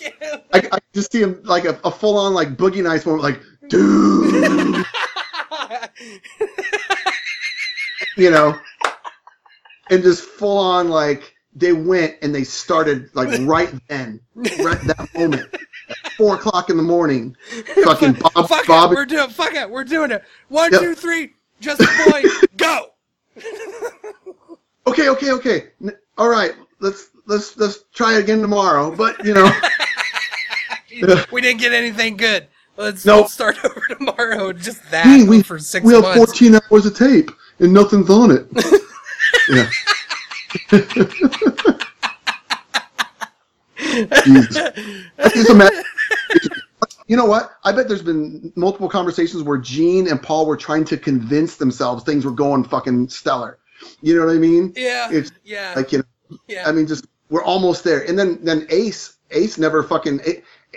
[0.00, 0.36] Yeah.
[0.52, 3.40] I, I just see him like a, a full on like boogie nights moment, like
[3.68, 4.84] dude,
[8.16, 8.58] you know,
[9.90, 15.08] and just full on like they went and they started like right then, right that
[15.14, 15.48] moment,
[15.88, 17.34] at four o'clock in the morning.
[17.84, 20.22] Fucking Bob, fuck Bob, it, we're doing fuck it, we're doing it.
[20.48, 20.80] One, Yep.
[20.80, 22.22] two, three, just a boy,
[22.56, 22.90] go.
[24.86, 28.94] okay, okay, okay, N- all right, let's let's let's try it again tomorrow.
[28.94, 29.50] But you know,
[31.32, 32.48] we didn't get anything good.
[32.78, 33.22] Let's, Nope.
[33.22, 34.52] let's start over tomorrow.
[34.52, 36.16] Just that hey, we for six we have months.
[36.18, 38.46] fourteen hours of tape and nothing's on it.
[39.48, 39.70] yeah.
[44.24, 44.56] Jesus.
[45.18, 45.84] I just imagine-
[47.06, 47.52] you know what?
[47.64, 52.04] I bet there's been multiple conversations where Gene and Paul were trying to convince themselves
[52.04, 53.58] things were going fucking stellar.
[54.02, 54.72] You know what I mean?
[54.74, 56.68] Yeah, It's yeah, like you know, yeah.
[56.68, 58.08] I mean, just we're almost there.
[58.08, 60.20] And then then Ace Ace never fucking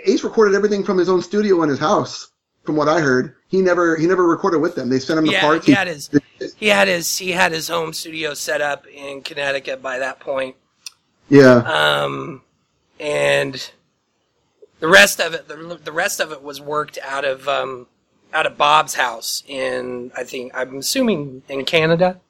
[0.04, 2.28] Ace recorded everything from his own studio in his house.
[2.64, 4.90] From what I heard, he never he never recorded with them.
[4.90, 5.64] They sent him the yeah, parts.
[5.66, 6.10] he had his
[6.56, 10.54] he had his he had his home studio set up in Connecticut by that point.
[11.30, 11.56] yeah.
[11.56, 12.42] Um,
[13.00, 13.70] and
[14.80, 17.86] the rest of it, the, the rest of it was worked out of um,
[18.32, 22.20] out of Bob's house in I think I'm assuming in Canada,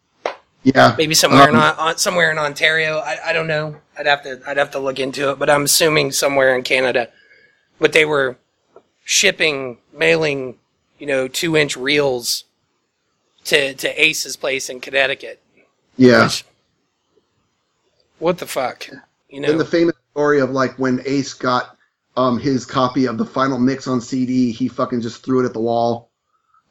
[0.62, 0.94] Yeah.
[0.98, 2.98] maybe somewhere in Um, on, somewhere in Ontario.
[2.98, 3.76] I, I don't know.
[3.98, 7.08] I'd have to I'd have to look into it, but I'm assuming somewhere in Canada.
[7.78, 8.36] But they were
[9.04, 10.58] shipping, mailing,
[10.98, 12.44] you know, two inch reels
[13.44, 15.40] to to Ace's place in Connecticut.
[15.96, 16.24] Yeah.
[16.24, 16.44] Which,
[18.18, 18.88] what the fuck,
[19.28, 19.50] you know?
[19.50, 21.76] And the famous story of like when Ace got
[22.16, 25.52] um his copy of the final mix on CD, he fucking just threw it at
[25.52, 26.10] the wall.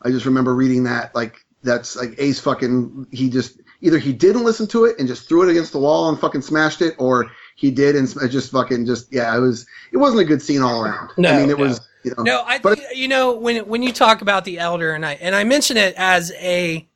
[0.01, 1.13] I just remember reading that.
[1.15, 5.27] Like that's like Ace fucking he just either he didn't listen to it and just
[5.27, 8.85] threw it against the wall and fucking smashed it, or he did and just fucking
[8.85, 11.11] just yeah, it was it wasn't a good scene all around.
[11.17, 11.63] No, I mean it no.
[11.65, 14.93] was you know No, I but you know when when you talk about the elder
[14.93, 16.87] and I and I mention it as a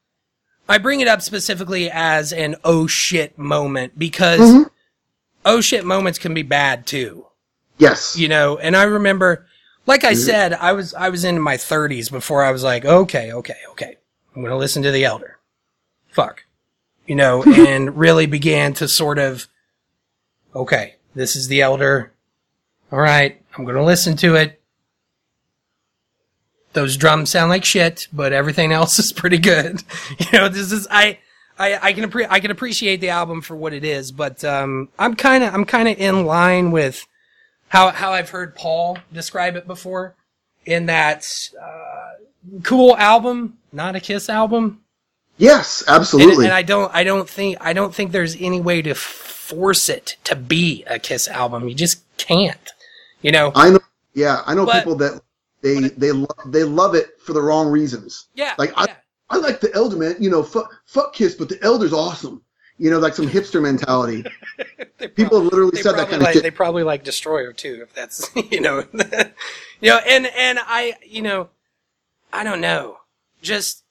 [0.69, 4.69] I bring it up specifically as an oh shit moment because Mhm.
[5.45, 7.25] oh shit moments can be bad too.
[7.83, 9.45] Yes You know, and I remember
[9.85, 13.33] like I said, I was I was in my 30s before I was like, okay,
[13.33, 13.97] okay, okay.
[14.35, 15.37] I'm going to listen to the elder.
[16.09, 16.45] Fuck.
[17.05, 19.47] You know, and really began to sort of
[20.55, 22.13] okay, this is the elder.
[22.91, 24.61] All right, I'm going to listen to it.
[26.73, 29.83] Those drums sound like shit, but everything else is pretty good.
[30.19, 31.19] You know, this is I
[31.59, 34.89] I, I can appre- I can appreciate the album for what it is, but um,
[34.97, 37.05] I'm kind of I'm kind of in line with
[37.73, 40.13] how how I've heard Paul describe it before,
[40.67, 41.27] in that
[41.59, 42.11] uh,
[42.61, 44.81] cool album, not a Kiss album,
[45.37, 48.93] yes absolutely and I don't I don't think I don't think there's any way to
[48.93, 51.67] force it to be a Kiss album.
[51.67, 52.71] You just can't,
[53.23, 53.51] you know.
[53.55, 53.79] I know
[54.13, 55.19] yeah I know But- people that
[55.63, 58.27] they they lo- they love it for the wrong reasons.
[58.35, 58.95] yeah, like, I- yeah.
[59.31, 62.43] I like the Elder man, you know, fuck, fuck Kiss, but the Elder's awesome.
[62.77, 64.25] You know, like some hipster mentality.
[65.15, 66.43] People have literally said that kind of shit.
[66.43, 71.21] They probably like Destroyer too, if that's you know, you know, and and I you
[71.21, 71.49] know,
[72.31, 72.97] I don't know,
[73.41, 73.83] just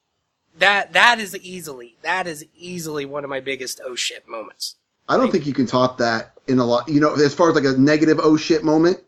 [0.59, 4.77] that that is easily that is easily one of my biggest oh shit moments.
[5.09, 6.89] I don't think you can top that in a lot.
[6.89, 9.01] You know, as far as like a negative oh shit moment,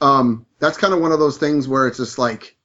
[0.00, 2.56] um, that's kind of one of those things where it's just like,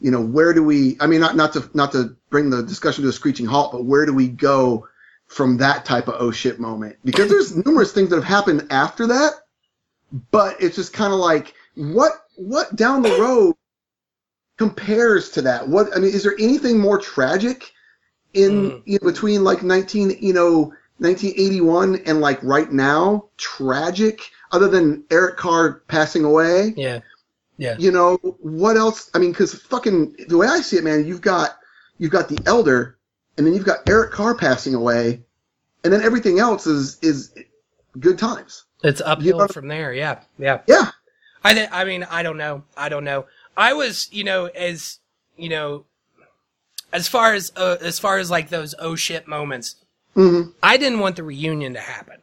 [0.00, 0.96] you know, where do we?
[1.00, 3.84] I mean, not not to not to bring the discussion to a screeching halt, but
[3.84, 4.86] where do we go
[5.34, 6.96] from that type of oh shit moment?
[7.04, 9.32] Because there's numerous things that have happened after that,
[10.30, 13.54] but it's just kind of like what what down the road
[14.56, 15.68] compares to that?
[15.68, 17.72] What I mean, is there anything more tragic
[18.34, 18.82] in Mm.
[18.84, 24.20] you know, between like 19 you know 1981 and like right now tragic
[24.52, 26.74] other than Eric Carr passing away?
[26.76, 27.00] Yeah,
[27.58, 29.10] yeah, You know what else?
[29.14, 31.58] I mean, because fucking the way I see it, man, you've got
[31.98, 32.98] you've got the elder,
[33.36, 35.22] and then you've got Eric Carr passing away,
[35.82, 37.32] and then everything else is is
[38.00, 38.64] good times.
[38.82, 39.92] it's uphill know- from there.
[39.92, 40.60] Yeah, yeah.
[40.66, 40.90] Yeah,
[41.42, 42.64] I th- I mean, I don't know.
[42.76, 43.26] I don't know.
[43.56, 44.98] I was, you know, as
[45.36, 45.84] you know,
[46.92, 49.76] as far as uh, as far as like those oh shit moments,
[50.16, 50.52] Mhm.
[50.62, 52.16] I didn't want the reunion to happen.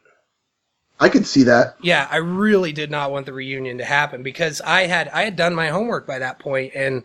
[0.99, 1.77] I could see that.
[1.81, 5.35] Yeah, I really did not want the reunion to happen because I had I had
[5.35, 7.03] done my homework by that point and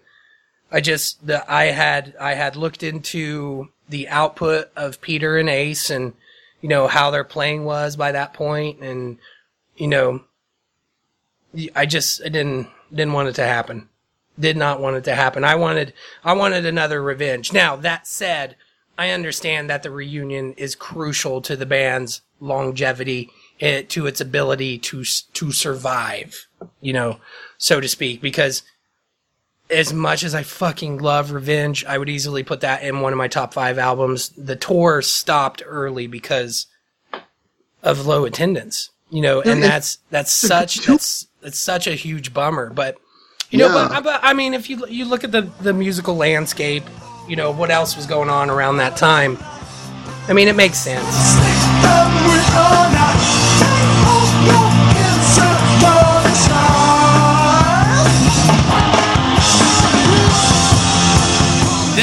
[0.71, 5.91] I just the I had I had looked into the output of Peter and Ace
[5.91, 6.13] and
[6.61, 9.19] you know how their playing was by that point and
[9.77, 10.23] you know
[11.75, 13.89] I just I didn't didn't want it to happen.
[14.39, 15.45] Did not want it to happen.
[15.45, 15.95] I wanted
[16.25, 17.53] I wanted another revenge.
[17.53, 18.57] Now, that said,
[18.99, 23.31] I understand that the reunion is crucial to the band's longevity,
[23.61, 26.47] eh, to its ability to to survive,
[26.81, 27.21] you know,
[27.57, 28.21] so to speak.
[28.21, 28.63] Because
[29.71, 33.17] as much as I fucking love Revenge, I would easily put that in one of
[33.17, 34.29] my top five albums.
[34.31, 36.67] The tour stopped early because
[37.83, 42.71] of low attendance, you know, and that's that's such that's that's such a huge bummer.
[42.71, 42.97] But
[43.51, 43.89] you know, Yeah.
[43.89, 46.85] but, but I mean, if you you look at the the musical landscape,
[47.29, 49.37] you know what else was going on around that time.
[50.29, 51.05] I mean, it makes sense.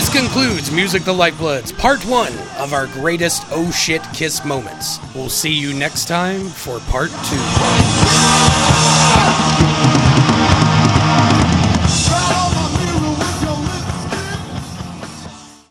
[0.04, 5.00] This concludes Music the Lifebloods, part one of our greatest oh shit kiss moments.
[5.16, 7.10] We'll see you next time for part
[10.00, 10.03] two.